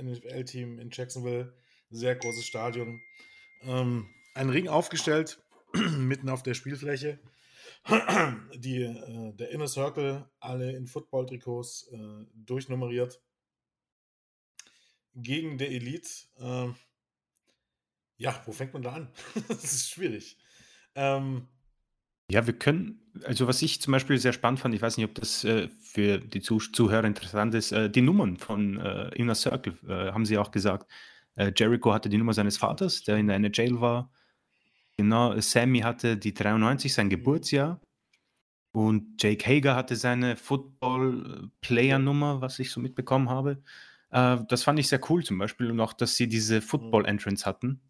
[0.00, 1.52] NFL-Team in Jacksonville,
[1.90, 3.02] sehr großes Stadion.
[3.62, 5.42] Ähm, ein Ring aufgestellt,
[5.74, 7.18] mitten auf der Spielfläche.
[8.54, 13.20] Die, äh, der Inner Circle, alle in Football-Trikots äh, durchnummeriert.
[15.14, 16.08] Gegen der Elite.
[16.38, 16.68] Äh,
[18.16, 19.12] ja, wo fängt man da an?
[19.48, 20.38] das ist schwierig.
[20.94, 21.48] Ähm,
[22.30, 25.14] ja, wir können, also was ich zum Beispiel sehr spannend fand, ich weiß nicht, ob
[25.16, 29.74] das äh, für die Zuh Zuhörer interessant ist, äh, die Nummern von äh, Inner Circle,
[29.88, 30.88] äh, haben sie auch gesagt.
[31.34, 34.12] Äh, Jericho hatte die Nummer seines Vaters, der in der Jail war.
[34.96, 37.80] Genau, Sammy hatte die 93, sein Geburtsjahr.
[38.72, 43.60] Und Jake Hager hatte seine Football-Player-Nummer, was ich so mitbekommen habe.
[44.10, 45.70] Äh, das fand ich sehr cool zum Beispiel.
[45.70, 47.80] Und auch, dass sie diese Football-Entrance hatten,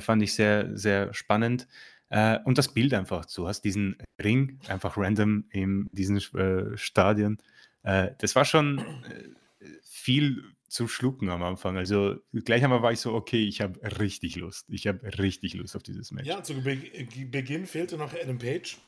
[0.00, 1.66] fand ich sehr, sehr spannend.
[2.10, 3.26] Äh, und das Bild einfach.
[3.26, 7.38] Du hast diesen Ring einfach random in diesem äh, Stadion.
[7.82, 11.76] Äh, das war schon äh, viel zu schlucken am Anfang.
[11.76, 14.66] Also gleich einmal war ich so, okay, ich habe richtig Lust.
[14.68, 16.26] Ich habe richtig Lust auf dieses Match.
[16.26, 16.76] Ja, zu Be
[17.26, 18.78] Beginn fehlte noch Adam Page.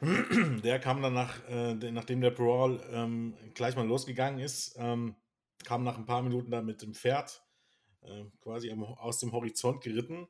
[0.64, 5.14] der kam dann nach, äh, nachdem der Brawl ähm, gleich mal losgegangen ist, ähm,
[5.64, 7.42] kam nach ein paar Minuten da mit dem Pferd
[8.02, 10.28] äh, quasi aus dem Horizont geritten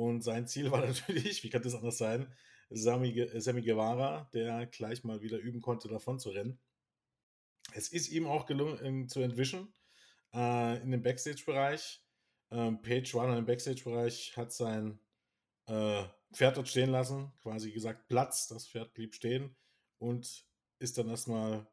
[0.00, 2.32] und sein Ziel war natürlich, wie kann das anders sein,
[2.70, 6.58] Sammy, Sammy Guevara, der gleich mal wieder üben konnte, davon zu rennen.
[7.74, 9.74] Es ist ihm auch gelungen zu entwischen
[10.32, 12.02] äh, in dem Backstage-Bereich.
[12.50, 14.98] Ähm, Page dann im Backstage-Bereich, hat sein
[15.66, 19.54] äh, Pferd dort stehen lassen, quasi gesagt Platz, das Pferd blieb stehen
[19.98, 20.46] und
[20.78, 21.66] ist dann erstmal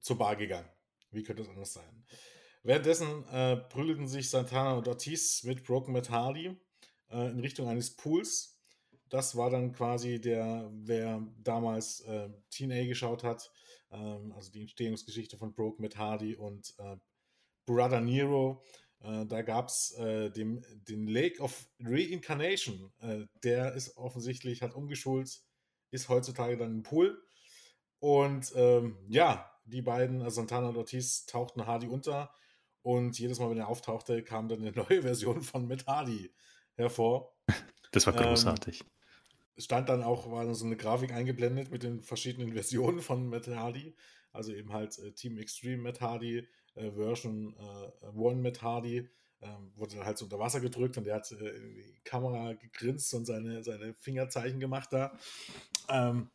[0.00, 0.68] zur Bar gegangen.
[1.10, 2.06] Wie könnte das anders sein?
[2.62, 6.56] Währenddessen äh, prügelten sich Santana und Ortiz mit Broken Matt Hardy
[7.10, 8.60] äh, in Richtung eines Pools.
[9.08, 13.50] Das war dann quasi der, wer damals äh, TNA geschaut hat,
[13.90, 16.96] ähm, also die Entstehungsgeschichte von Broke mit Hardy und äh,
[17.66, 18.62] Brother Nero.
[19.00, 20.64] Äh, da gab es äh, den
[21.06, 22.92] Lake of Reincarnation.
[23.00, 25.42] Äh, der ist offensichtlich, hat umgeschult,
[25.90, 27.22] ist heutzutage dann im Pool.
[28.00, 32.30] Und ähm, ja, die beiden, also Santana und Ortiz, tauchten Hardy unter.
[32.82, 36.30] Und jedes Mal, wenn er auftauchte, kam dann eine neue Version von Matt Hardy
[36.76, 37.34] hervor.
[37.92, 38.80] Das war ähm, großartig.
[38.80, 43.46] Ähm, stand dann auch, war so eine Grafik eingeblendet mit den verschiedenen Versionen von Matt
[43.46, 43.94] Hardy.
[44.32, 49.08] Also eben halt äh, Team Extreme Matt Hardy, äh, Version äh, One Matt Hardy.
[49.42, 52.54] Ähm, wurde dann halt so unter Wasser gedrückt und der hat äh, in die Kamera
[52.54, 55.16] gegrinst und seine, seine Fingerzeichen gemacht da.
[55.88, 56.30] Ähm,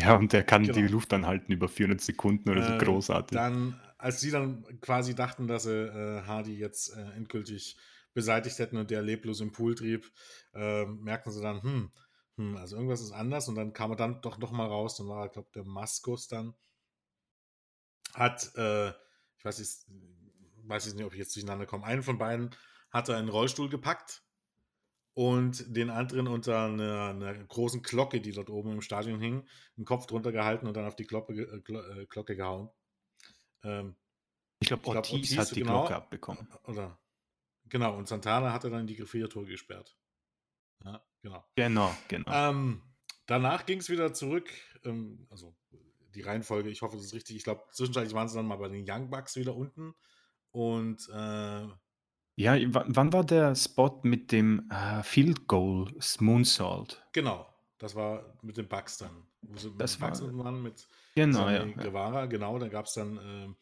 [0.00, 0.74] ja, und der kann genau.
[0.74, 3.36] die Luft anhalten über 400 Sekunden oder so ähm, großartig.
[3.36, 7.76] Dann, als sie dann quasi dachten, dass sie äh, Hardy jetzt äh, endgültig
[8.14, 10.10] beseitigt hätten und der leblos im Pool trieb,
[10.54, 11.92] äh, merkten sie dann, hm,
[12.36, 13.48] hm, also irgendwas ist anders.
[13.48, 14.96] Und dann kam er dann doch noch mal raus.
[14.96, 16.54] Dann war er, glaube der Maskus dann.
[18.14, 19.86] Hat, äh, ich weiß nicht,
[20.62, 21.84] weiß ich nicht, ob ich jetzt durcheinander komme.
[21.84, 22.54] Einen von beiden
[22.90, 24.22] hat er einen Rollstuhl gepackt
[25.14, 29.46] und den anderen unter einer, einer, großen Glocke, die dort oben im Stadion hing,
[29.76, 32.70] den Kopf drunter gehalten und dann auf die Glocke, äh, Glocke gehauen.
[33.62, 33.96] Ähm,
[34.60, 36.48] ich glaube, Ortiz, glaub, Ortiz, hat die genau, Glocke abbekommen.
[36.64, 36.98] Oder
[37.68, 39.96] Genau, und Santana hatte dann die Gefriertruhe gesperrt.
[40.84, 41.44] Ja, genau.
[41.56, 42.30] Genau, genau.
[42.32, 42.82] Ähm,
[43.26, 44.50] danach ging es wieder zurück,
[44.84, 45.56] ähm, also
[46.14, 47.36] die Reihenfolge, ich hoffe, das ist richtig.
[47.36, 49.94] Ich glaube, zwischenzeitlich waren sie dann mal bei den Young Bucks wieder unten.
[50.52, 51.66] Und äh,
[52.36, 57.04] ja, wann war der Spot mit dem äh, Field Goal Moonsault?
[57.12, 57.46] Genau,
[57.78, 59.26] das war mit den Bucks dann.
[59.42, 63.18] Wo sie das mit war, waren mit genau, ja, Guevara, genau, da gab es dann
[63.18, 63.54] äh,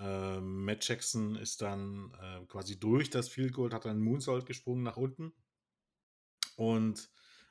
[0.00, 4.82] äh, Matt Jackson ist dann äh, quasi durch das Field Goal, hat dann Moonsault gesprungen
[4.82, 5.32] nach unten.
[6.56, 7.10] Und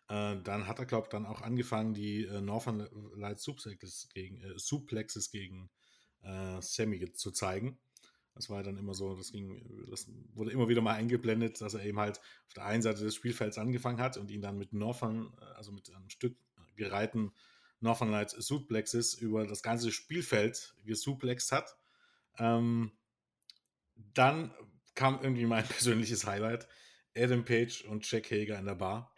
[0.10, 4.42] äh, dann hat er, glaube ich, dann auch angefangen, die äh, Northern Light Suplexes gegen,
[4.42, 5.70] äh, Suplexes gegen
[6.22, 7.80] äh, Sammy zu zeigen.
[8.36, 11.84] Das war dann immer so, das ging, das wurde immer wieder mal eingeblendet, dass er
[11.84, 15.34] eben halt auf der einen Seite des Spielfelds angefangen hat und ihn dann mit Northern,
[15.56, 16.38] also mit einem Stück
[16.76, 17.34] gereihten
[17.82, 21.78] Northern Lights Suplexes über das ganze Spielfeld gesuplext hat.
[22.40, 22.92] Ähm,
[23.96, 24.54] dann
[24.96, 26.68] kam irgendwie mein persönliches Highlight.
[27.16, 29.16] Adam Page und Jack Hager in der Bar.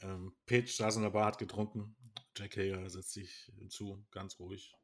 [0.00, 1.96] Ähm, Page saß in der Bar, hat getrunken.
[2.36, 4.74] Jack Hager setzt sich hinzu, ganz ruhig.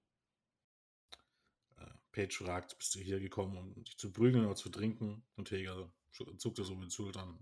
[1.77, 5.25] Äh, Page fragt, bist du hier gekommen, um dich zu prügeln oder zu trinken?
[5.37, 5.93] Und Hager
[6.39, 7.39] zuckt er so mit den Schultern.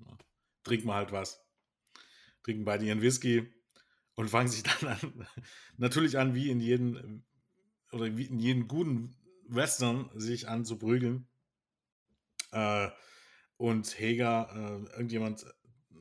[0.65, 1.44] Trink mal halt was.
[2.43, 3.52] Trinken beide ihren Whisky
[4.15, 5.28] und fangen sich dann an,
[5.77, 7.24] natürlich an, wie in jedem,
[7.93, 9.16] oder wie in jedem guten
[9.55, 11.28] Western, sich an zu prügeln.
[12.52, 12.89] Äh,
[13.56, 15.44] und Hager, äh, irgendjemand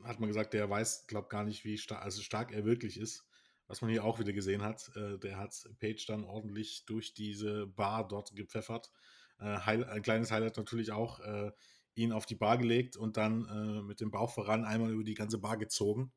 [0.04, 3.26] hat mal gesagt, der weiß, glaube gar nicht, wie star also stark er wirklich ist.
[3.66, 7.66] Was man hier auch wieder gesehen hat, äh, der hat Page dann ordentlich durch diese
[7.66, 8.90] Bar dort gepfeffert.
[9.38, 11.52] Äh, ein kleines Highlight natürlich auch, äh,
[11.94, 15.14] ihn auf die Bar gelegt und dann äh, mit dem Bauch voran einmal über die
[15.14, 16.12] ganze Bar gezogen.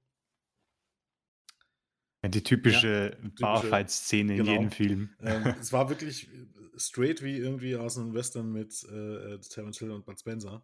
[2.25, 4.51] Die typische, ja, Barfight-Szene genau.
[4.51, 5.09] in jedem Film.
[5.21, 6.29] Ähm, es war wirklich
[6.77, 10.63] straight wie irgendwie aus einem Western mit äh, Terence Hill und Bud Spencer.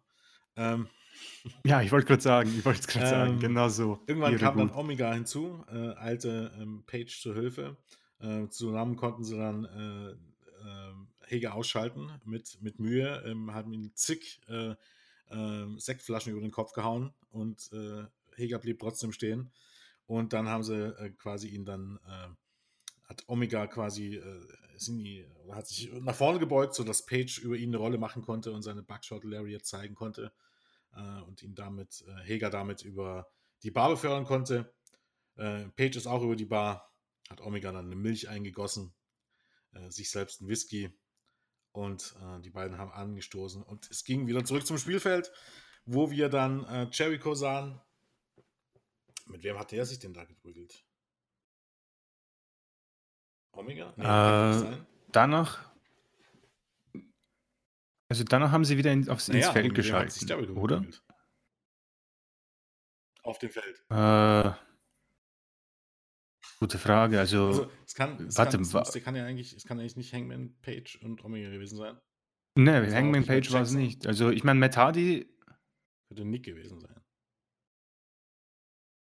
[0.56, 0.88] Ähm,
[1.64, 4.00] ja, ich wollte gerade sagen, ich wollte es gerade ähm, sagen, genau so.
[4.06, 4.70] Irgendwann kam gut.
[4.70, 7.76] dann Omega hinzu, äh, alte ähm, Page zur Hilfe.
[8.20, 10.10] Äh, zusammen konnten sie dann äh,
[10.66, 14.74] ähm, Hege ausschalten mit, mit Mühe, ähm, haben ihn zig äh,
[15.30, 18.04] ähm, Sektflaschen über den Kopf gehauen und äh,
[18.36, 19.50] Heger blieb trotzdem stehen.
[20.10, 22.00] Und dann haben sie äh, quasi ihn dann,
[23.04, 24.20] hat Omega quasi,
[24.88, 28.62] die, hat sich nach vorne gebeugt, sodass Page über ihn eine Rolle machen konnte und
[28.62, 30.32] seine Buckshot Lariat zeigen konnte
[30.96, 33.28] äh, und ihn damit, äh, Heger damit über
[33.62, 34.74] die Bar befördern konnte.
[35.36, 36.92] Äh, Page ist auch über die Bar,
[37.28, 38.92] hat Omega dann eine Milch eingegossen,
[39.74, 40.92] äh, sich selbst ein Whisky
[41.70, 45.30] und äh, die beiden haben angestoßen und es ging wieder zurück zum Spielfeld,
[45.84, 47.80] wo wir dann äh, Jericho sahen.
[49.30, 50.84] Mit wem hat der sich denn da geprügelt?
[53.52, 53.92] Omega?
[53.96, 54.76] Nee, äh,
[55.12, 55.70] danach
[58.10, 60.84] also danach haben sie wieder in, aufs, naja, ins Feld geschaltet, oder?
[63.22, 63.84] Auf dem Feld.
[63.88, 64.50] Äh,
[66.58, 67.20] gute Frage.
[67.20, 70.12] Also, also es kann, es warte, kann, es, kann ja eigentlich, es kann eigentlich nicht
[70.12, 72.00] Hangman Page und Omega gewesen sein.
[72.56, 74.08] Ne, Hangman Page war es nicht.
[74.08, 75.32] Also ich meine, Matt Hardy
[76.08, 77.00] könnte Nick gewesen sein.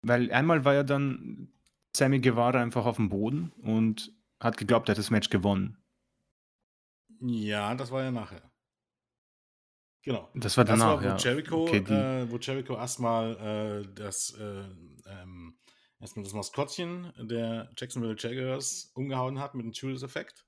[0.06, 1.48] Weil einmal war ja dann
[1.96, 5.78] Sammy Guevara einfach auf dem Boden und hat geglaubt, er hat das Match gewonnen.
[7.20, 8.52] Ja, das war ja nachher.
[10.02, 10.30] Genau.
[10.34, 11.16] Das war danach, das war, wo ja.
[11.16, 14.64] Jericho, okay, äh, wo Jericho erstmal äh, das, äh,
[15.06, 15.58] ähm,
[15.98, 20.46] erstmal das Maskottchen der Jacksonville Jaguars umgehauen hat mit dem Judas-Effekt.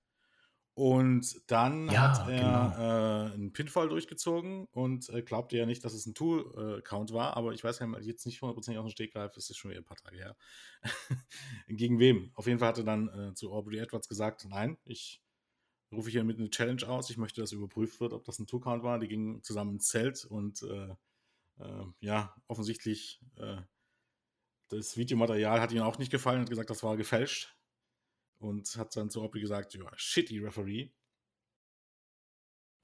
[0.78, 3.30] Und dann ja, hat er genau.
[3.32, 7.52] äh, einen Pinfall durchgezogen und äh, glaubte ja nicht, dass es ein Tool-Count war, aber
[7.52, 9.96] ich weiß ja jetzt nicht 100% aus dem Stegreif, es ist schon wieder ein paar
[9.96, 10.36] Tage her.
[11.66, 12.30] Gegen wem?
[12.34, 15.20] Auf jeden Fall hat er dann äh, zu Aubrey Edwards gesagt, nein, ich
[15.90, 17.10] rufe hier mit eine Challenge aus.
[17.10, 19.00] Ich möchte, dass überprüft wird, ob das ein Two-Count war.
[19.00, 20.94] Die gingen zusammen ins Zelt und äh,
[21.58, 23.62] äh, ja, offensichtlich äh,
[24.68, 27.57] das Videomaterial hat ihnen auch nicht gefallen, hat gesagt, das war gefälscht
[28.38, 30.90] und hat dann zu Opel gesagt, ja, shitty Referee.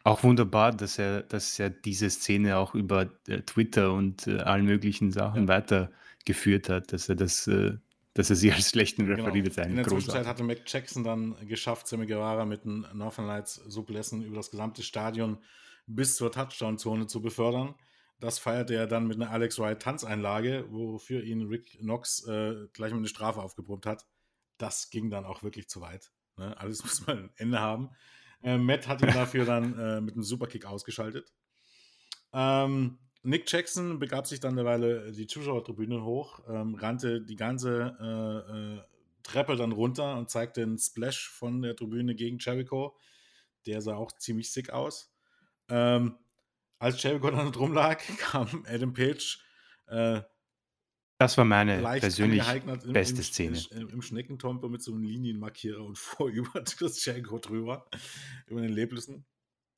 [0.03, 4.67] Auch wunderbar, dass er, dass er diese Szene auch über äh, Twitter und äh, allen
[4.67, 5.49] möglichen Sachen ja.
[5.49, 7.79] weitergeführt hat, dass er das äh,
[8.15, 9.17] dass er sie als schlechten genau.
[9.17, 9.49] Referee genau.
[9.49, 9.71] bezeichnet.
[9.71, 14.23] In der Zwischenzeit hatte Mac Jackson dann geschafft, Sammy Guevara mit den Northern Lights Suplessen
[14.23, 15.39] über das gesamte Stadion
[15.87, 17.75] bis zur Touchdown-Zone zu befördern.
[18.21, 22.93] Das feierte er dann mit einer Alex Wright Tanzeinlage, wofür ihn Rick Knox äh, gleich
[22.93, 24.07] mal eine Strafe aufgepumpt hat.
[24.59, 26.13] Das ging dann auch wirklich zu weit.
[26.37, 26.57] Ne?
[26.59, 27.91] Alles muss mal ein Ende haben.
[28.43, 31.33] Äh, Matt hat ihn dafür dann äh, mit einem Superkick ausgeschaltet.
[32.33, 38.77] Ähm, Nick Jackson begab sich dann derweil die Zuschauertribüne hoch, ähm, rannte die ganze äh,
[38.77, 38.83] äh,
[39.23, 42.99] Treppe dann runter und zeigte einen Splash von der Tribüne gegen Jericho.
[43.65, 45.17] Der sah auch ziemlich sick aus.
[45.71, 46.19] Ähm,
[46.79, 49.43] als Jericho dann drum lag, kam Adam Page.
[51.25, 52.43] Das war meine persönlich
[52.85, 53.59] im, beste im, Szene.
[53.71, 57.87] Im, Im Schneckentomper mit so einem Linienmarkierer und vor über das Jericho drüber,
[58.47, 59.25] über den Leblüssen.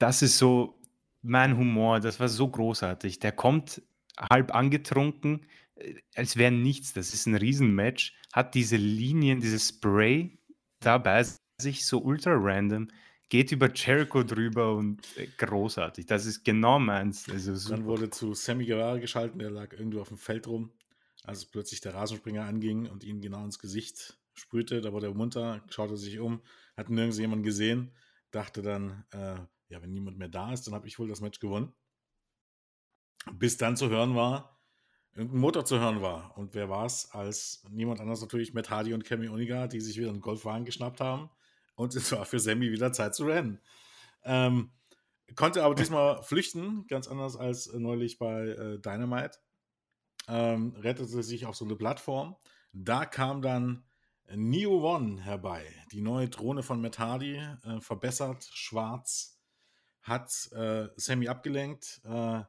[0.01, 0.81] Das ist so,
[1.23, 3.21] mein Humor, das war so großartig.
[3.21, 3.81] Der kommt
[4.19, 5.47] halb angetrunken,
[5.77, 6.93] äh, als wäre nichts.
[6.95, 8.17] Das ist ein Riesenmatch.
[8.33, 10.37] Hat diese Linien, dieses Spray
[10.81, 11.25] da bei
[11.61, 12.89] sich so ultra random,
[13.29, 16.07] geht über Jericho drüber und äh, großartig.
[16.07, 17.31] Das ist genau meins.
[17.31, 20.73] Also Dann wurde zu Sammy Guevara geschalten, der lag irgendwo auf dem Feld rum,
[21.27, 24.81] als plötzlich der Rasenspringer anging und ihn genau ins Gesicht sprühte.
[24.81, 26.43] Da wurde er munter, schaute sich um,
[26.77, 27.93] hat nirgends jemanden gesehen,
[28.31, 29.37] dachte dann, äh,
[29.69, 31.73] ja, wenn niemand mehr da ist, dann habe ich wohl das Match gewonnen.
[33.33, 34.61] Bis dann zu hören war,
[35.15, 36.37] irgendein Motor zu hören war.
[36.39, 39.97] Und wer war es als niemand anders natürlich Matt Hardy und Cammy Oniga, die sich
[39.99, 41.29] wieder einen Golfwagen geschnappt haben.
[41.75, 43.61] Und es war für Sammy wieder Zeit zu rennen.
[44.23, 44.71] Ähm,
[45.35, 49.39] konnte aber diesmal flüchten, ganz anders als neulich bei äh, Dynamite.
[50.29, 52.37] Ähm, rettete sich auf so eine Plattform.
[52.73, 53.85] Da kam dann
[54.35, 59.39] Neo One herbei, die neue Drohne von Matt Hardy, äh, verbessert, schwarz,
[60.03, 62.01] hat äh, Sammy abgelenkt.
[62.05, 62.43] Äh,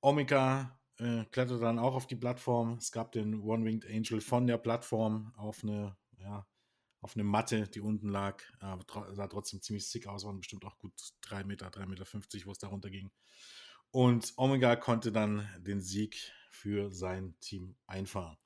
[0.00, 2.74] Omega äh, kletterte dann auch auf die Plattform.
[2.74, 6.46] Es gab den One-Winged Angel von der Plattform auf eine, ja,
[7.00, 8.42] auf eine Matte, die unten lag.
[8.60, 10.92] Aber tr sah trotzdem ziemlich sick aus, waren bestimmt auch gut
[11.22, 13.10] 3 Meter, 3,50 Meter, wo es da runterging.
[13.90, 18.36] Und Omega konnte dann den Sieg für sein Team einfahren.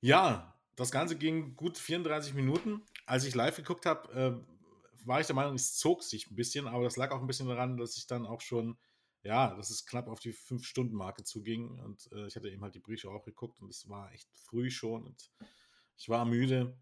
[0.00, 2.82] Ja, das Ganze ging gut 34 Minuten.
[3.06, 6.66] Als ich live geguckt habe, äh, war ich der Meinung, es zog sich ein bisschen,
[6.66, 8.78] aber das lag auch ein bisschen daran, dass ich dann auch schon
[9.24, 11.78] ja, dass es knapp auf die 5-Stunden-Marke zuging.
[11.80, 14.70] Und äh, ich hatte eben halt die Briefe auch geguckt und es war echt früh
[14.70, 15.30] schon und
[15.96, 16.76] ich war müde.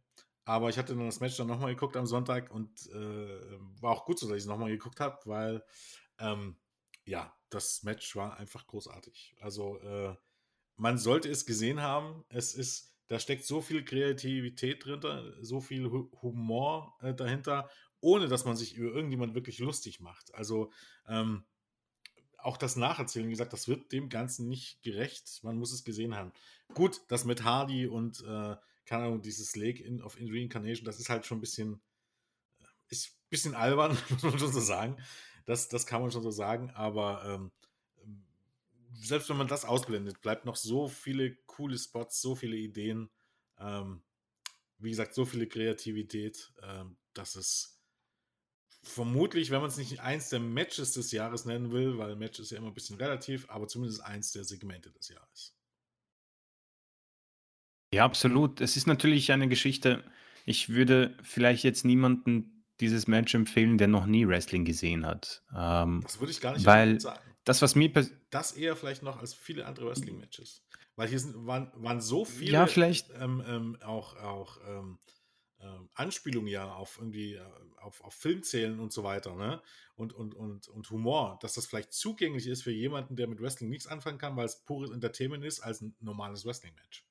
[0.44, 4.04] Aber ich hatte dann das Match dann nochmal geguckt am Sonntag und äh, war auch
[4.04, 5.62] gut so, dass ich es nochmal geguckt habe, weil
[6.18, 6.56] ähm,
[7.04, 9.36] ja, das Match war einfach großartig.
[9.40, 10.14] Also äh,
[10.76, 12.24] man sollte es gesehen haben.
[12.28, 17.68] Es ist, da steckt so viel Kreativität drin, so viel Humor äh, dahinter,
[18.00, 20.34] ohne dass man sich über irgendjemand wirklich lustig macht.
[20.34, 20.72] Also
[21.06, 21.44] ähm,
[22.38, 25.40] auch das Nacherzählen, wie gesagt, das wird dem Ganzen nicht gerecht.
[25.42, 26.32] Man muss es gesehen haben.
[26.74, 28.56] Gut, das mit Hardy und, äh,
[28.86, 31.80] keine Ahnung, dieses Lake in, of in Reincarnation, das ist halt schon ein bisschen,
[32.60, 34.96] äh, ist ein bisschen albern, muss man schon so sagen.
[35.50, 37.50] Das, das kann man schon so sagen, aber ähm,
[38.94, 43.10] selbst wenn man das ausblendet, bleibt noch so viele coole Spots, so viele Ideen,
[43.58, 44.04] ähm,
[44.78, 47.82] wie gesagt, so viele Kreativität, ähm, dass es
[48.84, 52.52] vermutlich, wenn man es nicht eins der Matches des Jahres nennen will, weil Match ist
[52.52, 55.56] ja immer ein bisschen relativ, aber zumindest eins der Segmente des Jahres.
[57.92, 58.60] Ja, absolut.
[58.60, 60.04] Es ist natürlich eine Geschichte.
[60.46, 65.42] Ich würde vielleicht jetzt niemanden dieses Match empfehlen, der noch nie Wrestling gesehen hat.
[65.56, 67.20] Ähm, das würde ich gar nicht weil sagen.
[67.44, 67.90] Das, was mir
[68.30, 70.62] das eher vielleicht noch als viele andere Wrestling-Matches.
[70.96, 74.98] Weil hier sind, waren, waren so viele ja, vielleicht, ähm, ähm, auch, auch ähm,
[75.58, 77.42] äh, Anspielungen ja auf irgendwie äh,
[77.78, 79.62] auf, auf Filmzählen und so weiter, ne?
[79.94, 83.68] Und, und, und, und Humor, dass das vielleicht zugänglich ist für jemanden, der mit Wrestling
[83.68, 87.04] nichts anfangen kann, weil es pures Entertainment ist, als ein normales Wrestling-Match.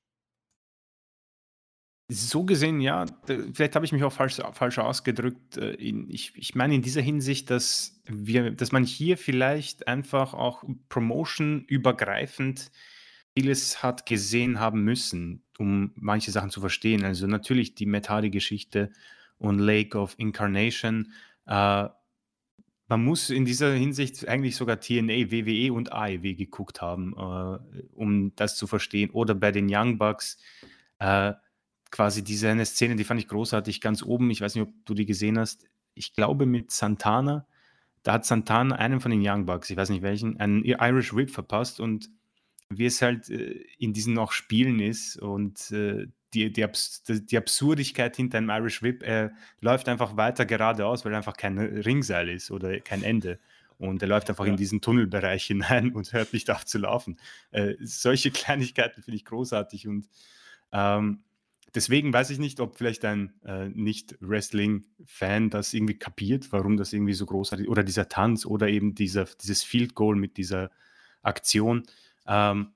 [2.12, 3.06] So gesehen, ja,
[3.52, 5.56] vielleicht habe ich mich auch falsch, falsch ausgedrückt.
[5.58, 10.64] Äh, ich, ich meine in dieser Hinsicht, dass wir, dass man hier vielleicht einfach auch
[10.88, 12.72] promotion übergreifend
[13.32, 17.04] vieles hat gesehen haben müssen, um manche Sachen zu verstehen.
[17.04, 18.90] Also natürlich die Metadi-Geschichte
[19.38, 21.12] und Lake of Incarnation.
[21.46, 21.88] Äh,
[22.88, 28.34] man muss in dieser Hinsicht eigentlich sogar TNA, WWE und AEW geguckt haben, äh, um
[28.34, 29.10] das zu verstehen.
[29.10, 30.38] Oder bei den Young Bucks
[30.98, 31.34] äh,
[31.90, 34.30] quasi diese eine Szene, die fand ich großartig, ganz oben.
[34.30, 35.66] Ich weiß nicht, ob du die gesehen hast.
[35.94, 37.46] Ich glaube mit Santana.
[38.02, 41.30] Da hat Santana einen von den Young Bucks, ich weiß nicht welchen, einen Irish Whip
[41.30, 42.08] verpasst und
[42.70, 47.36] wie es halt äh, in diesen auch Spielen ist und äh, die, die, Abs die
[47.36, 52.50] Absurdigkeit hinter einem Irish Whip, er läuft einfach weiter geradeaus, weil einfach kein Ringseil ist
[52.50, 53.40] oder kein Ende.
[53.78, 54.50] Und er läuft einfach ja.
[54.50, 57.18] in diesen Tunnelbereich hinein und hört nicht auf zu laufen.
[57.50, 60.08] Äh, solche Kleinigkeiten finde ich großartig und
[60.72, 61.24] ähm,
[61.74, 67.14] deswegen weiß ich nicht, ob vielleicht ein äh, Nicht-Wrestling-Fan das irgendwie kapiert, warum das irgendwie
[67.14, 70.70] so großartig oder dieser Tanz oder eben dieser, dieses Field Goal mit dieser
[71.22, 71.84] Aktion.
[72.26, 72.72] Ähm,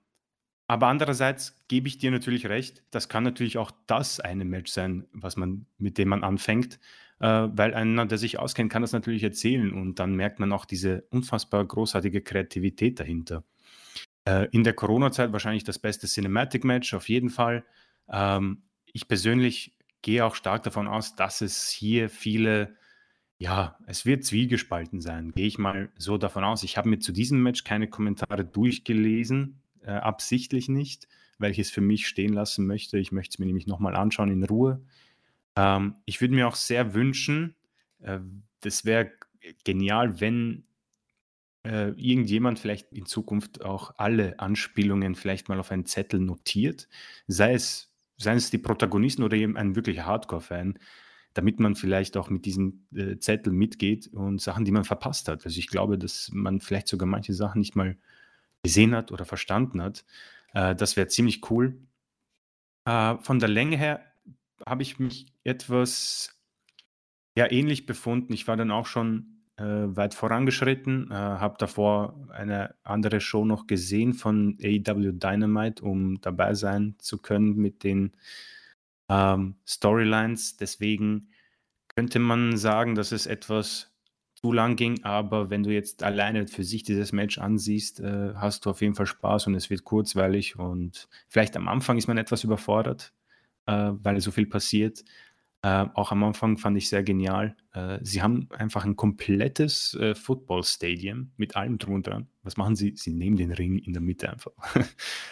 [0.66, 5.06] aber andererseits gebe ich dir natürlich recht, das kann natürlich auch das eine Match sein,
[5.12, 6.80] was man, mit dem man anfängt,
[7.20, 10.64] äh, weil einer, der sich auskennt, kann das natürlich erzählen und dann merkt man auch
[10.64, 13.44] diese unfassbar großartige Kreativität dahinter.
[14.26, 17.64] Äh, in der Corona-Zeit wahrscheinlich das beste Cinematic-Match, auf jeden Fall.
[18.08, 18.62] Ähm,
[18.94, 22.76] ich persönlich gehe auch stark davon aus, dass es hier viele,
[23.38, 26.62] ja, es wird zwiegespalten sein, gehe ich mal so davon aus.
[26.62, 31.08] Ich habe mir zu diesem Match keine Kommentare durchgelesen, äh, absichtlich nicht,
[31.38, 32.98] weil ich es für mich stehen lassen möchte.
[32.98, 34.80] Ich möchte es mir nämlich nochmal anschauen in Ruhe.
[35.56, 37.56] Ähm, ich würde mir auch sehr wünschen,
[38.00, 38.20] äh,
[38.60, 39.10] das wäre
[39.64, 40.64] genial, wenn
[41.64, 46.88] äh, irgendjemand vielleicht in Zukunft auch alle Anspielungen vielleicht mal auf einen Zettel notiert,
[47.26, 50.78] sei es, seien es die Protagonisten oder eben ein wirklicher Hardcore-Fan,
[51.35, 55.45] damit man vielleicht auch mit diesem äh, Zettel mitgeht und Sachen, die man verpasst hat.
[55.45, 57.97] Also ich glaube, dass man vielleicht sogar manche Sachen nicht mal
[58.62, 60.05] gesehen hat oder verstanden hat.
[60.53, 61.77] Äh, das wäre ziemlich cool.
[62.85, 64.01] Äh, von der Länge her
[64.66, 66.41] habe ich mich etwas
[67.36, 68.32] ja, ähnlich befunden.
[68.32, 74.12] Ich war dann auch schon weit vorangeschritten, äh, habe davor eine andere Show noch gesehen
[74.14, 78.12] von AEW Dynamite, um dabei sein zu können mit den
[79.09, 80.56] ähm, Storylines.
[80.56, 81.28] Deswegen
[81.94, 83.93] könnte man sagen, dass es etwas
[84.35, 88.66] zu lang ging, aber wenn du jetzt alleine für sich dieses Match ansiehst, äh, hast
[88.66, 92.18] du auf jeden Fall Spaß und es wird kurzweilig und vielleicht am Anfang ist man
[92.18, 93.12] etwas überfordert,
[93.66, 95.05] äh, weil so viel passiert.
[95.65, 97.57] Äh, auch am Anfang fand ich sehr genial.
[97.73, 102.27] Äh, sie haben einfach ein komplettes äh, Football-Stadium mit allem drunter.
[102.43, 102.93] Was machen sie?
[102.97, 104.53] Sie nehmen den Ring in der Mitte einfach.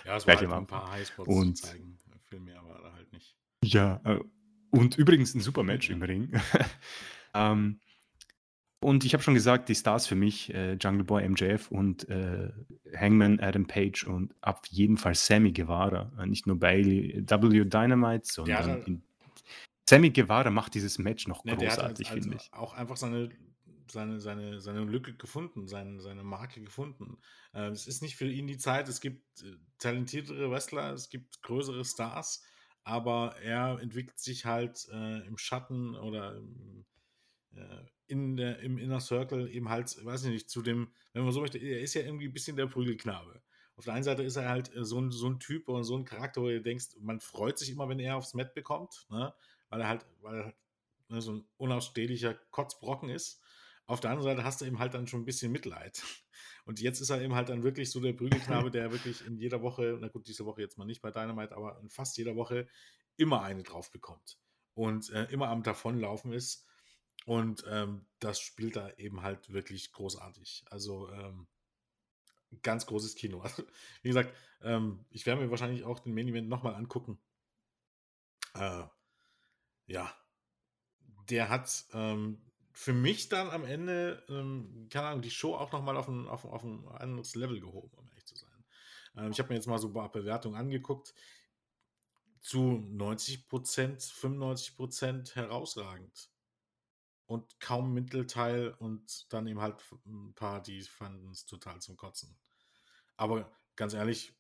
[0.07, 1.99] Ja, es war halt ein paar Highspots und, zu zeigen.
[2.31, 3.37] Viel mehr war da halt nicht.
[3.63, 4.21] Ja, äh,
[4.71, 6.33] und übrigens ein super Match im Ring.
[7.35, 7.81] ähm,
[8.81, 12.49] und ich habe schon gesagt, die Stars für mich, äh, Jungle Boy MJF und äh,
[12.97, 16.11] Hangman Adam Page und auf jeden Fall Sammy Guevara.
[16.19, 19.03] Äh, nicht nur bei W Dynamite, sondern halt, in,
[19.93, 22.51] Sammy Guevara macht dieses Match noch ne, großartig, also finde ich.
[22.55, 23.28] Auch einfach seine,
[23.90, 27.19] seine, seine, seine Lücke gefunden, seine, seine Marke gefunden.
[27.52, 31.43] Äh, es ist nicht für ihn die Zeit, es gibt äh, talentiertere Wrestler, es gibt
[31.43, 32.43] größere Stars,
[32.85, 36.86] aber er entwickelt sich halt äh, im Schatten oder im,
[37.55, 41.32] äh, in der, im Inner Circle eben halt, weiß ich nicht, zu dem, wenn man
[41.32, 43.43] so möchte, er ist ja irgendwie ein bisschen der Prügelknabe.
[43.77, 45.97] Auf der einen Seite ist er halt äh, so ein, so ein Typ oder so
[45.97, 49.35] ein Charakter, wo du denkst, man freut sich immer, wenn er aufs Mat bekommt, ne?
[49.73, 50.57] Weil er halt, weil er halt
[51.09, 53.40] ne, so ein unausstehlicher Kotzbrocken ist.
[53.86, 56.03] Auf der anderen Seite hast du eben halt dann schon ein bisschen Mitleid.
[56.66, 59.62] Und jetzt ist er eben halt dann wirklich so der Prügelknabe, der wirklich in jeder
[59.62, 62.69] Woche, na gut, diese Woche jetzt mal nicht bei Dynamite, aber in fast jeder Woche
[63.16, 64.39] immer eine drauf bekommt
[64.74, 66.66] und äh, immer am Davonlaufen ist.
[67.24, 70.65] Und ähm, das spielt da eben halt wirklich großartig.
[70.69, 71.47] Also ähm,
[72.62, 73.40] ganz großes Kino.
[73.40, 73.65] Also,
[74.03, 77.19] wie gesagt, ähm, ich werde mir wahrscheinlich auch den Main Event nochmal angucken.
[78.55, 78.85] Äh,
[79.93, 80.10] ja,
[81.28, 82.40] der hat ähm,
[82.73, 86.47] für mich dann am Ende, ähm, keine Ahnung, die Show auch nochmal auf ein, auf,
[86.47, 88.64] auf ein anderes Level gehoben, um ehrlich zu sein.
[89.16, 91.14] Ähm, ich habe mir jetzt mal so ein paar Bewertungen angeguckt.
[92.40, 96.31] Zu 90 Prozent, 95 Prozent herausragend
[97.27, 102.36] und kaum Mittelteil und dann eben halt ein paar, die fanden es total zum Kotzen.
[103.16, 104.35] Aber ganz ehrlich,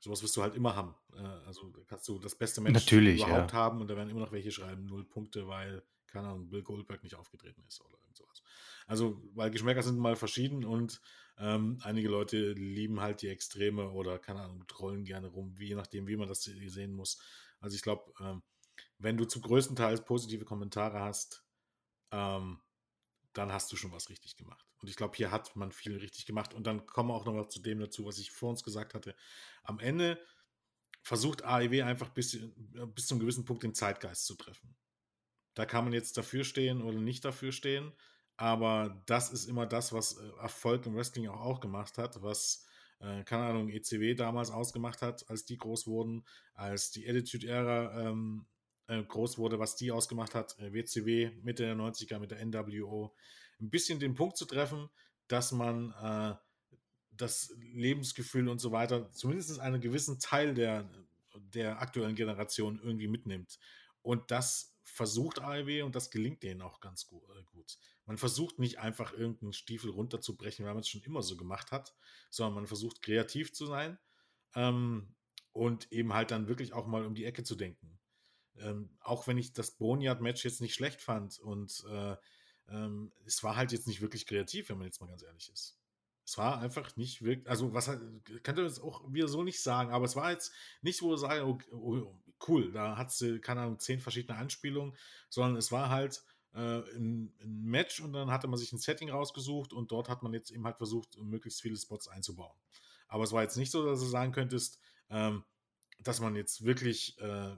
[0.00, 0.94] sowas wirst du halt immer haben.
[1.14, 3.58] Äh, also kannst du das beste Match Natürlich, überhaupt ja.
[3.58, 7.02] haben und da werden immer noch welche schreiben, null Punkte, weil, keine Ahnung, Bill Goldberg
[7.02, 8.42] nicht aufgetreten ist oder irgend sowas.
[8.86, 11.00] Also, weil Geschmäcker sind mal verschieden und
[11.38, 15.74] ähm, einige Leute lieben halt die Extreme oder, keine Ahnung, trollen gerne rum, wie, je
[15.74, 17.18] nachdem, wie man das sehen muss.
[17.60, 18.42] Also ich glaube, ähm,
[18.98, 21.44] wenn du zu größtenteils positive Kommentare hast,
[22.10, 22.60] ähm,
[23.32, 24.69] dann hast du schon was richtig gemacht.
[24.80, 26.54] Und ich glaube, hier hat man viel richtig gemacht.
[26.54, 28.94] Und dann kommen wir auch noch mal zu dem dazu, was ich vor uns gesagt
[28.94, 29.14] hatte.
[29.62, 30.18] Am Ende
[31.02, 32.50] versucht AEW einfach bis, äh,
[32.94, 34.76] bis zum gewissen Punkt den Zeitgeist zu treffen.
[35.54, 37.92] Da kann man jetzt dafür stehen oder nicht dafür stehen.
[38.36, 42.64] Aber das ist immer das, was äh, Erfolg im Wrestling auch, auch gemacht hat, was,
[43.00, 46.24] äh, keine Ahnung, ECW damals ausgemacht hat, als die groß wurden,
[46.54, 48.46] als die Attitude-Ära ähm,
[48.86, 53.14] äh, groß wurde, was die ausgemacht hat, WCW Mitte der 90er mit der NWO,
[53.60, 54.88] ein bisschen den Punkt zu treffen,
[55.28, 56.34] dass man äh,
[57.12, 60.88] das Lebensgefühl und so weiter, zumindest einen gewissen Teil der,
[61.34, 63.58] der aktuellen Generation irgendwie mitnimmt.
[64.02, 67.78] Und das versucht AEW und das gelingt denen auch ganz äh, gut.
[68.06, 71.94] Man versucht nicht einfach irgendeinen Stiefel runterzubrechen, weil man es schon immer so gemacht hat,
[72.30, 73.98] sondern man versucht kreativ zu sein
[74.54, 75.14] ähm,
[75.52, 78.00] und eben halt dann wirklich auch mal um die Ecke zu denken.
[78.56, 82.16] Ähm, auch wenn ich das Boneyard-Match jetzt nicht schlecht fand und äh,
[82.70, 85.76] ähm, es war halt jetzt nicht wirklich kreativ, wenn man jetzt mal ganz ehrlich ist.
[86.24, 89.90] Es war einfach nicht wirklich, also was könnte man jetzt auch wieder so nicht sagen,
[89.90, 92.14] aber es war jetzt nicht, wo ich sage, oh, oh,
[92.46, 94.96] cool, da hat sie, keine Ahnung, zehn verschiedene Anspielungen,
[95.28, 96.22] sondern es war halt
[96.54, 100.22] äh, ein, ein, Match und dann hatte man sich ein Setting rausgesucht und dort hat
[100.22, 102.56] man jetzt eben halt versucht, möglichst viele Spots einzubauen.
[103.08, 104.78] Aber es war jetzt nicht so, dass du sagen könntest,
[105.08, 105.44] ähm,
[106.02, 107.56] dass man jetzt wirklich äh,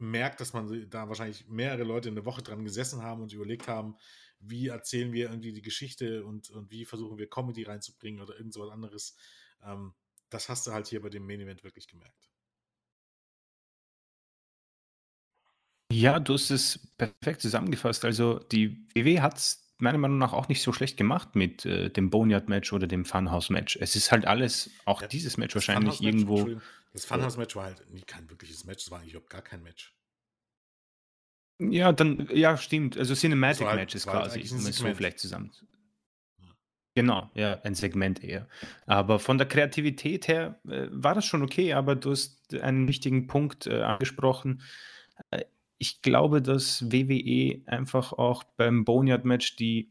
[0.00, 3.68] merkt, dass man da wahrscheinlich mehrere Leute in der Woche dran gesessen haben und überlegt
[3.68, 3.96] haben,
[4.40, 8.54] wie erzählen wir irgendwie die Geschichte und, und wie versuchen wir Comedy reinzubringen oder irgend
[8.54, 9.16] so was anderes.
[9.62, 9.94] Ähm,
[10.30, 12.30] das hast du halt hier bei dem Main Event wirklich gemerkt.
[15.92, 18.04] Ja, du hast es perfekt zusammengefasst.
[18.04, 21.90] Also die WW hat es meiner Meinung nach auch nicht so schlecht gemacht mit äh,
[21.90, 23.78] dem Boneyard-Match oder dem Funhouse-Match.
[23.80, 26.48] Es ist halt alles, auch ja, dieses Match wahrscheinlich irgendwo.
[26.92, 29.94] Das Funhouse-Match war halt nie kein wirkliches Match, es war eigentlich überhaupt gar kein Match.
[31.60, 32.96] Ja, dann, ja, stimmt.
[32.96, 35.52] Also Cinematic halt, halt quasi, um es so vielleicht zusammen.
[36.94, 38.48] Genau, ja, ein Segment eher.
[38.86, 43.26] Aber von der Kreativität her äh, war das schon okay, aber du hast einen wichtigen
[43.26, 44.62] Punkt äh, angesprochen.
[45.82, 49.90] Ich glaube, dass WWE einfach auch beim Boneyard-Match die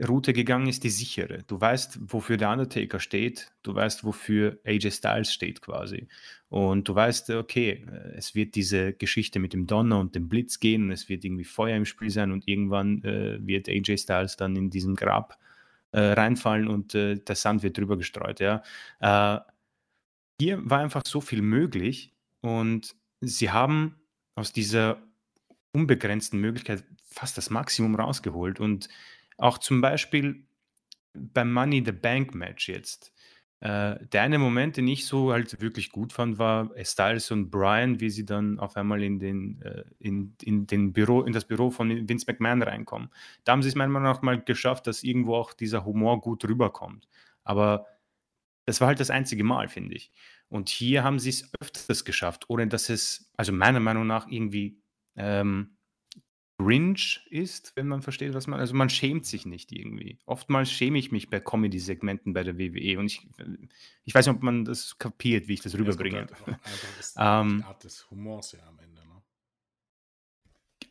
[0.00, 1.42] Route gegangen ist, die sichere.
[1.46, 6.06] Du weißt, wofür der Undertaker steht, du weißt, wofür AJ Styles steht quasi.
[6.48, 10.60] Und du weißt, okay, äh, es wird diese Geschichte mit dem Donner und dem Blitz
[10.60, 14.54] gehen es wird irgendwie Feuer im Spiel sein und irgendwann äh, wird AJ Styles dann
[14.56, 15.36] in diesem Grab
[15.90, 18.40] äh, reinfallen und äh, der Sand wird drüber gestreut.
[18.40, 18.62] Ja.
[19.00, 19.40] Äh,
[20.40, 23.96] hier war einfach so viel möglich und sie haben
[24.34, 25.02] aus dieser
[25.72, 28.88] unbegrenzten Möglichkeit fast das Maximum rausgeholt und
[29.38, 30.44] auch zum Beispiel
[31.14, 33.12] beim Money the Bank Match jetzt.
[33.60, 38.00] Äh, der eine Moment, den ich so halt wirklich gut fand, war Styles und Brian,
[38.00, 41.70] wie sie dann auf einmal in, den, äh, in, in, den Büro, in das Büro
[41.70, 43.10] von Vince McMahon reinkommen.
[43.44, 46.44] Da haben sie es meiner Meinung nach mal geschafft, dass irgendwo auch dieser Humor gut
[46.44, 47.08] rüberkommt.
[47.44, 47.86] Aber
[48.66, 50.10] das war halt das einzige Mal, finde ich.
[50.52, 54.78] Und hier haben sie es öfters geschafft, ohne dass es, also meiner Meinung nach, irgendwie
[55.16, 55.78] ähm,
[56.58, 57.00] cringe
[57.30, 60.18] ist, wenn man versteht, was man also man schämt sich nicht irgendwie.
[60.26, 63.26] Oftmals schäme ich mich bei Comedy-Segmenten bei der WWE und ich
[64.04, 66.18] ich weiß nicht, ob man das kapiert, wie ich das Ja, rüberbringe.
[66.18, 66.30] halt
[67.00, 69.22] ist die Ähm Art des Humors ja am Ende, ne?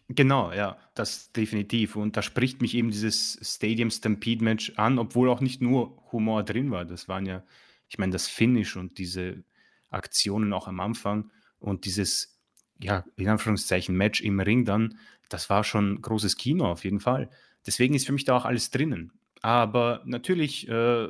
[0.10, 1.96] Genau, ja, das definitiv.
[1.96, 6.42] Und da spricht mich eben dieses Stadium Stampede Match an, obwohl auch nicht nur Humor
[6.44, 6.84] drin war.
[6.84, 7.44] Das waren ja
[7.92, 9.44] ich meine, das Finish und diese
[9.92, 12.40] Aktionen auch am Anfang und dieses,
[12.82, 14.98] ja, in Anführungszeichen Match im Ring dann,
[15.30, 17.30] das war schon großes Kino auf jeden Fall.
[17.66, 19.14] Deswegen ist für mich da auch alles drinnen.
[19.42, 21.08] Aber natürlich, äh,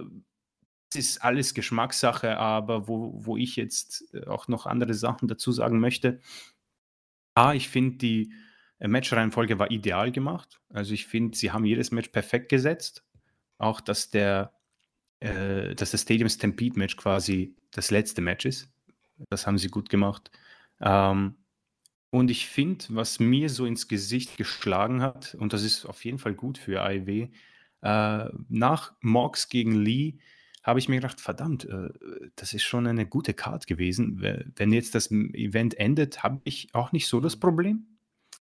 [0.95, 5.79] ist alles Geschmackssache, aber wo, wo ich jetzt äh, auch noch andere Sachen dazu sagen
[5.79, 6.19] möchte.
[7.33, 8.33] A, ich finde, die
[8.79, 10.59] äh, Matchreihenfolge war ideal gemacht.
[10.69, 13.05] Also ich finde, sie haben jedes Match perfekt gesetzt.
[13.57, 14.53] Auch, dass der,
[15.19, 18.70] äh, dass das Stadium Stampede Match quasi das letzte Match ist.
[19.29, 20.31] Das haben sie gut gemacht.
[20.79, 21.35] Ähm,
[22.09, 26.19] und ich finde, was mir so ins Gesicht geschlagen hat, und das ist auf jeden
[26.19, 27.29] Fall gut für AEW,
[27.81, 30.17] äh, nach Mox gegen Lee
[30.63, 31.89] habe ich mir gedacht, verdammt, äh,
[32.35, 34.21] das ist schon eine gute Card gewesen.
[34.55, 37.87] Wenn jetzt das Event endet, habe ich auch nicht so das Problem.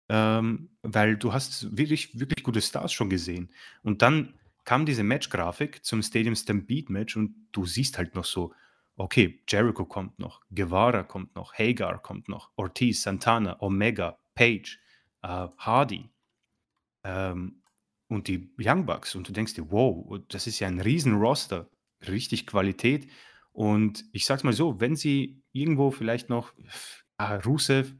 [0.09, 3.51] Ähm, weil du hast wirklich, wirklich gute Stars schon gesehen.
[3.85, 4.35] Und dann
[4.65, 8.53] kam diese Match-Grafik zum Stadium Stampede Match und du siehst halt noch so,
[9.01, 14.79] okay, Jericho kommt noch, Guevara kommt noch, Hagar kommt noch, Ortiz, Santana, Omega, Page,
[15.23, 16.11] äh, Hardy
[17.05, 17.63] ähm,
[18.09, 19.15] und die Young Bucks.
[19.15, 21.71] Und du denkst dir, wow, das ist ja ein riesen Roster,
[22.07, 23.11] richtig Qualität.
[23.53, 26.53] Und ich sag's mal so, wenn sie irgendwo vielleicht noch
[27.17, 27.95] äh, Rusev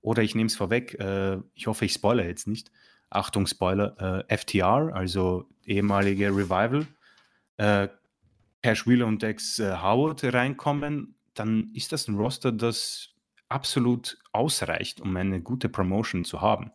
[0.00, 2.70] oder ich nehme es vorweg, äh, ich hoffe, ich spoilere jetzt nicht.
[3.10, 6.86] Achtung, Spoiler, äh, FTR, also ehemalige Revival,
[7.56, 7.88] äh,
[8.64, 13.10] Cash Wheeler und Dex äh, Howard reinkommen, dann ist das ein Roster, das
[13.50, 16.70] absolut ausreicht, um eine gute Promotion zu haben.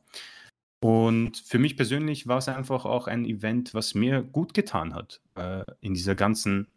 [0.82, 5.20] Und für mich persönlich war es einfach auch ein Event, was mir gut getan hat
[5.34, 6.68] äh, in dieser ganzen,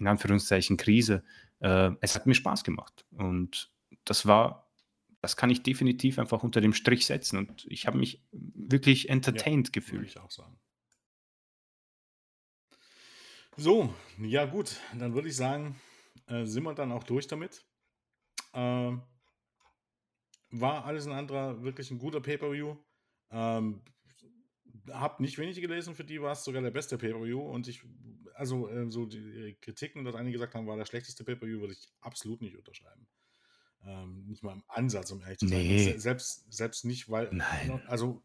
[0.00, 1.22] in Anführungszeichen, Krise.
[1.60, 3.06] Äh, es hat mir Spaß gemacht.
[3.12, 3.70] Und
[4.04, 4.68] das war,
[5.20, 7.38] das kann ich definitiv einfach unter dem Strich setzen.
[7.38, 10.00] Und ich habe mich wirklich entertained ja, gefühlt.
[10.00, 10.58] Würde ich auch sagen.
[13.60, 15.74] So, ja gut, dann würde ich sagen,
[16.28, 17.66] äh, sind wir dann auch durch damit.
[18.52, 18.92] Äh,
[20.50, 22.76] war alles ein anderer wirklich ein guter Pay-Per-View.
[23.32, 23.82] Ähm,
[24.92, 27.82] hab nicht wenig gelesen, für die war es sogar der beste Pay-Per-View und ich,
[28.34, 31.88] also äh, so die Kritiken, dass einige gesagt haben, war der schlechteste Pay-Per-View, würde ich
[32.00, 33.08] absolut nicht unterschreiben.
[33.84, 35.58] Ähm, nicht mal im Ansatz, um ehrlich zu sein.
[35.58, 35.98] Nee.
[35.98, 37.82] Selbst, selbst nicht, weil, Nein.
[37.88, 38.22] also,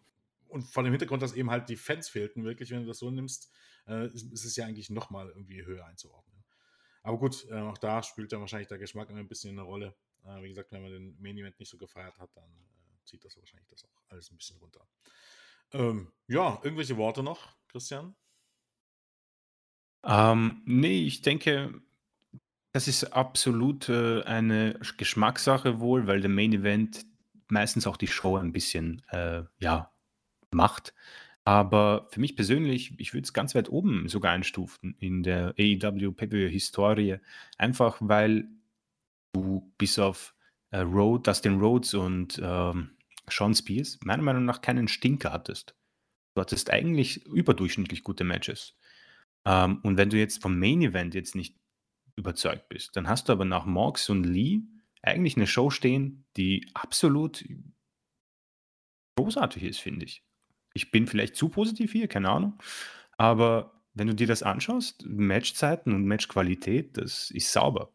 [0.47, 3.10] und vor dem Hintergrund, dass eben halt die Fans fehlten, wirklich, wenn du das so
[3.10, 3.51] nimmst,
[3.88, 6.43] äh, ist, es ja eigentlich nochmal irgendwie höher einzuordnen.
[7.03, 9.95] Aber gut, äh, auch da spielt ja wahrscheinlich der Geschmack immer ein bisschen eine Rolle.
[10.23, 13.26] Äh, wie gesagt, wenn man den Main Event nicht so gefeiert hat, dann äh, zieht
[13.26, 14.88] das wahrscheinlich das auch alles ein bisschen runter.
[15.73, 18.15] Ähm, ja, irgendwelche Worte noch, Christian?
[20.05, 21.81] Ähm, nee, ich denke,
[22.73, 27.05] das ist absolut äh, eine Geschmackssache wohl, weil der Main Event
[27.49, 29.93] meistens auch die Show ein bisschen, äh, ja,
[30.51, 30.93] macht.
[31.45, 36.11] Aber für mich persönlich, ich würde es ganz weit oben sogar einstufen in der AEW
[36.14, 37.18] Pay-Per-View-Historie.
[37.57, 38.48] Einfach weil
[39.34, 40.36] du bis auf
[40.72, 42.91] äh, Road, Dustin Rhodes und ähm,
[43.30, 45.76] Sean Spears meiner Meinung nach keinen Stinker hattest.
[46.36, 48.78] Du hattest eigentlich überdurchschnittlich gute Matches.
[49.45, 51.57] Ähm, und wenn du jetzt vom Main Event jetzt nicht
[52.15, 54.61] überzeugt bist, dann hast du aber nach Morgs und Lee
[55.02, 57.44] eigentlich eine Show stehen, die absolut
[59.18, 60.24] großartig ist, finde ich.
[60.73, 62.57] Ich bin vielleicht zu positiv hier, keine Ahnung.
[63.17, 67.91] Aber wenn du dir das anschaust, Matchzeiten und Matchqualität, das ist sauber.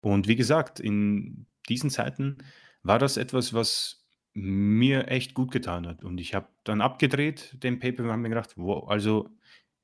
[0.00, 2.38] Und wie gesagt, in diesen Zeiten
[2.82, 6.02] war das etwas, was mir echt gut getan hat.
[6.04, 9.30] Und ich habe dann abgedreht, den Paper, und habe mir gedacht, wow, also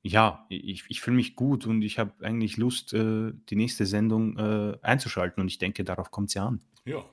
[0.03, 4.37] ja, ich, ich fühle mich gut und ich habe eigentlich Lust, äh, die nächste Sendung
[4.37, 6.61] äh, einzuschalten und ich denke, darauf kommt es ja an.
[6.85, 7.05] Ja.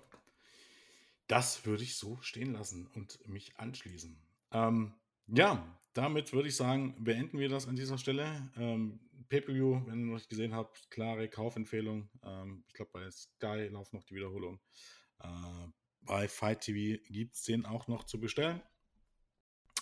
[1.26, 4.18] Das würde ich so stehen lassen und mich anschließen.
[4.52, 4.94] Ähm,
[5.28, 8.50] ja, damit würde ich sagen, beenden wir das an dieser Stelle.
[8.56, 12.08] Ähm, Pay-Per-View, wenn ihr noch nicht gesehen habt, klare Kaufempfehlung.
[12.22, 14.60] Ähm, ich glaube, bei Sky laufen noch die Wiederholung.
[15.20, 15.68] Äh,
[16.02, 18.62] bei Fight TV gibt es den auch noch zu bestellen.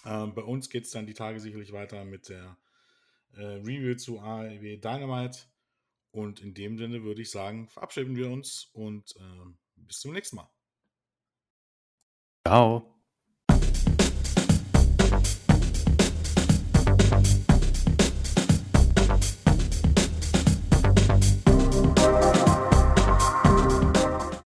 [0.04, 2.56] Ähm, bei uns geht es dann die Tage sicherlich weiter mit der
[3.34, 5.38] äh, Review zu AEW Dynamite.
[6.10, 10.36] Und in dem Sinne würde ich sagen, verabschieden wir uns und äh, bis zum nächsten
[10.36, 10.50] Mal.
[12.46, 12.95] Ciao.